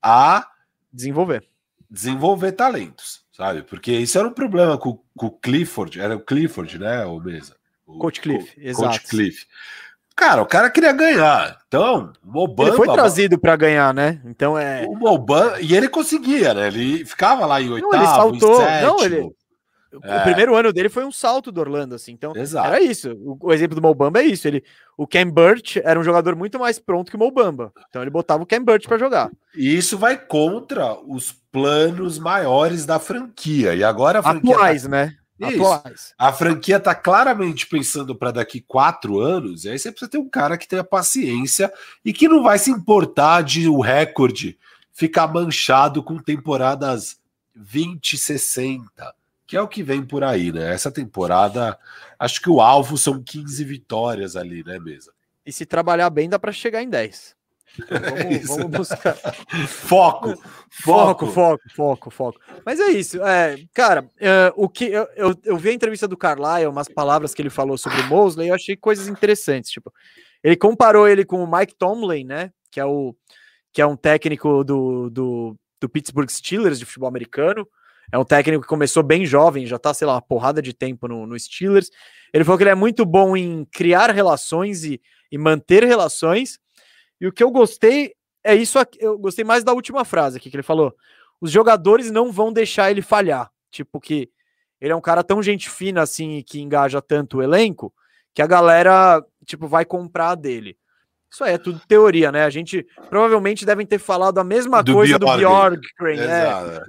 [0.00, 0.48] a
[0.92, 1.46] desenvolver.
[1.90, 3.62] Desenvolver talentos, sabe?
[3.62, 7.56] Porque isso era um problema com, com o Clifford, era o Clifford, né, o Mesa?
[7.86, 8.88] O, Coach Cliff, o, exato.
[8.88, 9.46] Coach Cliff.
[10.16, 11.58] Cara, o cara queria ganhar.
[11.66, 12.68] Então, o Mobamba.
[12.68, 14.20] Ele foi trazido para ganhar, né?
[14.24, 14.86] Então é.
[14.86, 15.60] O Mobamba.
[15.60, 16.68] E ele conseguia, né?
[16.68, 18.60] Ele ficava lá em oitavo, não, ele saltou.
[18.60, 19.34] Não, ele.
[20.02, 20.18] É.
[20.18, 22.12] O primeiro ano dele foi um salto do Orlando, assim.
[22.12, 22.66] Então, Exato.
[22.66, 23.12] era isso.
[23.12, 24.48] O, o, exemplo do Mobamba é isso.
[24.48, 24.64] Ele,
[24.96, 27.72] o Ken Burt era um jogador muito mais pronto que o Mobamba.
[27.88, 29.30] Então, ele botava o Ken Burt para jogar.
[29.54, 33.74] E isso vai contra os planos maiores da franquia.
[33.74, 34.54] E agora a franquia.
[34.54, 34.88] Atuais, tá...
[34.88, 35.16] né?
[35.42, 36.14] Atuais.
[36.16, 40.28] A franquia está claramente pensando para daqui quatro anos, e aí você precisa ter um
[40.28, 41.72] cara que tenha paciência
[42.04, 44.58] e que não vai se importar de o recorde
[44.92, 47.18] ficar manchado com temporadas
[47.54, 49.14] 20, 60,
[49.46, 50.72] que é o que vem por aí, né?
[50.72, 51.78] Essa temporada,
[52.18, 55.12] acho que o alvo são 15 vitórias ali, né, mesa?
[55.44, 57.36] E se trabalhar bem, dá para chegar em 10.
[57.90, 59.16] Vamos, vamos, buscar.
[59.66, 60.34] foco,
[60.70, 62.40] foco, foco, foco, foco.
[62.64, 64.08] Mas é isso, é, cara.
[64.20, 67.50] É, o que eu, eu, eu, vi a entrevista do Carlyle, umas palavras que ele
[67.50, 69.70] falou sobre o Mosley, eu achei coisas interessantes.
[69.70, 69.92] Tipo,
[70.42, 72.52] ele comparou ele com o Mike Tomlin, né?
[72.70, 73.14] Que é o
[73.72, 77.66] que é um técnico do, do, do Pittsburgh Steelers de futebol americano.
[78.12, 81.08] É um técnico que começou bem jovem, já tá, sei lá, uma porrada de tempo
[81.08, 81.90] no, no Steelers.
[82.32, 85.00] Ele falou que ele é muito bom em criar relações e,
[85.32, 86.60] e manter relações
[87.20, 88.98] e o que eu gostei é isso aqui.
[89.00, 90.94] Eu gostei mais da última frase aqui que ele falou.
[91.40, 93.50] Os jogadores não vão deixar ele falhar.
[93.70, 94.30] Tipo, que
[94.80, 97.92] ele é um cara tão gente fina assim que engaja tanto o elenco
[98.34, 100.76] que a galera, tipo, vai comprar dele.
[101.30, 102.44] Isso aí é tudo teoria, né?
[102.44, 105.34] A gente provavelmente devem ter falado a mesma do coisa Bjork.
[105.34, 106.44] do Bjorkgren, né?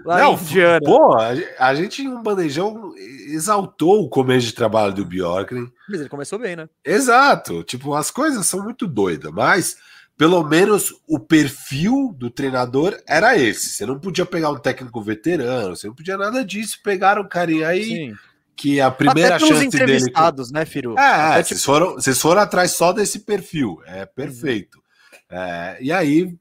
[0.06, 0.38] Lá Não.
[0.86, 1.18] Pô,
[1.58, 5.72] a gente em um bandejão exaltou o começo de trabalho do Bjorkgren.
[5.90, 6.70] Mas ele começou bem, né?
[6.86, 7.64] Exato.
[7.64, 9.78] Tipo, as coisas são muito doidas, mas
[10.18, 13.70] pelo menos o perfil do treinador era esse.
[13.70, 16.80] Você não podia pegar um técnico veterano, você não podia nada disso.
[16.84, 18.14] Pegaram um carinha aí Sim.
[18.56, 20.12] que a primeira Até chance dele.
[20.54, 20.98] né, Firu?
[20.98, 21.48] É, é tipo...
[21.50, 23.82] vocês, foram, vocês foram atrás só desse perfil.
[23.86, 24.78] É perfeito.
[24.78, 25.38] Uhum.
[25.38, 26.34] É, e aí,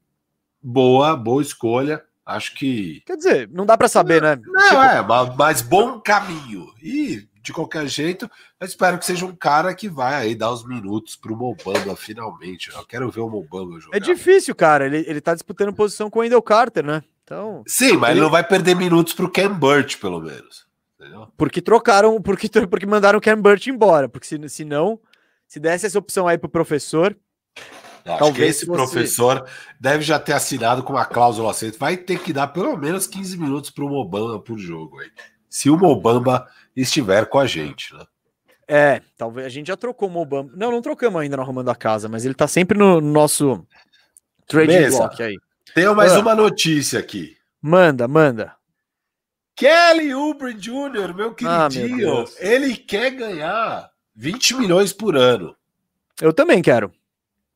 [0.61, 2.01] boa, boa escolha.
[2.25, 3.03] Acho que.
[3.05, 4.41] Quer dizer, não dá para saber, não, né?
[4.45, 4.81] Não, tipo...
[4.81, 6.73] é, mas, mas bom caminho.
[6.81, 10.65] E de qualquer jeito, eu espero que seja um cara que vai aí dar os
[10.65, 12.71] minutos pro Mobamba finalmente.
[12.71, 13.95] Eu quero ver o Mobamba jogar.
[13.95, 14.85] É difícil, cara.
[14.85, 17.03] Ele, ele tá disputando posição com o Wendell Carter, né?
[17.23, 17.63] Então.
[17.67, 18.19] Sim, mas ele...
[18.19, 20.65] ele não vai perder minutos pro Ken Burt, pelo menos.
[20.99, 21.27] Entendeu?
[21.37, 24.09] Porque trocaram, porque, porque mandaram o Ken Burt embora.
[24.09, 24.99] Porque se, se não,
[25.47, 27.15] se desse essa opção aí pro professor.
[28.05, 29.47] Acho Talvez esse professor
[29.79, 31.77] deve já ter assinado com uma cláusula aceita.
[31.79, 35.09] Vai ter que dar pelo menos 15 minutos para o Mobamba por jogo aí.
[35.49, 38.05] Se o Mobamba estiver com a gente, né?
[38.67, 40.51] É, talvez a gente já trocou o Mobamba.
[40.55, 43.65] Não, não trocamos ainda no Arrumando a Casa, mas ele tá sempre no nosso
[44.47, 45.37] trade block aí.
[45.73, 46.19] Tenho mais ah.
[46.19, 47.37] uma notícia aqui.
[47.61, 48.55] Manda, manda.
[49.55, 55.55] Kelly Oubre Jr., meu queridinho, ah, meu ele quer ganhar 20 milhões por ano.
[56.21, 56.91] Eu também quero.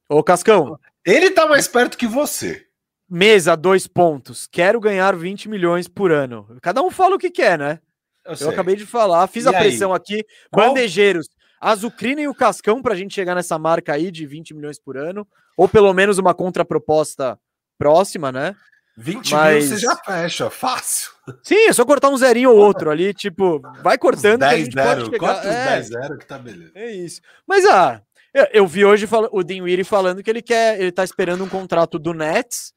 [0.08, 0.80] Ô, Cascão.
[1.06, 2.66] Ele tá mais perto que você.
[3.10, 4.48] Mesa, dois pontos.
[4.48, 6.48] Quero ganhar 20 milhões por ano.
[6.62, 7.80] Cada um fala o que quer, né?
[8.26, 9.98] Eu, eu acabei de falar, fiz e a pressão aí?
[9.98, 10.26] aqui.
[10.52, 10.68] Qual...
[10.68, 11.28] Bandejeiros,
[11.60, 15.28] Azucrina e o Cascão pra gente chegar nessa marca aí de 20 milhões por ano.
[15.58, 17.38] Ou pelo menos uma contraproposta
[17.78, 18.56] próxima, né?
[18.98, 19.70] 20 Mas...
[19.70, 21.12] mil você já fecha, fácil.
[21.44, 24.40] Sim, é só cortar um zerinho ou outro ali, tipo, vai cortando.
[24.42, 25.20] 10 0, chegar...
[25.20, 26.72] corta os é, 10 0 que tá beleza.
[26.76, 27.22] É isso.
[27.48, 28.02] Mas ah,
[28.34, 31.98] eu, eu vi hoje o Dinwiddie falando que ele quer, ele tá esperando um contrato
[31.98, 32.74] do Nets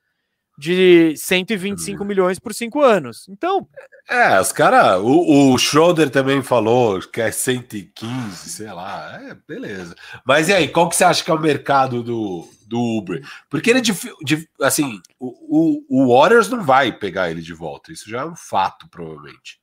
[0.59, 3.27] de 125 milhões por cinco anos.
[3.29, 3.67] Então.
[4.09, 5.01] É, os caras.
[5.01, 9.21] O, o Schroeder também falou que é 115, sei lá.
[9.23, 9.95] É, beleza.
[10.25, 13.25] Mas e aí, qual que você acha que é o mercado do, do Uber?
[13.49, 13.93] Porque ele, de,
[14.23, 17.93] de, assim, o, o, o Warriors não vai pegar ele de volta.
[17.93, 19.61] Isso já é um fato, provavelmente.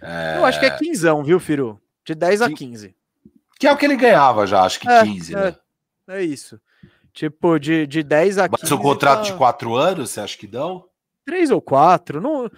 [0.00, 0.36] É...
[0.36, 1.80] Eu acho que é 15, viu, Firo?
[2.04, 2.94] De 10 a 15.
[3.58, 5.56] Que é o que ele ganhava já, acho que é, 15, é, né?
[6.08, 6.60] É isso.
[7.18, 8.62] Tipo, de, de 10 a 15.
[8.62, 9.24] Mas o contrato tá...
[9.24, 10.84] de 4 anos, você acha que dão?
[11.26, 12.20] 3 ou 4.
[12.20, 12.48] Não,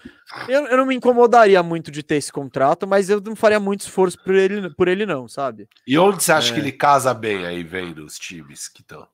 [0.47, 3.81] eu, eu não me incomodaria muito de ter esse contrato, mas eu não faria muito
[3.81, 5.67] esforço por ele, por ele não, sabe?
[5.87, 6.55] E onde você acha é...
[6.55, 9.09] que ele casa bem aí, vendo os times que estão?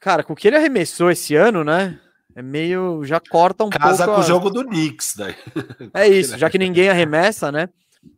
[0.00, 1.98] Cara, com o que ele arremessou esse ano, né?
[2.36, 3.02] É meio.
[3.02, 3.98] Já corta um casa pouco.
[3.98, 4.20] Casa com a...
[4.20, 5.34] o jogo do Knicks, daí.
[5.92, 7.68] É isso, já que ninguém arremessa, né?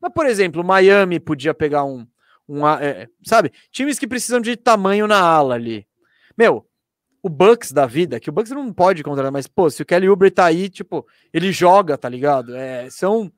[0.02, 2.06] Mas, por exemplo, Miami podia pegar um.
[2.46, 3.50] um é, sabe?
[3.72, 5.86] Times que precisam de tamanho na ala ali.
[6.36, 6.66] Meu,
[7.22, 10.08] o Bucks da vida, que o Bucks não pode contratar, mas, pô, se o Kelly
[10.08, 12.54] Oubre tá aí, tipo, ele joga, tá ligado?
[12.54, 13.32] É, são,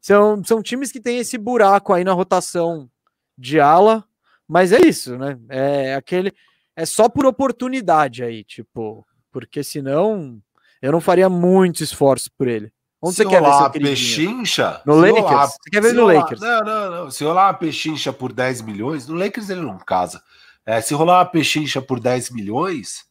[0.00, 2.90] são, são times que tem esse buraco aí na rotação
[3.36, 4.04] de ala,
[4.48, 5.38] mas é isso, né?
[5.48, 6.32] É aquele.
[6.74, 10.40] É só por oportunidade aí, tipo, porque senão
[10.82, 12.72] eu não faria muito esforço por ele.
[13.02, 14.82] Onde se você quer ver seu pechincha?
[14.84, 15.22] No Lakers?
[15.22, 16.40] Rolar, você quer ver no rolar, Lakers?
[16.40, 17.10] Não, não, não.
[17.10, 20.22] Se rolar uma pechincha por 10 milhões, no Lakers ele não casa.
[20.70, 23.04] É, se rolar uma pechincha por 10 milhões,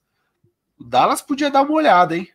[0.79, 2.29] o Dallas podia dar uma olhada, hein?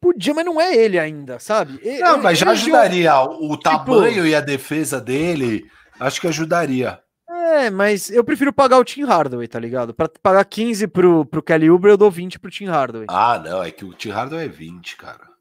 [0.00, 1.80] Podia, mas não é ele ainda, sabe?
[1.98, 3.12] Não, mas já ajudaria.
[3.22, 7.00] O tipo, tamanho e a defesa dele, acho que ajudaria.
[7.28, 9.92] É, mas eu prefiro pagar o Tim Hardaway, tá ligado?
[9.92, 13.06] Pra pagar 15 pro, pro Kelly Uber, eu dou 20 pro Tim Hardaway.
[13.10, 15.33] Ah, não, é que o Tim Hardaway é 20, cara.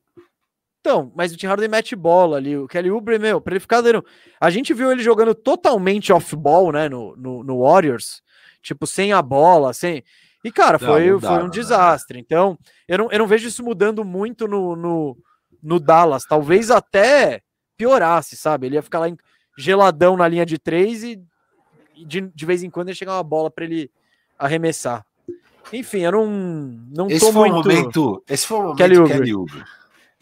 [0.83, 2.57] Então, mas o Tim Hardaway mete bola ali.
[2.57, 4.05] O Kelly Oubre, meu, pra ele ficar dando.
[4.37, 8.21] A gente viu ele jogando totalmente off-ball, né, no, no, no, Warriors.
[8.61, 10.03] Tipo, sem a bola, sem.
[10.43, 12.19] E, cara, foi, não, não dá, foi um desastre.
[12.19, 15.17] Então, eu não, eu não vejo isso mudando muito no, no,
[15.63, 16.25] no Dallas.
[16.25, 17.41] Talvez até
[17.77, 18.67] piorasse, sabe?
[18.67, 19.15] Ele ia ficar lá em,
[19.57, 21.17] geladão na linha de três e,
[21.95, 23.89] e de, de vez em quando ia chegar uma bola para ele
[24.37, 25.05] arremessar.
[25.71, 27.69] Enfim, eu não, não esse tô foi muito.
[27.69, 29.63] momento, esse foi o momento Kelly Oubre.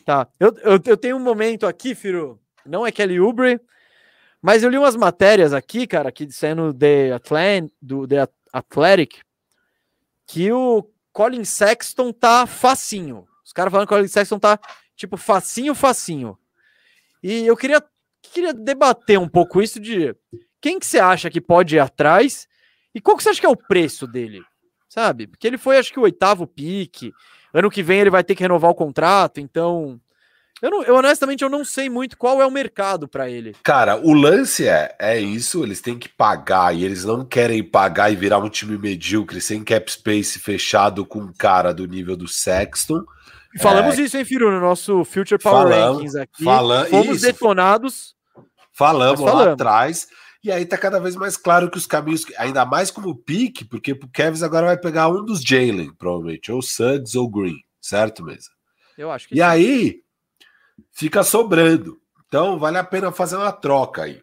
[0.05, 0.27] Tá.
[0.39, 2.39] Eu, eu, eu, tenho um momento aqui, Firo.
[2.65, 3.59] Não é Kelly Oubre,
[4.41, 9.21] mas eu li umas matérias aqui, cara, que saindo The, Atlant, do The Athletic,
[10.25, 13.27] que o Colin Sexton tá facinho.
[13.45, 14.59] Os caras falando que o Colin Sexton tá,
[14.95, 16.37] tipo, facinho, facinho.
[17.21, 17.83] E eu queria,
[18.21, 20.15] queria debater um pouco isso de
[20.59, 22.47] quem que você acha que pode ir atrás
[22.93, 24.41] e qual que você acha que é o preço dele,
[24.89, 25.27] sabe?
[25.27, 27.13] Porque ele foi, acho que, o oitavo pique.
[27.53, 29.99] Ano que vem ele vai ter que renovar o contrato, então.
[30.61, 33.55] Eu, não, eu honestamente eu não sei muito qual é o mercado para ele.
[33.63, 38.11] Cara, o lance é, é isso, eles têm que pagar e eles não querem pagar
[38.11, 42.27] e virar um time medíocre sem cap space fechado com um cara do nível do
[42.27, 43.03] Sexton.
[43.59, 44.03] Falamos é...
[44.03, 46.43] isso, hein, Firu, no nosso Future Power falamos, Rankings aqui.
[46.43, 46.85] Fala...
[46.85, 47.25] Fomos isso.
[47.25, 48.15] detonados.
[48.71, 50.07] Falamos, falamos lá atrás.
[50.43, 53.91] E aí tá cada vez mais claro que os caminhos, ainda mais como pique, porque
[53.91, 58.49] o Kevs agora vai pegar um dos Jalen, provavelmente, ou Suggs ou Green, certo, mesa?
[58.97, 59.43] Eu acho que E sim.
[59.43, 60.01] aí
[60.91, 61.99] fica sobrando.
[62.27, 64.21] Então vale a pena fazer uma troca aí.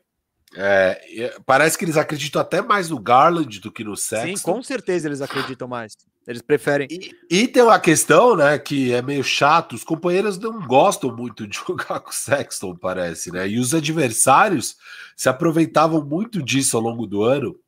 [0.57, 4.36] É, parece que eles acreditam até mais no Garland do que no Sexton.
[4.36, 5.95] Sim, com certeza eles acreditam mais.
[6.28, 6.86] Eles preferem.
[6.90, 9.74] E, e, tem uma questão, né, que é meio chato.
[9.74, 13.48] Os companheiros não gostam muito de jogar com o Sexton, parece, né?
[13.48, 14.76] E os adversários
[15.16, 17.59] se aproveitavam muito disso ao longo do ano,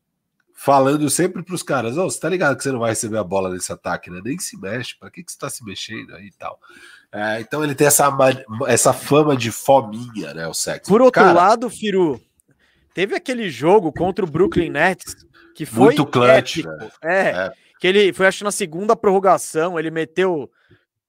[0.53, 3.25] falando sempre para os caras: oh, você tá ligado que você não vai receber a
[3.25, 4.21] bola nesse ataque, né?
[4.23, 6.61] Nem se mexe, para que, que você está se mexendo aí e tal.
[7.11, 8.15] É, então ele tem essa,
[8.69, 10.47] essa fama de fominha, né?
[10.47, 10.93] O Sexton.
[10.93, 12.21] Por outro Cara, lado, Firu,
[12.93, 15.17] Teve aquele jogo contra o Brooklyn Nets
[15.55, 16.71] que foi muito clutch, épico.
[17.03, 20.49] É, é, que ele foi acho que na segunda prorrogação, ele meteu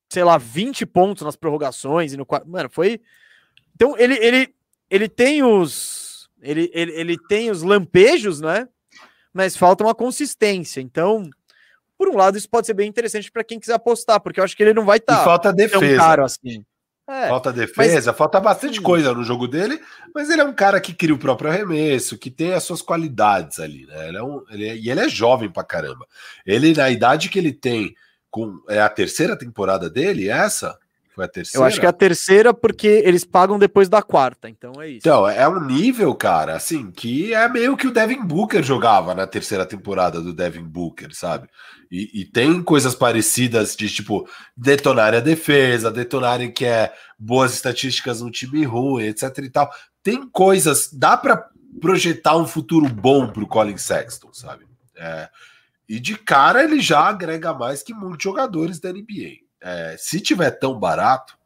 [0.10, 3.02] sei lá 20 pontos nas prorrogações e no mano, foi
[3.76, 4.56] Então ele ele
[4.89, 8.68] ele tem os ele, ele, ele tem os lampejos, né?
[9.31, 10.81] Mas falta uma consistência.
[10.81, 11.30] Então,
[11.98, 14.57] por um lado, isso pode ser bem interessante para quem quiser apostar, porque eu acho
[14.57, 15.85] que ele não vai estar tá falta defesa.
[15.85, 16.65] tão caro assim.
[17.07, 18.18] É, falta defesa, mas...
[18.18, 19.82] falta bastante coisa no jogo dele,
[20.14, 23.60] mas ele é um cara que cria o próprio arremesso, que tem as suas qualidades
[23.60, 24.07] ali, né?
[24.07, 26.07] Ele é um, ele é, e ele é jovem pra caramba.
[26.45, 27.95] Ele, na idade que ele tem,
[28.30, 30.78] com é a terceira temporada dele, essa?
[31.22, 31.64] Foi a terceira?
[31.64, 34.99] Eu acho que é a terceira porque eles pagam depois da quarta, então é isso.
[34.99, 39.27] Então, é um nível, cara, assim, que é meio que o Devin Booker jogava na
[39.27, 41.48] terceira temporada do Devin Booker, sabe?
[41.91, 48.22] E, e tem coisas parecidas de, tipo, detonar a defesa, detonarem que é boas estatísticas
[48.22, 49.69] no time ruim, etc e tal.
[50.02, 51.48] Tem coisas, dá para
[51.80, 54.65] projetar um futuro bom pro Colin Sexton, sabe?
[54.98, 55.30] É,
[55.88, 60.52] e de cara ele já agrega mais que muitos jogadores da NBA é, se tiver
[60.52, 61.38] tão barato,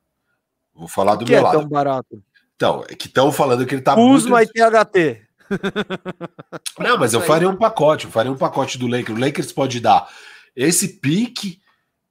[0.74, 1.60] vou falar do que meu é lado.
[1.60, 2.24] tão barato?
[2.56, 4.52] Então, é que estão falando que ele tá Kuzma muito...
[4.56, 5.26] e THT.
[6.80, 9.18] Não, mas eu faria um pacote, eu faria um pacote do Lakers.
[9.18, 10.08] O Lakers pode dar
[10.56, 11.60] esse pique,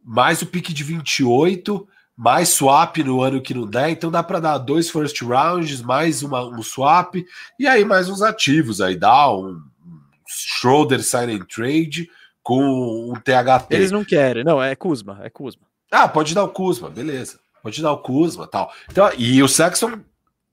[0.02, 3.90] mais o pique de 28, mais swap no ano que não der.
[3.90, 7.16] Então dá para dar dois first rounds, mais uma, um swap,
[7.58, 8.80] e aí mais uns ativos.
[8.80, 9.60] Aí dá um,
[10.26, 12.08] Schroeder sign and trade
[12.42, 12.60] com
[13.10, 13.74] um THT.
[13.74, 15.62] Eles não querem, não, é Kuzma, é Kuzma.
[15.94, 17.38] Ah, pode dar o Kuzma, beleza.
[17.62, 18.72] Pode dar o Kuzma tal.
[18.90, 20.00] Então, e o Sexton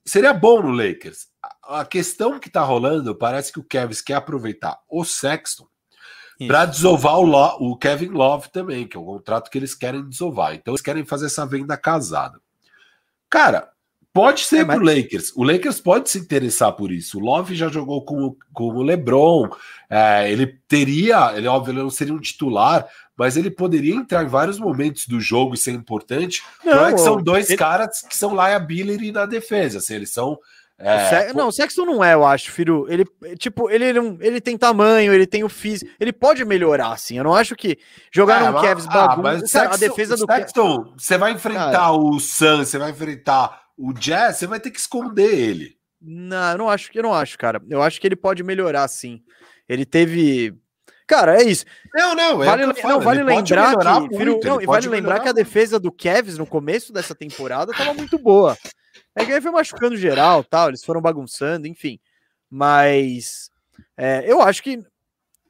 [0.06, 1.30] seria bom no Lakers.
[1.64, 5.66] A questão que tá rolando, parece que o Kevin quer aproveitar o Sexton
[6.48, 10.08] para desovar o, Lo, o, Kevin Love também, que é o contrato que eles querem
[10.08, 10.54] desovar.
[10.54, 12.40] Então eles querem fazer essa venda casada.
[13.28, 13.72] Cara,
[14.14, 14.78] pode ser é, mas...
[14.78, 15.32] pro Lakers.
[15.36, 17.18] O Lakers pode se interessar por isso.
[17.18, 19.50] O Love já jogou com, com o LeBron.
[19.90, 24.28] É, ele teria, ele óbvio, ele não seria um titular, mas ele poderia entrar em
[24.28, 26.44] vários momentos do jogo e ser importante.
[26.64, 27.58] Não, não é que são dois ele...
[27.58, 30.38] caras que são liability na defesa, assim, eles são.
[30.84, 32.88] É, o não, o Sexton não é, eu acho, filho.
[32.90, 33.06] Ele,
[33.38, 37.20] tipo, ele, não, ele tem tamanho, ele tem o físico, ele pode melhorar, assim.
[37.20, 37.78] Eu não acho que
[38.12, 41.72] jogar é, no Kevs ah, mas cara, Sexton, a defesa do Sexton, você vai enfrentar
[41.72, 45.78] cara, o Sun, você vai enfrentar o Jazz, você vai ter que esconder ele.
[46.02, 47.62] Não, eu não acho que eu não acho, cara.
[47.70, 49.22] Eu acho que ele pode melhorar, sim.
[49.68, 50.56] Ele teve
[51.12, 51.66] Cara, é isso.
[51.94, 55.34] Não, não, é vale, não, vale lembrar que, muito, filho, não, vale lembrar que a
[55.34, 58.58] defesa do Kevs no começo dessa temporada estava muito boa.
[59.14, 62.00] É que aí foi machucando geral, tal, eles foram bagunçando, enfim.
[62.50, 63.52] Mas
[63.98, 64.80] é, eu acho que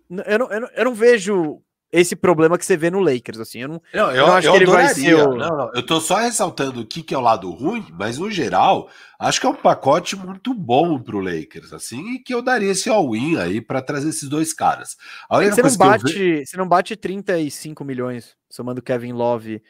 [0.10, 1.61] eu não, eu não, eu não vejo
[1.91, 3.59] esse problema que você vê no Lakers, assim.
[3.59, 4.93] Eu não, não eu, eu acho eu que ele adoraria.
[4.93, 5.15] vai ser.
[5.15, 5.35] O...
[5.35, 8.31] Não, não, eu tô só ressaltando o que, que é o lado ruim, mas no
[8.31, 8.89] geral,
[9.19, 12.89] acho que é um pacote muito bom pro Lakers, assim, e que eu daria esse
[12.89, 14.95] all-in aí para trazer esses dois caras.
[15.30, 16.45] A você, não bate, ve...
[16.45, 19.61] você não bate 35 milhões somando Kevin Love.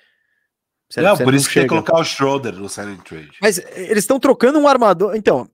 [0.90, 1.68] Você, não, você por não isso chega.
[1.68, 3.32] que tem que colocar o Schroeder no signing trade.
[3.42, 5.16] Mas eles estão trocando um armador.
[5.16, 5.50] Então,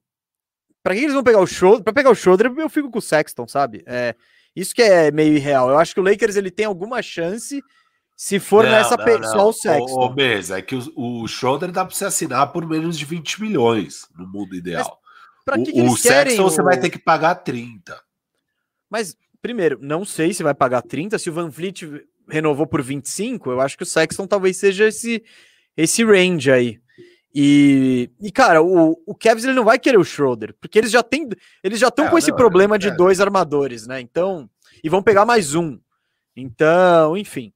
[0.83, 1.83] para que eles vão pegar o Schroeder?
[1.83, 3.83] Para pegar o Schroeder, eu fico com o Sexton, sabe?
[3.85, 4.15] É.
[4.57, 5.69] Isso que é meio irreal.
[5.69, 7.63] Eu acho que o Lakers ele tem alguma chance
[8.15, 9.31] se for não, nessa não, não.
[9.31, 9.99] só o Sexton.
[9.99, 13.39] Ô, Mesa, é que o, o Schroeder dá para você assinar por menos de 20
[13.39, 14.99] milhões no mundo ideal.
[15.47, 16.49] Mas, o, que o Sexton o...
[16.49, 18.01] você vai ter que pagar 30.
[18.89, 21.19] Mas, primeiro, não sei se vai pagar 30.
[21.19, 21.83] Se o Van Vliet
[22.27, 25.23] renovou por 25, eu acho que o Sexton talvez seja esse,
[25.77, 26.81] esse range aí.
[27.39, 31.03] E, e, cara, o, o Cavs ele não vai querer o Schroeder, porque eles já
[31.03, 31.29] têm,
[31.63, 34.01] eles já estão é, com esse problema é, de dois armadores, né?
[34.01, 34.49] Então,
[34.83, 35.79] e vão pegar mais um.
[36.35, 37.53] Então, enfim,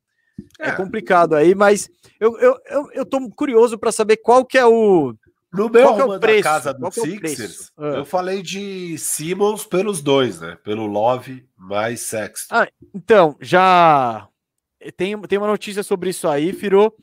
[0.60, 1.90] é, é complicado aí, mas
[2.20, 5.16] eu, eu, eu, eu tô curioso para saber qual que é o
[5.52, 6.44] no meu qual é o preço?
[6.44, 7.86] casa do é Sixers, ah.
[7.86, 10.60] eu falei de Simmons pelos dois, né?
[10.64, 12.56] Pelo Love mais Sexton.
[12.56, 14.28] Ah, então, já
[14.96, 16.94] tem, tem uma notícia sobre isso aí, Firo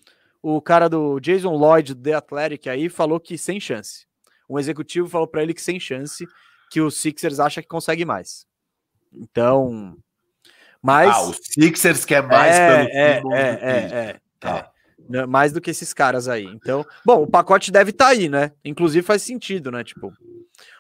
[0.43, 4.06] o cara do Jason Lloyd, do The Athletic, aí falou que sem chance.
[4.48, 6.27] Um executivo falou para ele que sem chance,
[6.70, 8.47] que o Sixers acha que consegue mais.
[9.12, 9.97] Então,
[10.82, 11.15] mas...
[11.15, 13.77] Ah, o Sixers quer mais é, pelo é, é, é,
[14.10, 14.70] é, tá.
[15.12, 16.44] é, mais do que esses caras aí.
[16.44, 18.52] Então, bom, o pacote deve estar tá aí, né?
[18.65, 19.82] Inclusive faz sentido, né?
[19.82, 20.12] Tipo,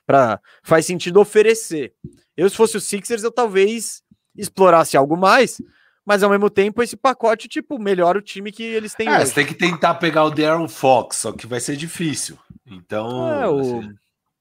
[0.06, 1.92] para faz sentido oferecer.
[2.36, 4.02] Eu se fosse o Sixers, eu talvez
[4.36, 5.60] explorasse algo mais,
[6.08, 9.26] mas ao mesmo tempo esse pacote, tipo, melhora o time que eles têm é, hoje.
[9.26, 12.38] Você tem que tentar pegar o Darren Fox, só que vai ser difícil.
[12.66, 13.30] Então.
[13.30, 13.80] É, o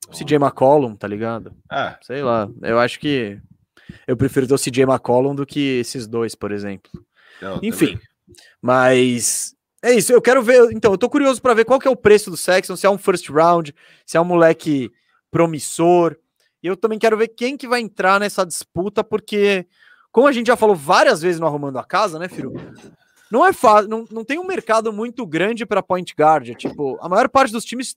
[0.10, 1.54] assim, CJ McCollum, tá ligado?
[1.70, 1.98] É.
[2.02, 2.50] Sei lá.
[2.62, 3.38] Eu acho que
[4.08, 6.90] eu prefiro ter o CJ McCollum do que esses dois, por exemplo.
[7.42, 7.88] Não, Enfim.
[7.88, 8.02] Também.
[8.62, 9.54] Mas
[9.84, 10.72] é isso, eu quero ver.
[10.72, 12.90] Então, eu tô curioso para ver qual que é o preço do Sexton, se é
[12.90, 13.76] um first round,
[14.06, 14.90] se é um moleque
[15.30, 16.16] promissor.
[16.64, 19.68] E eu também quero ver quem que vai entrar nessa disputa, porque
[20.12, 22.54] como a gente já falou várias vezes no Arrumando a Casa, né, Firu?
[23.32, 26.56] Não é fácil, não, não tem um mercado muito grande para point guard.
[26.56, 27.96] Tipo, a maior parte dos times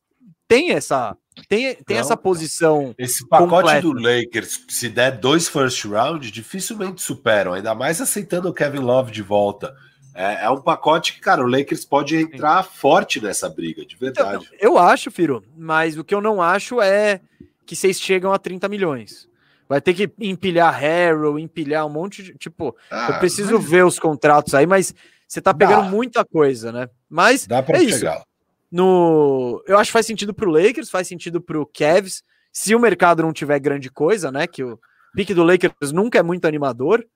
[0.49, 1.17] tem essa
[1.49, 2.95] tem, tem não, essa posição.
[2.99, 3.81] Esse pacote completa.
[3.83, 9.13] do Lakers, se der dois first round, dificilmente superam, ainda mais aceitando o Kevin Love
[9.13, 9.75] de volta.
[10.15, 12.71] É, é, um pacote que, cara, o Lakers pode entrar Sim.
[12.75, 14.49] forte nessa briga, de verdade.
[14.59, 17.21] Eu, eu, acho, Firo, mas o que eu não acho é
[17.65, 19.29] que vocês chegam a 30 milhões.
[19.71, 22.35] Vai ter que empilhar Harrow, empilhar um monte de.
[22.35, 23.71] Tipo, ah, eu preciso mas...
[23.71, 24.93] ver os contratos aí, mas
[25.29, 25.89] você tá pegando Dá.
[25.89, 26.89] muita coisa, né?
[27.09, 28.17] Mas Dá pra é chegar.
[28.17, 28.27] isso.
[28.69, 33.23] No, eu acho que faz sentido pro Lakers, faz sentido pro Cavs, se o mercado
[33.23, 34.49] não tiver grande coisa, né?
[34.49, 34.77] Que o
[35.15, 37.07] pique do Lakers nunca é muito animador.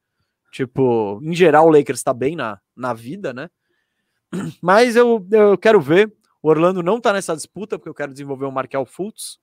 [0.53, 3.51] Tipo, em geral, o Lakers tá bem na, na vida, né?
[4.63, 6.13] Mas eu, eu quero ver.
[6.41, 9.41] O Orlando não tá nessa disputa, porque eu quero desenvolver o Markel Fultz.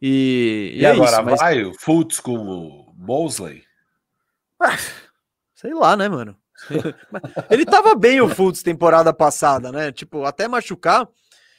[0.00, 1.40] E, e, e é agora isso, mas...
[1.40, 3.62] vai o Fultz com o Mosley?
[4.60, 4.76] Ah,
[5.54, 6.36] sei lá, né, mano?
[7.50, 9.92] ele tava bem o Fultz temporada passada, né?
[9.92, 11.08] Tipo, até machucar.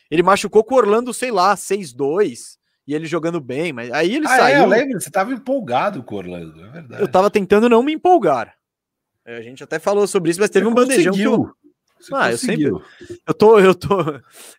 [0.10, 4.28] Ele machucou com o Orlando, sei lá, 6-2 e ele jogando bem, mas aí ele
[4.28, 4.58] ah, saiu.
[4.58, 7.02] É, eu lembro, você tava empolgado com o Orlando, é verdade.
[7.02, 8.54] Eu tava tentando não me empolgar.
[9.24, 11.24] É, a gente até falou sobre isso, mas teve você um bandejão que
[12.10, 12.18] eu...
[12.18, 12.66] ah, eu sempre.
[12.66, 13.98] Eu tô, eu tô,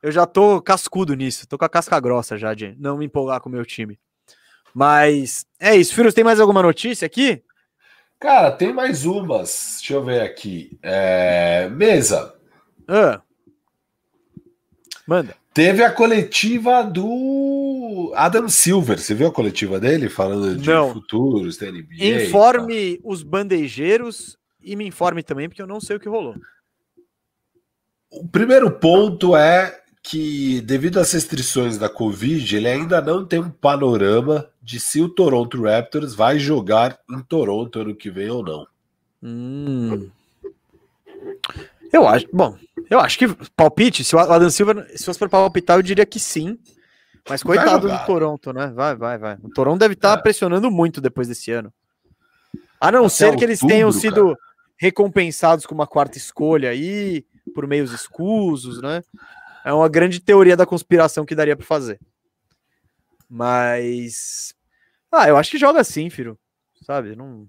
[0.02, 1.47] eu já tô cascudo nisso.
[1.47, 3.98] Tô com a casca grossa já de não me empolgar com o meu time.
[4.74, 5.94] Mas é isso.
[5.94, 7.43] Firos, tem mais alguma notícia aqui?
[8.19, 9.77] Cara, tem mais umas.
[9.78, 10.78] Deixa eu ver aqui.
[10.82, 11.69] É...
[11.69, 12.35] Mesa.
[12.86, 13.20] Ah.
[15.06, 15.35] Manda.
[15.52, 18.98] Teve a coletiva do Adam Silver.
[18.98, 20.94] Você viu a coletiva dele falando de não.
[20.94, 22.24] futuros da NBA?
[22.24, 26.36] Informe os bandejeiros e me informe também, porque eu não sei o que rolou.
[28.12, 33.48] O primeiro ponto é que, devido às restrições da Covid, ele ainda não tem um
[33.48, 38.66] panorama de se o Toronto Raptors vai jogar em Toronto ano que vem ou não.
[39.22, 40.10] Hum.
[41.90, 42.56] Eu acho, bom,
[42.90, 46.20] eu acho que palpite, se o Adam Silva, se fosse para palpitar, eu diria que
[46.20, 46.59] sim.
[47.28, 48.72] Mas coitado do Toronto, né?
[48.74, 49.39] Vai, vai, vai.
[49.43, 50.22] O Toronto deve estar tá é.
[50.22, 51.72] pressionando muito depois desse ano.
[52.78, 54.39] A não Até ser que eles tenham sido cara.
[54.76, 59.02] recompensados com uma quarta escolha aí, por meios escusos, né?
[59.64, 62.00] É uma grande teoria da conspiração que daria para fazer.
[63.28, 64.54] Mas.
[65.10, 66.38] Ah, eu acho que joga assim, filho.
[66.84, 67.14] Sabe?
[67.14, 67.46] Não.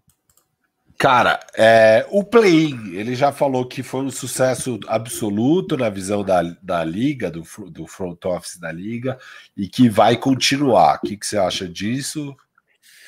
[0.97, 6.41] Cara, é, o play ele já falou que foi um sucesso absoluto na visão da,
[6.61, 9.17] da liga, do, do front office da liga,
[9.57, 10.97] e que vai continuar.
[10.97, 12.35] O que, que você acha disso?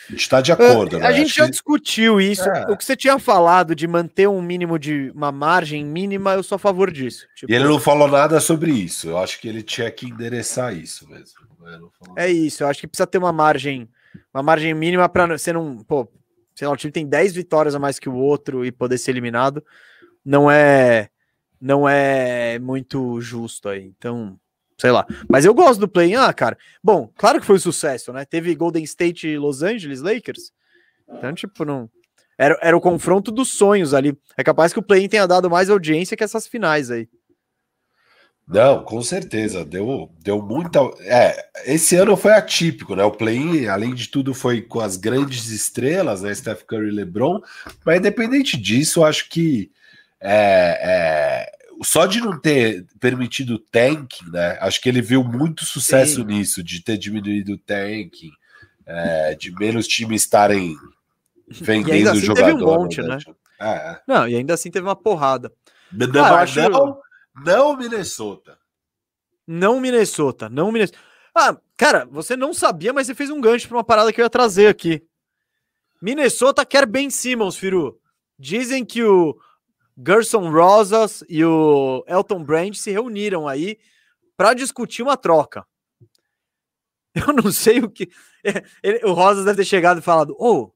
[0.08, 1.08] A gente está de acordo, uh, né?
[1.08, 1.52] A gente já que...
[1.52, 2.48] discutiu isso.
[2.48, 2.66] É.
[2.70, 6.58] O que você tinha falado de manter um mínimo de uma margem mínima, eu sou
[6.58, 7.28] a favor disso.
[7.36, 7.52] Tipo...
[7.52, 9.10] E ele não falou nada sobre isso.
[9.10, 11.46] Eu acho que ele tinha que endereçar isso mesmo.
[12.16, 13.90] É isso, eu acho que precisa ter uma margem,
[14.34, 15.78] uma margem mínima para você não.
[15.78, 16.08] Pô,
[16.54, 19.12] sei lá, o time tem 10 vitórias a mais que o outro e poder ser
[19.12, 19.64] eliminado.
[20.24, 21.10] Não é.
[21.60, 23.86] Não é muito justo aí.
[23.98, 24.40] Então,
[24.78, 25.06] sei lá.
[25.30, 26.16] Mas eu gosto do play.
[26.16, 26.58] Ah, cara.
[26.84, 28.26] Bom, claro que foi um sucesso, né?
[28.26, 30.52] Teve Golden State e Los Angeles Lakers.
[31.08, 31.90] Então, tipo, não.
[32.38, 34.18] Era, era o confronto dos sonhos ali.
[34.38, 37.08] É capaz que o play tenha dado mais audiência que essas finais aí.
[38.48, 39.66] Não, com certeza.
[39.66, 40.80] Deu, deu muita.
[41.00, 43.04] É, esse ano foi atípico, né?
[43.04, 46.34] O play além de tudo, foi com as grandes estrelas, né?
[46.36, 47.42] Steph Curry e LeBron.
[47.86, 49.72] Mas independente disso, eu acho que
[50.22, 54.58] é, é, só de não ter permitido o tanking, né?
[54.62, 56.26] Acho que ele viu muito sucesso Sim.
[56.26, 58.32] nisso, de ter diminuído o tanking,
[58.86, 60.76] é, de menos times estarem
[61.48, 62.52] vendendo assim jogador.
[62.52, 63.18] Teve um monte, né?
[63.60, 64.02] É.
[64.08, 65.52] Não, e ainda assim teve uma porrada.
[65.92, 66.60] Não, ah, acho...
[66.70, 67.00] não,
[67.44, 68.58] não Minnesota.
[69.48, 70.98] Não Minnesota, não Minnesota.
[71.34, 74.26] Ah, cara, você não sabia, mas você fez um gancho para uma parada que eu
[74.26, 75.04] ia trazer aqui.
[76.02, 78.00] Minnesota quer Ben Simmons, Firu.
[78.38, 79.38] Dizem que o
[79.98, 83.78] Gerson Rosas e o Elton Brand se reuniram aí
[84.36, 85.66] para discutir uma troca.
[87.16, 88.10] Eu não sei o que.
[88.84, 90.72] Ele, o Rosas deve ter chegado e falado: Ô, oh,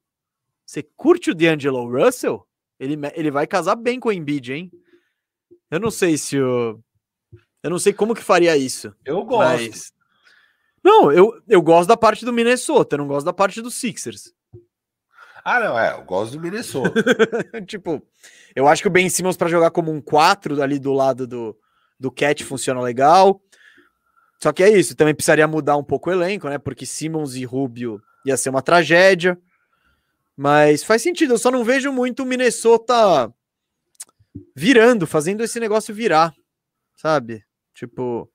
[0.65, 2.47] você curte o D'Angelo Russell?
[2.79, 4.71] Ele, ele vai casar bem com o Embiid, hein?
[5.69, 6.79] Eu não sei se o.
[7.61, 8.95] Eu não sei como que faria isso.
[9.03, 9.69] Eu gosto.
[9.69, 9.93] Mas...
[10.81, 14.33] Não, eu, eu gosto da parte do Minnesota, eu não gosto da parte dos Sixers.
[15.43, 16.93] Ah, não, é, eu gosto do Minnesota.
[17.65, 18.01] tipo,
[18.55, 21.57] eu acho que o Ben Simmons para jogar como um 4 ali do lado do,
[21.99, 23.41] do Cat funciona legal.
[24.41, 26.57] Só que é isso, também precisaria mudar um pouco o elenco, né?
[26.57, 29.37] Porque Simmons e Rubio ia ser uma tragédia.
[30.35, 33.33] Mas faz sentido, eu só não vejo muito o Minnesota
[34.55, 36.33] virando, fazendo esse negócio virar,
[36.95, 37.43] sabe?
[37.73, 38.31] Tipo,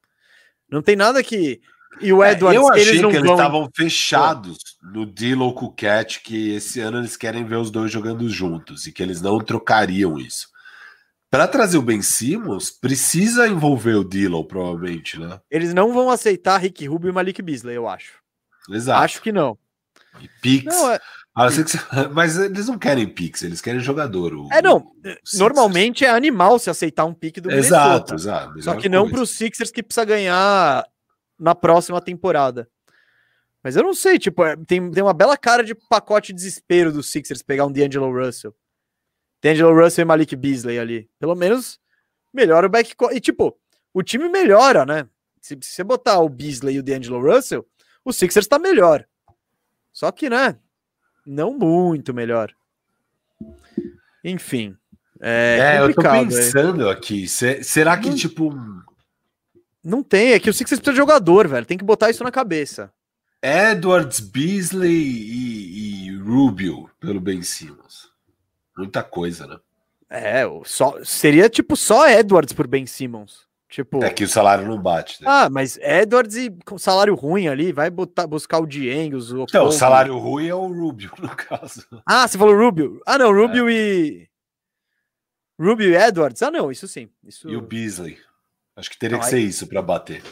[0.68, 1.60] não tem nada que
[2.00, 5.72] e o Edwards, é, eu achei eles que eles estavam fechados no Dilo com o
[5.72, 9.38] Cat, que esse ano eles querem ver os dois jogando juntos e que eles não
[9.38, 10.48] trocariam isso.
[11.30, 15.40] Para trazer o Ben Simmons, precisa envolver o Dillon, provavelmente, né?
[15.50, 18.12] Eles não vão aceitar Rick Rubio e Malik Beasley, eu acho.
[18.70, 19.02] Exato.
[19.02, 19.58] Acho que não.
[20.20, 20.64] E Pix.
[20.64, 21.00] Não, é...
[22.14, 24.32] Mas eles não querem Pix, eles querem jogador.
[24.32, 24.92] O, é, não.
[25.34, 28.62] Normalmente é animal se aceitar um pique do Exato, exato.
[28.62, 30.86] Só que não para os Sixers que precisa ganhar
[31.38, 32.68] na próxima temporada.
[33.62, 36.92] Mas eu não sei, tipo, é, tem, tem uma bela cara de pacote de desespero
[36.92, 38.54] dos Sixers pegar um D'Angelo Russell.
[39.42, 41.08] D'Angelo Russell e Malik Beasley ali.
[41.18, 41.80] Pelo menos
[42.32, 43.14] melhora o backcourt.
[43.16, 43.56] E, tipo,
[43.92, 45.08] o time melhora, né?
[45.40, 47.66] Se, se você botar o Beasley e o D'Angelo Russell,
[48.04, 49.06] o Sixers tá melhor.
[49.92, 50.58] Só que, né?
[51.26, 52.52] Não muito melhor.
[54.22, 54.76] Enfim.
[55.20, 57.26] É, é eu tô pensando aqui.
[57.26, 58.52] Será que, não, tipo.
[59.84, 61.66] Não tem, é que o Sixers precisa de jogador, velho.
[61.66, 62.90] Tem que botar isso na cabeça.
[63.42, 68.10] Edwards, Beasley e, e Rubio pelo Ben Simmons.
[68.76, 69.58] Muita coisa, né?
[70.08, 73.44] É, só, seria tipo só Edwards por Ben Simmons.
[73.68, 75.20] Tipo, é que o salário não bate.
[75.20, 75.28] Né?
[75.28, 79.66] Ah, mas Edwards e com salário ruim ali, vai botar, buscar o Dieng, os Então,
[79.66, 81.84] o salário ruim é o Rubio, no caso.
[82.06, 83.00] Ah, você falou Rubio.
[83.04, 83.72] Ah, não, Rubio é.
[83.72, 84.28] e.
[85.60, 86.40] Rubio e Edwards?
[86.42, 87.10] Ah, não, isso sim.
[87.24, 87.48] Isso...
[87.48, 88.16] E o Beasley.
[88.76, 90.22] Acho que teria não, que ser isso para bater.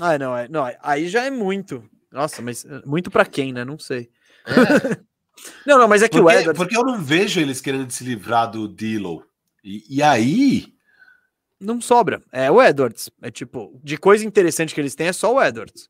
[0.00, 1.82] Ah, não, é, não, aí já é muito.
[2.10, 3.64] Nossa, mas eh, muito para quem, né?
[3.64, 4.10] Não sei.
[4.46, 5.00] É.
[5.66, 6.58] não, não, mas é que porque, o Edwards.
[6.58, 9.24] Porque eu não vejo eles querendo se livrar do Dilo.
[9.64, 10.72] E, e aí
[11.62, 12.20] não sobra.
[12.30, 13.08] É o Edwards.
[13.22, 15.88] É tipo, de coisa interessante que eles têm é só o Edwards.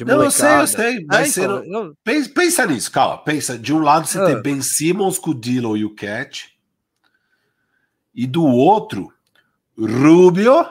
[0.00, 1.04] não, eu sei, eu sei.
[1.06, 1.94] Mas é, então, não...
[2.04, 3.18] pensa, pensa, nisso, calma.
[3.24, 3.58] Pensa.
[3.58, 4.26] De um lado você ah.
[4.26, 6.56] tem Ben Simmons com o Dillon e o Cat.
[8.14, 9.12] E do outro,
[9.78, 10.66] Rubio.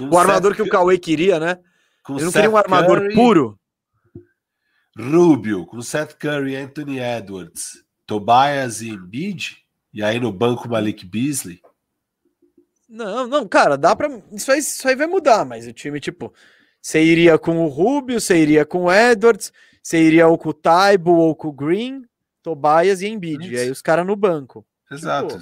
[0.00, 1.58] o armador que o Cauê queria, né?
[2.02, 3.60] Com Ele não Seth queria um armador Curry, puro.
[4.98, 9.58] Rubio, com Seth Curry, Anthony Edwards, Tobias e Embiid.
[9.92, 11.60] E aí no banco Malik Beasley.
[12.88, 14.08] Não, não, cara, dá pra.
[14.32, 16.32] Isso aí, isso aí vai mudar, mas o time, tipo,
[16.80, 19.52] você iria com o Rubio, você iria com o Edwards,
[19.82, 22.04] você iria ou com o Taibo ou com o Green,
[22.42, 23.50] Tobias e Embiid.
[23.50, 24.66] E aí os caras no banco.
[24.90, 25.38] Exato.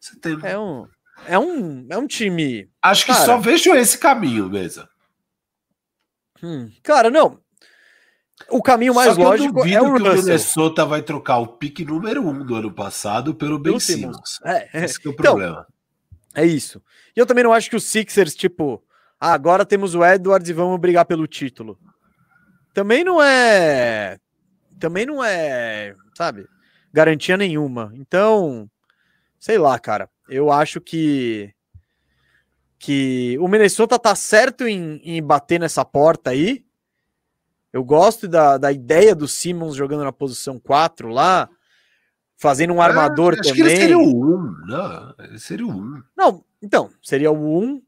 [0.00, 0.38] Tipo, tem...
[0.42, 0.86] É um.
[1.24, 2.70] É um, é um time.
[2.82, 4.86] Acho que cara, só vejo esse caminho mesmo.
[6.42, 7.40] Hum, cara, não.
[8.50, 12.44] O caminho mais lógico é o que o Minnesota vai trocar o pique número um
[12.44, 14.38] do ano passado pelo Ben Simmons.
[14.44, 14.84] É, é.
[14.84, 15.66] Esse é o então, problema.
[16.34, 16.82] É isso.
[17.16, 18.84] E eu também não acho que os Sixers, tipo,
[19.18, 21.78] ah, agora temos o Edwards e vamos brigar pelo título.
[22.74, 24.18] Também não é.
[24.78, 26.46] Também não é, sabe,
[26.92, 27.90] garantia nenhuma.
[27.94, 28.70] Então,
[29.40, 30.10] sei lá, cara.
[30.28, 31.52] Eu acho que.
[32.78, 36.64] Que o Minnesota tá certo em, em bater nessa porta aí.
[37.72, 41.48] Eu gosto da, da ideia do Simmons jogando na posição 4 lá
[42.36, 43.64] fazendo um armador é, acho também.
[43.64, 46.02] Que ele seria o 1, não, ele seria o 1.
[46.16, 47.82] Não, então, seria o 1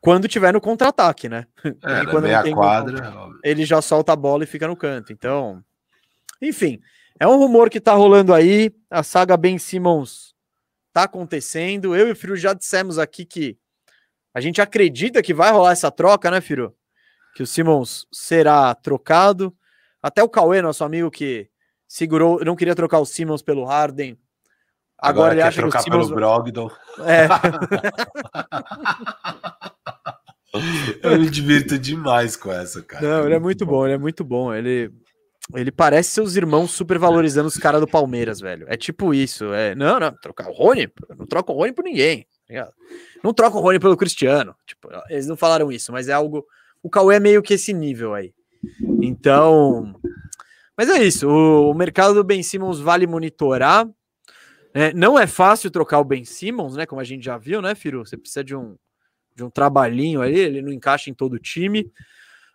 [0.00, 1.46] quando tiver no contra-ataque, né?
[1.82, 3.12] É, quando meia tem quadra.
[3.42, 5.12] ele já solta a bola e fica no canto.
[5.12, 5.62] Então,
[6.40, 6.80] enfim,
[7.18, 8.72] é um rumor que tá rolando aí.
[8.88, 10.34] A saga Ben Simmons
[10.98, 11.94] tá acontecendo.
[11.94, 13.56] Eu e o Firu já dissemos aqui que
[14.34, 16.74] a gente acredita que vai rolar essa troca, né, Firu?
[17.34, 19.54] Que o Simmons será trocado.
[20.02, 21.48] Até o Cauê, nosso amigo que
[21.86, 24.18] segurou, não queria trocar o Simmons pelo Harden.
[24.98, 26.08] Agora, Agora ele acha trocar que o Simmons...
[26.08, 26.70] pelo Brogdon.
[27.04, 27.28] É.
[31.02, 33.06] Eu me divirto demais com essa, cara.
[33.06, 34.52] Não, ele é muito bom, ele é muito bom.
[34.52, 34.90] Ele,
[35.54, 38.66] ele parece seus irmãos super valorizando os caras do Palmeiras, velho.
[38.68, 39.52] É tipo isso.
[39.52, 42.26] É, não, não, trocar o Rony, não troca o Rony por ninguém.
[42.48, 42.70] Tá
[43.22, 44.54] não troca o Rony pelo Cristiano.
[44.66, 46.44] Tipo, eles não falaram isso, mas é algo.
[46.82, 48.32] O Cauê é meio que esse nível aí.
[49.02, 49.94] Então,
[50.78, 53.88] mas é isso, o, o mercado do Ben Simmons vale monitorar.
[54.72, 56.86] É, não é fácil trocar o Ben Simmons, né?
[56.86, 58.06] Como a gente já viu, né, Firu?
[58.06, 58.76] Você precisa de um,
[59.34, 61.90] de um trabalhinho aí, ele não encaixa em todo o time.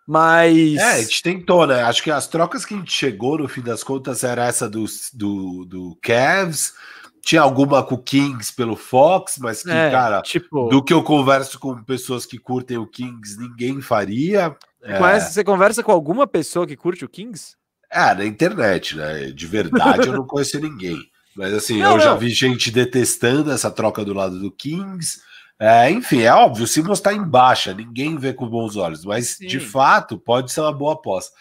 [0.07, 0.77] Mas.
[0.77, 1.83] É, a gente tentou, né?
[1.83, 4.85] Acho que as trocas que a gente chegou, no fim das contas, era essa do,
[5.13, 6.73] do, do Cavs.
[7.21, 10.67] Tinha alguma com o Kings pelo Fox, mas que, é, cara, tipo...
[10.67, 14.53] do que eu converso com pessoas que curtem o Kings, ninguém faria.
[14.81, 15.19] É...
[15.21, 17.55] Você conversa com alguma pessoa que curte o Kings?
[17.89, 19.31] É, na internet, né?
[19.31, 20.97] De verdade eu não conheço ninguém.
[21.35, 22.03] Mas assim, não, eu não.
[22.03, 25.21] já vi gente detestando essa troca do lado do Kings.
[25.59, 29.29] É, enfim, é óbvio, o Simmons está em baixa, ninguém vê com bons olhos, mas
[29.29, 29.47] Sim.
[29.47, 31.33] de fato pode ser uma boa aposta.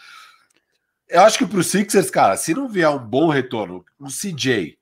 [1.09, 4.79] Eu acho que para os Sixers, cara, se não vier um bom retorno, um CJ,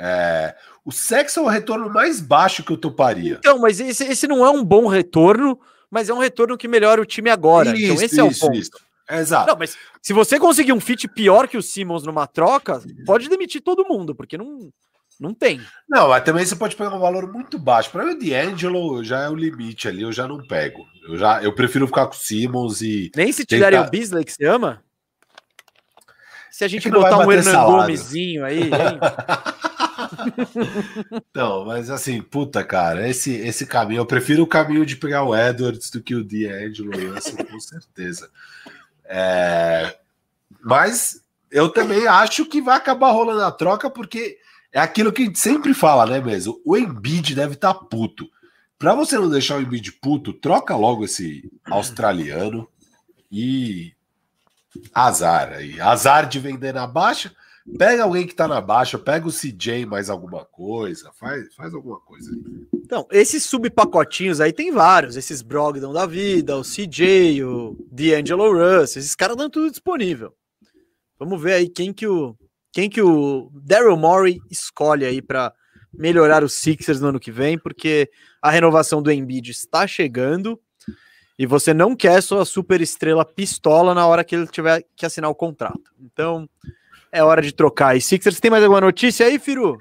[0.00, 0.54] é,
[0.84, 3.36] o Sexton é o retorno mais baixo que eu toparia.
[3.38, 5.58] Então, mas esse, esse não é um bom retorno,
[5.90, 7.76] mas é um retorno que melhora o time agora.
[7.76, 8.58] Isso, então esse isso, é o ponto.
[8.58, 8.70] Isso.
[9.08, 9.48] Exato.
[9.48, 13.60] Não, mas se você conseguir um fit pior que o Simmons numa troca, pode demitir
[13.60, 14.70] todo mundo, porque não,
[15.20, 15.60] Não tem.
[15.88, 17.90] Não, mas também você pode pegar um valor muito baixo.
[17.90, 20.86] Para mim, o D'Angelo já é o limite ali, eu já não pego.
[21.08, 23.10] Eu já eu prefiro ficar com o Simmons e.
[23.14, 23.88] Nem se tiverem tentar...
[23.88, 24.82] o Beasley que você ama?
[26.50, 28.70] Se a gente é botar um Hernan Gomezinho aí.
[31.34, 35.36] não, mas assim, puta, cara, esse, esse caminho, eu prefiro o caminho de pegar o
[35.36, 38.30] Edwards do que o D'Angelo, assim, com certeza.
[39.04, 39.96] É,
[40.62, 41.20] mas
[41.50, 44.38] eu também acho que vai acabar rolando a troca, porque
[44.74, 46.60] é aquilo que a gente sempre fala, né, mesmo?
[46.64, 48.28] O Embiid deve estar tá puto.
[48.76, 52.68] Para você não deixar o Embiid puto, troca logo esse australiano
[53.30, 53.92] e
[54.92, 55.80] azar aí.
[55.80, 57.32] Azar de vender na baixa.
[57.78, 61.98] Pega alguém que tá na baixa, pega o CJ mais alguma coisa, faz, faz alguma
[62.00, 62.66] coisa aí.
[62.74, 68.96] Então, esses subpacotinhos aí tem vários, esses Brogdon da vida, o CJ, o D'Angelo Russ,
[68.96, 70.34] esses caras dão tudo disponível.
[71.18, 72.36] Vamos ver aí quem que o
[72.74, 75.52] quem que o Daryl Morey escolhe aí para
[75.96, 78.10] melhorar os Sixers no ano que vem, porque
[78.42, 80.60] a renovação do Embiid está chegando
[81.38, 85.30] e você não quer sua super estrela pistola na hora que ele tiver que assinar
[85.30, 85.92] o contrato.
[86.00, 86.48] Então,
[87.12, 87.96] é hora de trocar.
[87.96, 89.78] E Sixers, tem mais alguma notícia aí, Firu?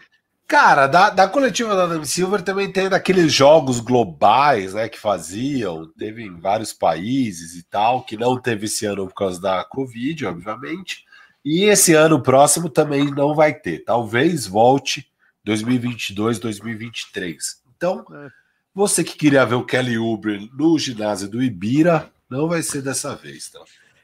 [0.48, 5.92] Cara, da, da coletiva da Adam Silver também tem daqueles jogos globais, né, que faziam,
[5.98, 10.28] teve em vários países e tal, que não teve esse ano por causa da Covid,
[10.28, 11.06] obviamente.
[11.46, 13.84] E esse ano próximo também não vai ter.
[13.84, 15.12] Talvez volte
[15.44, 17.62] 2022, 2023.
[17.76, 18.30] Então, é.
[18.74, 23.16] você que queria ver o Kelly Uber no ginásio do Ibira, não vai ser dessa
[23.16, 23.60] vez, tá?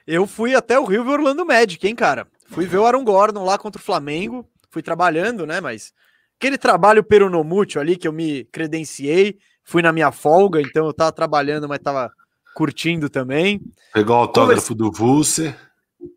[0.06, 2.28] Eu fui até o Rio ver Orlando Magic, hein, cara?
[2.48, 4.46] Fui ver o Aaron Gordon lá contra o Flamengo.
[4.70, 5.62] Fui trabalhando, né?
[5.62, 5.94] Mas
[6.38, 11.12] aquele trabalho peronomútil ali que eu me credenciei, fui na minha folga, então eu tava
[11.12, 12.12] trabalhando, mas tava
[12.56, 13.62] curtindo também.
[13.94, 15.56] Pegou o autógrafo do Vulser.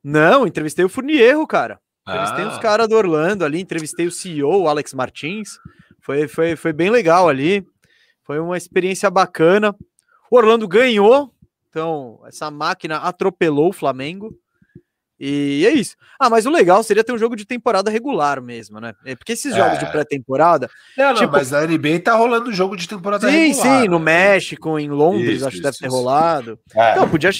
[0.03, 1.81] Não, entrevistei o Furnierro, cara.
[2.07, 2.49] Entrevistei ah.
[2.49, 5.59] os caras do Orlando ali, entrevistei o CEO, o Alex Martins.
[6.01, 7.65] Foi, foi, foi bem legal ali.
[8.25, 9.75] Foi uma experiência bacana.
[10.31, 11.33] O Orlando ganhou,
[11.69, 14.37] então essa máquina atropelou o Flamengo.
[15.25, 15.95] E é isso.
[16.19, 18.93] Ah, mas o legal seria ter um jogo de temporada regular mesmo, né?
[19.05, 19.85] É porque esses jogos é.
[19.85, 20.69] de pré-temporada.
[20.99, 21.31] Não, não, tipo...
[21.31, 23.63] mas na NBA tá rolando jogo de temporada sim, regular.
[23.63, 24.05] Sim, sim, no né?
[24.05, 25.85] México, em Londres, isso, acho que deve isso.
[25.85, 26.59] ter rolado.
[26.75, 26.91] É.
[26.91, 27.31] Então, podia,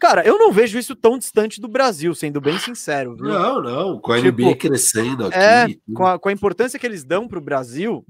[0.00, 3.16] Cara, eu não vejo isso tão distante do Brasil, sendo bem sincero.
[3.16, 3.26] Viu?
[3.26, 5.38] Não, não, com a tipo, NBA crescendo aqui.
[5.38, 8.04] É, com a, com a importância que eles dão para o Brasil,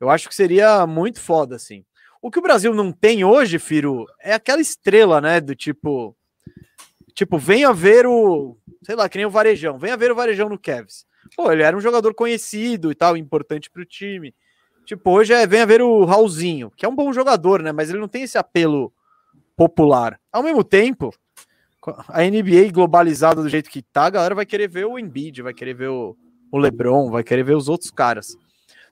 [0.00, 1.84] eu acho que seria muito foda, assim.
[2.20, 5.40] O que o Brasil não tem hoje, Firo, é aquela estrela, né?
[5.40, 6.16] Do tipo.
[7.14, 8.56] Tipo, venha ver o.
[8.82, 9.78] Sei lá, que nem o Varejão.
[9.78, 11.06] Venha ver o Varejão no Cavs.
[11.36, 14.34] Pô, ele era um jogador conhecido e tal, importante para o time.
[14.84, 17.72] Tipo, hoje é venha ver o Raulzinho, que é um bom jogador, né?
[17.72, 18.92] Mas ele não tem esse apelo
[19.56, 20.20] popular.
[20.32, 21.12] Ao mesmo tempo,
[22.08, 25.54] a NBA globalizada do jeito que tá, a galera vai querer ver o Embiid, vai
[25.54, 26.16] querer ver o,
[26.50, 28.36] o LeBron, vai querer ver os outros caras.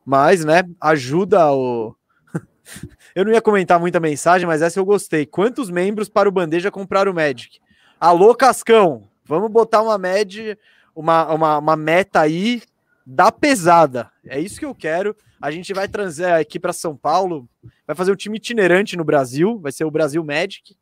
[0.04, 1.94] Mas, né, ajuda o.
[3.14, 5.26] eu não ia comentar muita mensagem, mas essa eu gostei.
[5.26, 7.58] Quantos membros para o Bandeja comprar o Magic?
[7.98, 10.58] Alô, Cascão, vamos botar uma média,
[10.94, 12.62] uma, uma, uma meta aí
[13.06, 14.10] da pesada.
[14.26, 15.16] É isso que eu quero.
[15.40, 17.48] A gente vai trazer aqui para São Paulo,
[17.86, 20.76] vai fazer um time itinerante no Brasil, vai ser o Brasil Magic.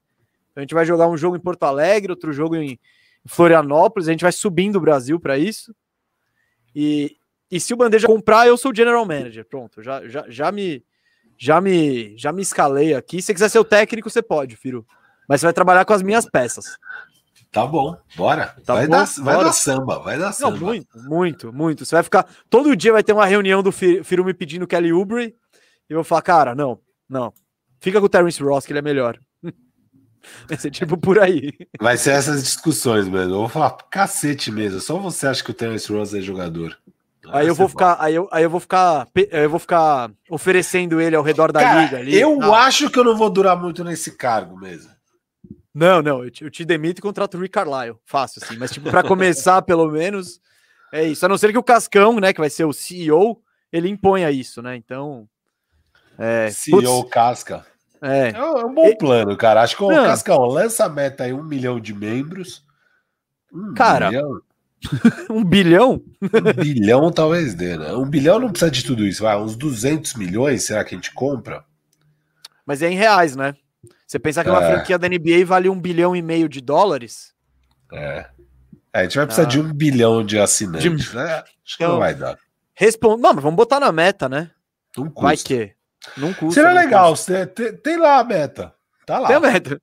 [0.54, 2.78] A gente vai jogar um jogo em Porto Alegre, outro jogo em
[3.26, 5.74] Florianópolis, a gente vai subindo o Brasil para isso.
[6.74, 7.16] E,
[7.50, 9.44] e se o Bandeja comprar, eu sou o general manager.
[9.46, 10.84] Pronto, já, já, já me
[11.38, 13.20] já me já me escalei aqui.
[13.20, 14.86] Se você quiser ser o técnico, você pode, Firo.
[15.28, 16.76] Mas você vai trabalhar com as minhas peças.
[17.50, 18.56] Tá bom, bora.
[18.64, 20.56] Tá vai, bom, dar, vai dar samba, vai dar samba.
[20.58, 21.84] Não, muito, muito, muito.
[21.84, 22.26] Você vai ficar.
[22.48, 25.34] Todo dia vai ter uma reunião do Firo me pedindo Kelly Oubre.
[25.88, 27.32] E eu vou falar, cara, não, não.
[27.78, 29.18] Fica com o Terence Ross, que ele é melhor.
[30.48, 31.52] Vai ser tipo por aí.
[31.80, 33.34] Vai ser essas discussões mesmo.
[33.34, 34.80] Eu vou falar cacete mesmo.
[34.80, 36.78] Só você acha que o Terence Ross é jogador.
[37.28, 41.14] Aí eu vou ficar, aí eu, aí eu vou ficar, eu vou ficar oferecendo ele
[41.14, 42.18] ao redor da Cara, liga ali.
[42.18, 42.52] Eu não.
[42.52, 44.90] acho que eu não vou durar muito nesse cargo mesmo.
[45.74, 47.96] Não, não, eu te, eu te demito e contrato o Rick Carlisle.
[48.04, 48.58] Fácil, assim.
[48.58, 50.40] Mas, tipo, para começar, pelo menos,
[50.92, 51.24] é isso.
[51.24, 53.40] A não ser que o Cascão, né, que vai ser o CEO,
[53.72, 54.76] ele imponha isso, né?
[54.76, 55.26] Então.
[56.18, 57.66] É, CEO putz, Casca.
[58.02, 58.30] É.
[58.30, 58.64] é.
[58.64, 59.62] um bom plano, cara.
[59.62, 60.04] Acho que o não.
[60.04, 62.64] Cascão lança a meta aí um milhão de membros.
[63.52, 64.40] Um cara, bilhão.
[65.30, 66.02] um bilhão?
[66.20, 67.92] Um bilhão talvez dê, né?
[67.92, 69.22] Um bilhão não precisa de tudo isso.
[69.22, 71.64] Vai, uns 200 milhões, será que a gente compra?
[72.66, 73.54] Mas é em reais, né?
[74.06, 74.52] Você pensar que é.
[74.52, 77.32] uma franquia da NBA vale um bilhão e meio de dólares?
[77.92, 78.26] É.
[78.92, 79.50] é a gente vai precisar ah.
[79.50, 81.16] de um bilhão de assinantes, de...
[81.16, 81.34] né?
[81.34, 81.44] Acho
[81.76, 82.36] então, que não vai dar.
[82.74, 83.22] Responde...
[83.22, 84.50] Não, mas vamos botar na meta, né?
[84.96, 85.22] Não custa.
[85.22, 85.74] Vai que.
[86.16, 86.60] Não custa.
[86.60, 88.74] Seria legal, você tem, tem, lá a meta.
[89.06, 89.28] Tá lá.
[89.28, 89.80] Tem a meta.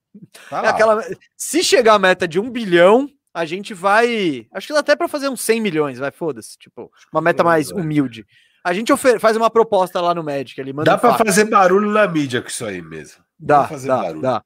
[0.48, 0.68] Tá é lá.
[0.70, 1.04] aquela...
[1.36, 4.46] Se chegar a meta de um bilhão, a gente vai.
[4.52, 6.58] Acho que dá até para fazer uns 100 milhões, vai, foda-se.
[6.58, 8.26] Tipo, uma meta mais humilde.
[8.62, 10.60] A gente faz uma proposta lá no Magic.
[10.60, 13.24] Ele manda dá para fazer barulho na mídia com isso aí mesmo.
[13.38, 14.44] Dá, dá, dá, dá.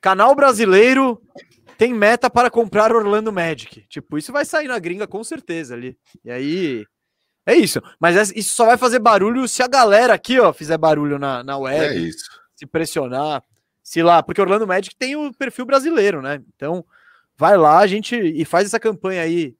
[0.00, 1.20] Canal brasileiro
[1.76, 3.84] tem meta para comprar Orlando Magic.
[3.88, 5.96] Tipo, isso vai sair na gringa com certeza ali.
[6.24, 6.84] E aí.
[7.50, 7.82] É isso.
[7.98, 11.42] Mas é, isso só vai fazer barulho se a galera aqui, ó, fizer barulho na,
[11.42, 11.84] na web.
[11.84, 12.30] É isso.
[12.54, 13.42] Se pressionar.
[13.82, 14.22] Se lá.
[14.22, 16.40] Porque Orlando Magic tem o perfil brasileiro, né?
[16.54, 16.84] Então,
[17.36, 18.14] vai lá, a gente.
[18.14, 19.56] E faz essa campanha aí.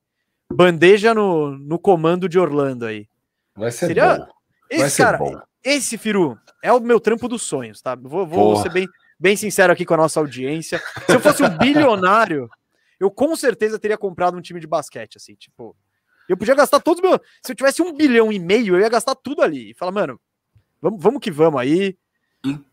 [0.53, 3.09] Bandeja no, no comando de Orlando aí.
[3.57, 4.19] Vai ser Seria...
[4.19, 4.27] bom.
[4.71, 5.41] Esse, vai ser cara, bom.
[5.65, 7.97] esse, Firu, é o meu trampo dos sonhos, tá?
[7.97, 8.87] Vou, vou ser bem,
[9.19, 10.81] bem sincero aqui com a nossa audiência.
[11.07, 12.49] Se eu fosse um bilionário,
[13.01, 15.75] eu com certeza teria comprado um time de basquete, assim, tipo.
[16.31, 17.21] Eu podia gastar todos os meus.
[17.43, 19.71] Se eu tivesse um bilhão e meio, eu ia gastar tudo ali.
[19.71, 20.21] E falar, mano,
[20.81, 21.97] vamos, vamos que vamos aí.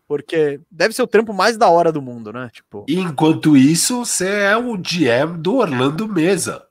[0.07, 2.49] Porque deve ser o trampo mais da hora do mundo, né?
[2.53, 2.85] Tipo.
[2.87, 6.67] Enquanto isso, você é o GM do Orlando Mesa.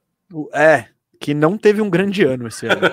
[0.55, 0.87] É,
[1.21, 2.81] que não teve um grande ano esse ano.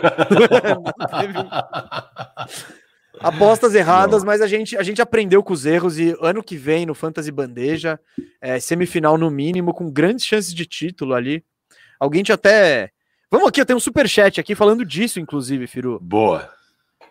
[3.19, 4.25] Apostas erradas, não.
[4.25, 7.31] mas a gente, a gente aprendeu com os erros e ano que vem no Fantasy
[7.31, 7.97] Bandeja,
[8.41, 11.43] é, semifinal no mínimo, com grandes chances de título ali.
[11.99, 12.91] Alguém tinha até.
[13.33, 15.99] Vamos aqui, eu tenho um super chat aqui falando disso, inclusive, Firu.
[15.99, 16.51] Boa.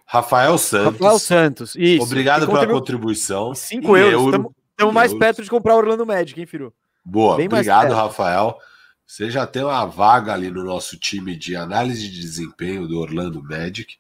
[0.07, 1.01] Rafael Santos.
[1.01, 2.05] Rafael Santos, isso.
[2.05, 3.53] Obrigado pela contribuição.
[3.53, 4.53] 5 euros.
[4.71, 6.73] Estamos mais perto de comprar Orlando Magic, hein, Firu?
[7.05, 8.57] Boa, Bem obrigado, Rafael.
[9.05, 13.43] Você já tem uma vaga ali no nosso time de análise de desempenho do Orlando
[13.43, 13.99] Magic.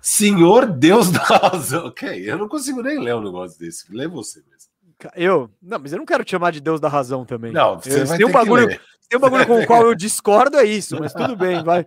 [0.00, 1.86] Senhor Deus da razão.
[1.86, 3.92] Ok, eu não consigo nem ler um negócio desse.
[3.92, 4.70] Lê você mesmo.
[5.16, 5.50] Eu?
[5.60, 7.50] Não, mas eu não quero te chamar de Deus da razão também.
[7.50, 8.78] Não, você eu, vai tem um bagulho,
[9.10, 11.84] tem um bagulho com o qual eu discordo, é isso, mas tudo bem, vai.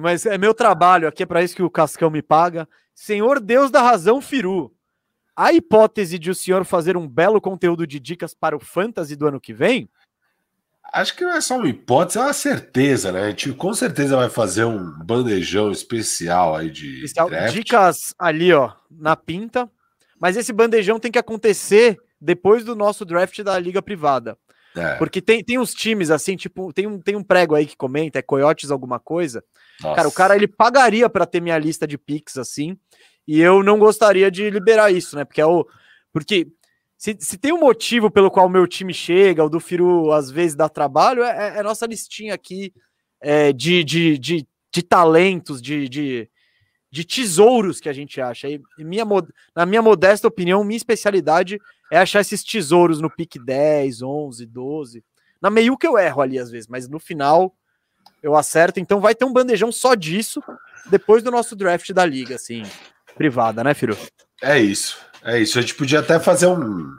[0.00, 2.66] Mas é meu trabalho, aqui é para isso que o Cascão me paga.
[2.94, 4.72] Senhor Deus da razão, Firu.
[5.36, 9.28] A hipótese de o senhor fazer um belo conteúdo de dicas para o Fantasy do
[9.28, 9.88] ano que vem
[10.92, 13.24] Acho que não é só uma hipótese, é uma certeza, né?
[13.24, 18.72] A gente com certeza vai fazer um bandejão especial aí de especial, dicas ali, ó,
[18.90, 19.70] na pinta.
[20.18, 24.36] Mas esse bandejão tem que acontecer depois do nosso draft da liga privada.
[24.78, 24.94] É.
[24.96, 28.18] Porque tem, tem uns times assim, tipo, tem um, tem um prego aí que comenta,
[28.18, 29.42] é Coyotes alguma coisa.
[29.82, 29.96] Nossa.
[29.96, 32.76] Cara, o cara ele pagaria para ter minha lista de picks assim,
[33.26, 35.24] e eu não gostaria de liberar isso, né?
[35.24, 35.66] Porque é o
[36.12, 36.46] porque
[36.96, 40.30] se, se tem um motivo pelo qual o meu time chega, o do Firu às
[40.30, 42.72] vezes dá trabalho, é, é, é nossa listinha aqui
[43.20, 46.28] é, de, de, de, de, talentos, de, de,
[46.90, 48.48] de, tesouros que a gente acha.
[48.48, 49.04] E minha,
[49.54, 51.58] na minha modesta opinião, minha especialidade
[51.90, 55.04] é achar esses tesouros no pique 10, 11, 12.
[55.40, 57.54] Na meio que eu erro ali às vezes, mas no final
[58.22, 58.80] eu acerto.
[58.80, 60.42] Então vai ter um bandejão só disso
[60.90, 62.62] depois do nosso draft da liga, assim,
[63.14, 63.96] privada, né, Firu?
[64.42, 64.98] É isso.
[65.22, 66.96] É isso, a gente podia até fazer um.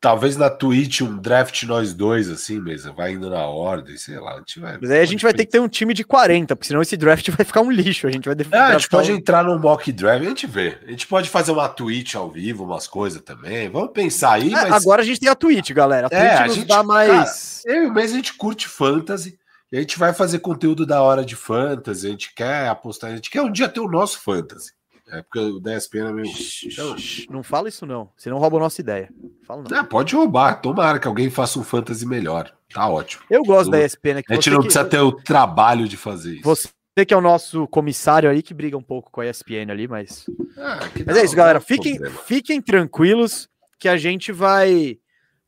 [0.00, 4.32] Talvez na Twitch um draft nós dois, assim mesmo, vai indo na ordem, sei lá.
[4.32, 6.56] A gente vai, Mas aí a gente vai ter que ter um time de 40,
[6.56, 8.06] porque senão esse draft vai ficar um lixo.
[8.06, 9.16] A gente vai é, a gente pode um...
[9.16, 10.78] entrar num mock draft, a gente vê.
[10.86, 13.68] A gente pode fazer uma Twitch ao vivo, umas coisas também.
[13.68, 14.48] Vamos pensar aí.
[14.48, 14.72] É, mas...
[14.72, 16.08] Agora a gente tem a Twitch, galera.
[16.10, 17.62] A é, Twitch nos gente, dá mais.
[17.66, 19.38] Cara, eu mesmo a gente curte fantasy.
[19.70, 22.06] E a gente vai fazer conteúdo da hora de fantasy.
[22.06, 24.72] A gente quer apostar, a gente quer um dia ter o nosso fantasy.
[25.10, 26.32] É porque o da ESPN é meio.
[26.64, 26.96] Então...
[27.28, 28.10] Não fala isso, não.
[28.16, 29.12] Senão rouba a nossa ideia.
[29.46, 29.76] Fala não.
[29.78, 30.60] É, pode roubar.
[30.60, 32.52] Tomara que alguém faça um fantasy melhor.
[32.72, 33.24] Tá ótimo.
[33.28, 34.22] Eu gosto da ESPN.
[34.28, 34.64] a gente não que...
[34.64, 36.44] precisa ter o trabalho de fazer isso.
[36.44, 36.68] Você
[37.06, 40.26] que é o nosso comissário aí, que briga um pouco com a ESPN ali, mas.
[40.56, 41.60] Ah, mas é isso, galera.
[41.60, 44.98] Fiquem, fiquem tranquilos que a gente vai.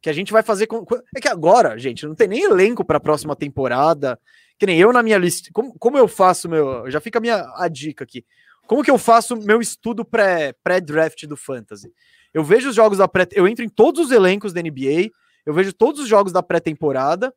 [0.01, 0.67] Que a gente vai fazer.
[0.67, 0.85] Com...
[1.15, 4.19] É que agora, gente, não tem nem elenco para a próxima temporada.
[4.59, 5.51] Que nem eu na minha lista.
[5.53, 6.91] Como, como eu faço meu.
[6.91, 8.25] Já fica a minha a dica aqui.
[8.67, 11.93] Como que eu faço meu estudo pré-draft pré do Fantasy?
[12.33, 13.27] Eu vejo os jogos da pré...
[13.33, 15.11] Eu entro em todos os elencos da NBA,
[15.45, 17.35] eu vejo todos os jogos da pré-temporada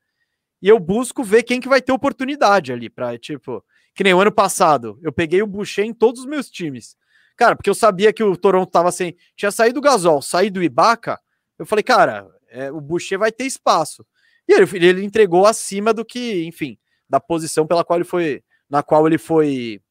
[0.61, 4.21] e eu busco ver quem que vai ter oportunidade ali para tipo, que nem o
[4.21, 6.95] ano passado, eu peguei o Boucher em todos os meus times.
[7.35, 10.63] Cara, porque eu sabia que o Toronto tava sem, tinha saído o Gasol, saído o
[10.63, 11.19] Ibaka,
[11.59, 14.05] eu falei, cara, é, o Boucher vai ter espaço.
[14.47, 16.77] E ele, ele entregou acima do que, enfim,
[17.09, 19.81] da posição pela qual ele foi, na qual ele foi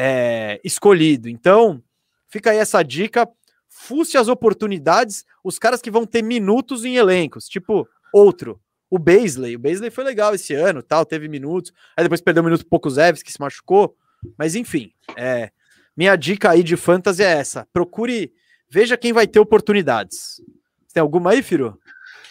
[0.00, 1.28] é, escolhido.
[1.28, 1.82] Então,
[2.28, 3.28] fica aí essa dica.
[3.68, 9.56] Fuste as oportunidades, os caras que vão ter minutos em elencos, tipo outro, o Baisley.
[9.56, 11.72] O Baisley foi legal esse ano, tal, teve minutos.
[11.96, 13.96] Aí depois perdeu um minuto pouco Zevs, que se machucou.
[14.36, 15.50] Mas enfim, é,
[15.96, 17.68] minha dica aí de fantasy é essa.
[17.72, 18.32] Procure,
[18.68, 20.40] veja quem vai ter oportunidades.
[20.92, 21.78] Tem alguma aí, Firo?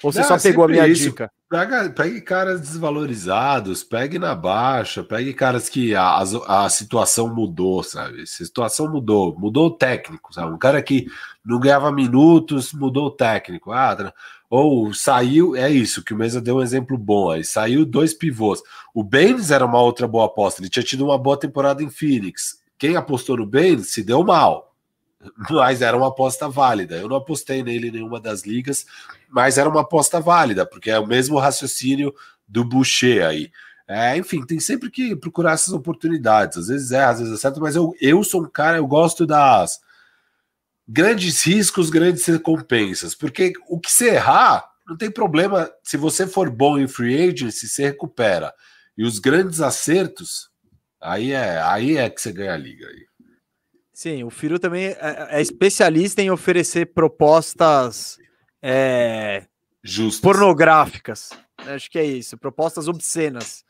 [0.03, 1.03] Ou você Não, só pegou a minha isso.
[1.03, 1.31] dica?
[1.49, 7.81] Pega, pegue caras desvalorizados, pegue na baixa, pegue caras que a, a, a, situação mudou,
[7.81, 8.23] sabe?
[8.23, 10.51] A situação mudou, mudou o técnico, sabe?
[10.51, 11.07] Um cara que
[11.45, 13.71] não ganhava minutos, mudou o técnico.
[13.71, 14.11] Ah,
[14.49, 17.43] ou saiu, é isso, que o Mesa deu um exemplo bom aí.
[17.43, 18.61] Saiu dois pivôs.
[18.93, 22.61] O Baines era uma outra boa aposta, ele tinha tido uma boa temporada em Phoenix.
[22.77, 24.66] Quem apostou no Bale se deu mal,
[25.49, 26.95] mas era uma aposta válida.
[26.95, 28.85] Eu não apostei nele em nenhuma das ligas,
[29.29, 32.13] mas era uma aposta válida, porque é o mesmo raciocínio
[32.47, 33.51] do Boucher aí.
[33.87, 36.57] É, enfim, tem sempre que procurar essas oportunidades.
[36.57, 39.25] Às vezes é, às vezes é certo, mas eu, eu sou um cara, eu gosto
[39.25, 39.79] das
[40.87, 45.69] grandes riscos, grandes recompensas, porque o que você errar, não tem problema.
[45.83, 48.53] Se você for bom em free agency, você recupera.
[48.97, 50.49] E os grandes acertos,
[50.99, 52.87] aí é, aí é que você ganha a liga.
[52.87, 53.06] Aí.
[53.97, 58.19] Sim, o Firu também é, é especialista em oferecer propostas
[58.61, 59.45] é,
[59.81, 60.21] Justas.
[60.21, 61.31] pornográficas.
[61.57, 63.65] Acho que é isso, propostas obscenas.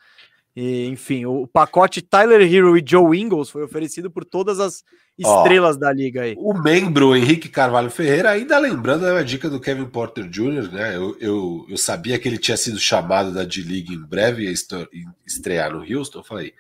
[0.54, 4.84] E, enfim, o pacote Tyler Hero e Joe Ingles foi oferecido por todas as
[5.18, 6.36] estrelas Ó, da liga aí.
[6.38, 10.98] O membro Henrique Carvalho Ferreira, ainda lembrando a dica do Kevin Porter Jr., né?
[10.98, 15.72] Eu, eu, eu sabia que ele tinha sido chamado da D-League em breve e estrear
[15.72, 16.20] no Houston.
[16.20, 16.54] Eu falei,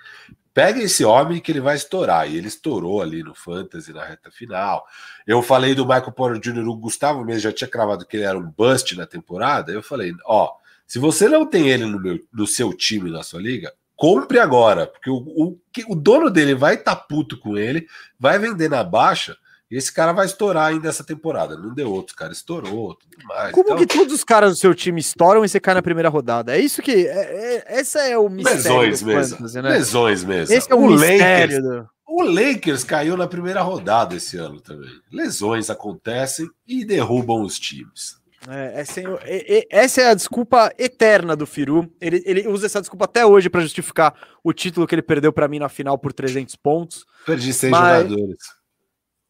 [0.57, 2.27] pega esse homem que ele vai estourar.
[2.27, 4.87] E ele estourou ali no Fantasy na reta final.
[5.27, 8.35] Eu falei do Michael Porter Jr., o Gustavo mesmo já tinha cravado que ele era
[8.35, 9.71] um bust na temporada.
[9.71, 10.51] Eu falei, ó,
[10.87, 14.87] se você não tem ele no, meu, no seu time, na sua liga, compre agora,
[14.87, 15.59] porque o, o,
[15.89, 17.85] o dono dele vai estar tá puto com ele,
[18.19, 19.37] vai vender na baixa.
[19.69, 21.57] E esse cara vai estourar ainda essa temporada.
[21.57, 22.31] Não deu outro, cara.
[22.31, 23.51] Estourou, tudo mais.
[23.51, 23.77] Como então...
[23.77, 26.55] que todos os caras do seu time estouram e você cai na primeira rodada?
[26.55, 26.91] É isso que.
[26.91, 28.61] É, é, esse é o mistério.
[28.61, 29.37] Lesões mesmo.
[29.37, 29.69] Fantasy, né?
[29.69, 30.55] Lesões mesmo.
[30.55, 31.61] Esse é o, o mistério.
[31.61, 31.89] Lakers, do...
[32.07, 34.89] O Lakers caiu na primeira rodada esse ano também.
[35.11, 38.15] Lesões acontecem e derrubam os times.
[38.49, 38.81] É,
[39.25, 41.91] é, é, essa é a desculpa eterna do Firu.
[41.99, 45.49] Ele, ele usa essa desculpa até hoje para justificar o título que ele perdeu para
[45.49, 47.05] mim na final por 300 pontos.
[47.25, 48.03] Perdi seis mas...
[48.03, 48.56] jogadores.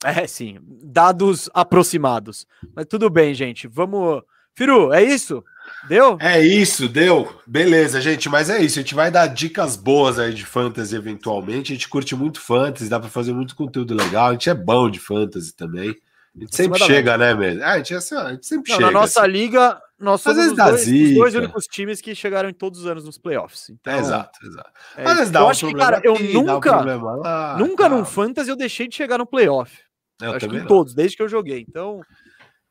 [0.03, 0.59] É, sim.
[0.61, 2.45] Dados aproximados.
[2.75, 3.67] Mas tudo bem, gente.
[3.67, 4.21] Vamos.
[4.53, 5.43] Firu, é isso?
[5.87, 6.17] Deu?
[6.19, 7.31] É isso, deu.
[7.45, 8.29] Beleza, gente.
[8.29, 8.79] Mas é isso.
[8.79, 11.71] A gente vai dar dicas boas aí de fantasy eventualmente.
[11.71, 14.29] A gente curte muito fantasy, dá para fazer muito conteúdo legal.
[14.29, 15.95] A gente é bom de fantasy também.
[16.35, 17.63] A gente sempre chega, né, mesmo?
[17.63, 18.91] Ah, a, gente, assim, a gente sempre Não, chega.
[18.91, 19.31] Na nossa assim.
[19.31, 23.03] liga, nós somos os dois, os dois, únicos times que chegaram em todos os anos
[23.03, 23.71] nos playoffs.
[23.71, 24.71] Então, é, exato, exato.
[24.95, 27.83] É, Às vezes dá eu um acho que, cara, aqui, eu nunca, um lá, nunca
[27.83, 27.89] tá.
[27.89, 29.86] num Fantasy eu deixei de chegar no playoff.
[30.21, 31.65] Eu acho que em todos, desde que eu joguei.
[31.67, 32.01] Então,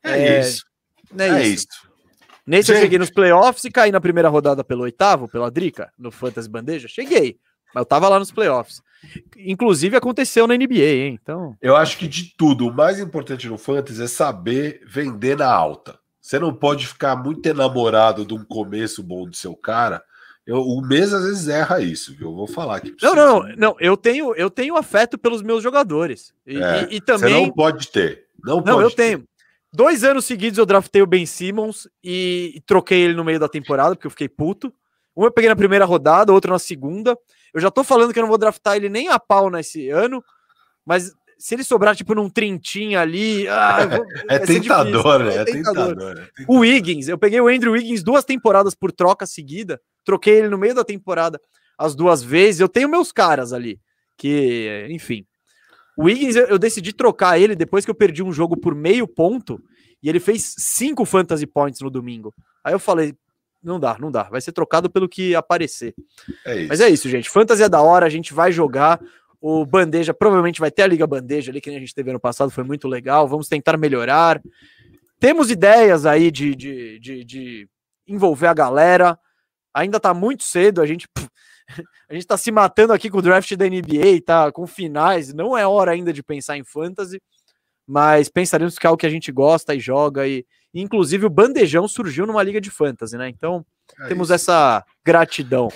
[0.03, 0.63] é, é isso.
[1.17, 1.67] É, é isso.
[1.69, 1.87] isso.
[2.45, 2.77] Nesse Gente.
[2.77, 6.49] eu cheguei nos playoffs e caí na primeira rodada pelo oitavo, pela Drica, no Fantasy
[6.49, 6.87] Bandeja.
[6.87, 7.37] Cheguei,
[7.73, 8.81] mas eu tava lá nos playoffs.
[9.37, 11.19] Inclusive aconteceu na NBA, hein?
[11.21, 11.55] Então.
[11.61, 15.99] Eu acho que de tudo, o mais importante no fantasy é saber vender na alta.
[16.21, 20.01] Você não pode ficar muito enamorado de um começo bom do seu cara.
[20.47, 22.15] Eu, o mês às vezes erra isso?
[22.19, 22.95] Eu vou falar aqui.
[23.01, 23.75] Não, não, não.
[23.81, 26.33] Eu tenho, eu tenho afeto pelos meus jogadores.
[26.45, 27.33] E, é, e, e também.
[27.33, 28.27] Você não pode ter.
[28.41, 28.95] Não, não eu ter.
[28.95, 29.23] tenho.
[29.73, 33.49] Dois anos seguidos eu draftei o Ben Simmons e, e troquei ele no meio da
[33.49, 34.73] temporada, porque eu fiquei puto.
[35.15, 37.17] Um eu peguei na primeira rodada, outro na segunda.
[37.53, 40.23] Eu já tô falando que eu não vou draftar ele nem a pau nesse ano,
[40.85, 43.47] mas se ele sobrar, tipo, num trintinho ali.
[43.47, 45.35] Ah, vou, é, tentador, né?
[45.35, 48.91] é, é, tentador, é, tentador, O Wiggins, eu peguei o Andrew Wiggins duas temporadas por
[48.91, 51.39] troca seguida, troquei ele no meio da temporada
[51.77, 52.61] as duas vezes.
[52.61, 53.79] Eu tenho meus caras ali,
[54.17, 55.25] que, enfim.
[55.97, 59.61] O Wiggins, eu, decidi trocar ele depois que eu perdi um jogo por meio ponto
[60.01, 62.33] e ele fez cinco fantasy points no domingo.
[62.63, 63.15] Aí eu falei,
[63.61, 64.23] não dá, não dá.
[64.23, 65.93] Vai ser trocado pelo que aparecer.
[66.45, 67.29] É Mas é isso, gente.
[67.29, 69.01] Fantasy é da hora, a gente vai jogar.
[69.41, 72.49] O Bandeja provavelmente vai ter a Liga Bandeja ali, que a gente teve ano passado,
[72.49, 73.27] foi muito legal.
[73.27, 74.41] Vamos tentar melhorar.
[75.19, 77.69] Temos ideias aí de, de, de, de
[78.07, 79.19] envolver a galera.
[79.79, 81.07] Ainda tá muito cedo, a gente.
[82.09, 85.33] A gente tá se matando aqui com o draft da NBA, tá com finais.
[85.33, 87.21] Não é hora ainda de pensar em fantasy,
[87.85, 91.87] mas pensaremos que é algo que a gente gosta e joga e, Inclusive, o Bandejão
[91.87, 93.29] surgiu numa liga de fantasy, né?
[93.29, 93.65] Então,
[94.01, 94.33] é temos isso.
[94.33, 95.69] essa gratidão.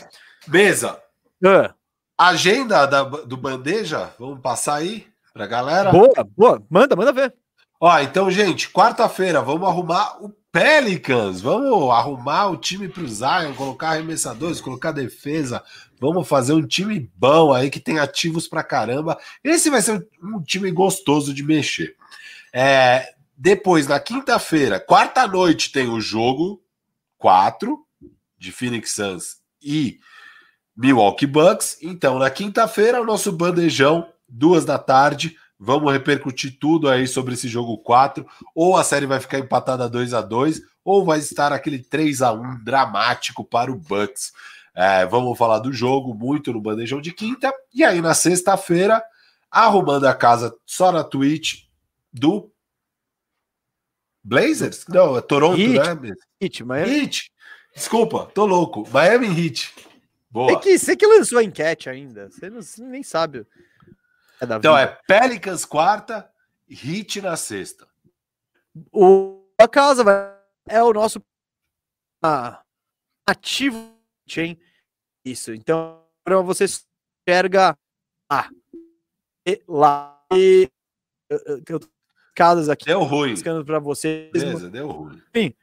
[0.48, 1.00] Beleza.
[1.44, 1.74] Uh.
[2.18, 5.92] Agenda da, do Bandeja, vamos passar aí pra galera?
[5.92, 6.64] Boa, boa.
[6.70, 7.34] Manda, manda ver.
[7.84, 11.42] Ó, então, gente, quarta-feira, vamos arrumar o Pelicans.
[11.42, 15.64] Vamos arrumar o time pro Zion, colocar arremessadores, colocar defesa.
[16.00, 19.18] Vamos fazer um time bom aí que tem ativos pra caramba.
[19.44, 21.96] Esse vai ser um time gostoso de mexer.
[22.54, 26.62] É, depois, na quinta-feira, quarta noite, tem o jogo
[27.18, 27.80] 4
[28.38, 29.98] de Phoenix Suns e
[30.78, 31.80] Milwaukee Bucks.
[31.82, 35.36] Então, na quinta-feira, o nosso bandejão, duas da tarde.
[35.64, 38.26] Vamos repercutir tudo aí sobre esse jogo 4.
[38.56, 42.34] Ou a série vai ficar empatada 2 a 2 ou vai estar aquele 3 a
[42.34, 44.34] 1 dramático para o Bucks.
[44.74, 47.54] É, vamos falar do jogo muito no bandejão de quinta.
[47.72, 49.04] E aí, na sexta-feira,
[49.52, 51.66] arrumando a casa só na Twitch
[52.12, 52.52] do
[54.24, 54.84] Blazers?
[54.90, 56.02] Não, é Toronto, Heat.
[56.02, 56.14] né?
[56.42, 56.92] Heat, Miami.
[56.92, 57.32] Heat.
[57.76, 58.88] Desculpa, tô louco.
[58.92, 59.72] Miami Heat.
[60.32, 60.54] Boa.
[60.54, 62.32] É que você que lançou a enquete ainda.
[62.32, 63.46] Você, não, você nem sabe.
[64.42, 64.82] É então vida.
[64.82, 66.30] é Pelicans quarta,
[66.68, 67.88] Hit na sexta.
[68.92, 70.36] O a casa vai,
[70.68, 71.22] é o nosso
[72.24, 72.64] ah,
[73.28, 73.94] ativo,
[74.36, 74.60] hein?
[75.24, 75.54] Isso.
[75.54, 77.78] Então, para você enxerga
[78.32, 78.50] lá,
[79.46, 80.68] e, lá e
[81.30, 81.80] eu, eu, eu
[82.34, 82.86] casas aqui.
[82.86, 83.36] Deu ruim.
[83.66, 84.32] para vocês.
[84.32, 85.22] Beleza, deu ruim.
[85.36, 85.54] Sim.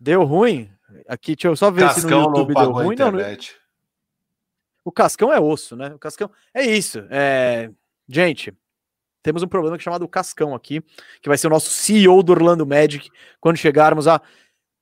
[0.00, 0.70] Deu ruim?
[1.06, 2.96] Aqui, deixa eu só ver Cascão se no YouTube deu ruim.
[2.96, 3.18] Não, no...
[4.84, 5.88] O Cascão é osso, né?
[5.88, 6.30] O Cascão.
[6.54, 7.06] É isso.
[7.10, 7.70] É...
[8.08, 8.52] Gente,
[9.22, 10.80] temos um problema chamado Cascão aqui,
[11.20, 13.10] que vai ser o nosso CEO do Orlando Magic
[13.40, 14.22] quando chegarmos a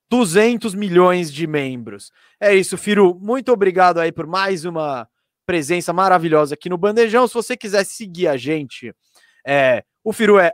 [0.08, 2.12] 200 milhões de membros.
[2.40, 3.18] É isso, Firu.
[3.20, 5.08] Muito obrigado aí por mais uma
[5.44, 7.26] presença maravilhosa aqui no Bandejão.
[7.26, 8.94] Se você quiser seguir a gente,
[9.44, 10.52] é, o Firu é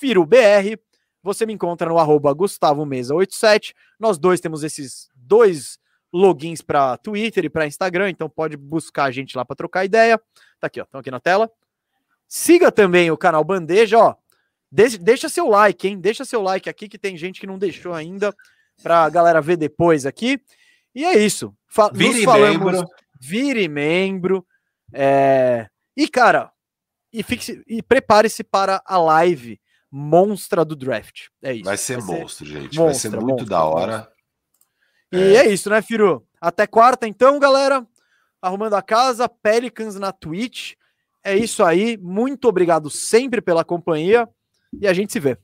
[0.00, 0.78] FiruBR.
[1.22, 3.74] Você me encontra no arroba Gustavo Mesa 87.
[3.98, 5.78] Nós dois temos esses dois
[6.12, 10.18] logins para Twitter e para Instagram, então pode buscar a gente lá para trocar ideia.
[10.58, 11.50] Tá aqui, ó, estão aqui na tela.
[12.28, 14.14] Siga também o canal Bandeja, ó.
[14.70, 15.98] deixa seu like, hein?
[15.98, 18.34] Deixa seu like aqui que tem gente que não deixou ainda
[18.82, 20.38] para a galera ver depois aqui.
[20.94, 21.54] E é isso.
[21.66, 22.88] Fa vire falamos, membro.
[23.18, 24.46] Vire membro.
[24.92, 25.68] É...
[25.96, 26.52] E, cara,
[27.12, 29.58] e, fixe, e prepare-se para a live
[29.90, 31.28] monstra do draft.
[31.42, 31.64] É isso.
[31.64, 32.76] Vai ser vai monstro, ser gente.
[32.76, 34.12] Monstra, vai ser muito monstra, da hora.
[35.10, 35.46] E é.
[35.46, 36.26] é isso, né, Firu?
[36.40, 37.86] Até quarta, então, galera.
[38.40, 40.74] Arrumando a casa, Pelicans na Twitch.
[41.28, 41.98] É isso aí.
[41.98, 44.26] Muito obrigado sempre pela companhia.
[44.80, 45.36] E a gente se vê.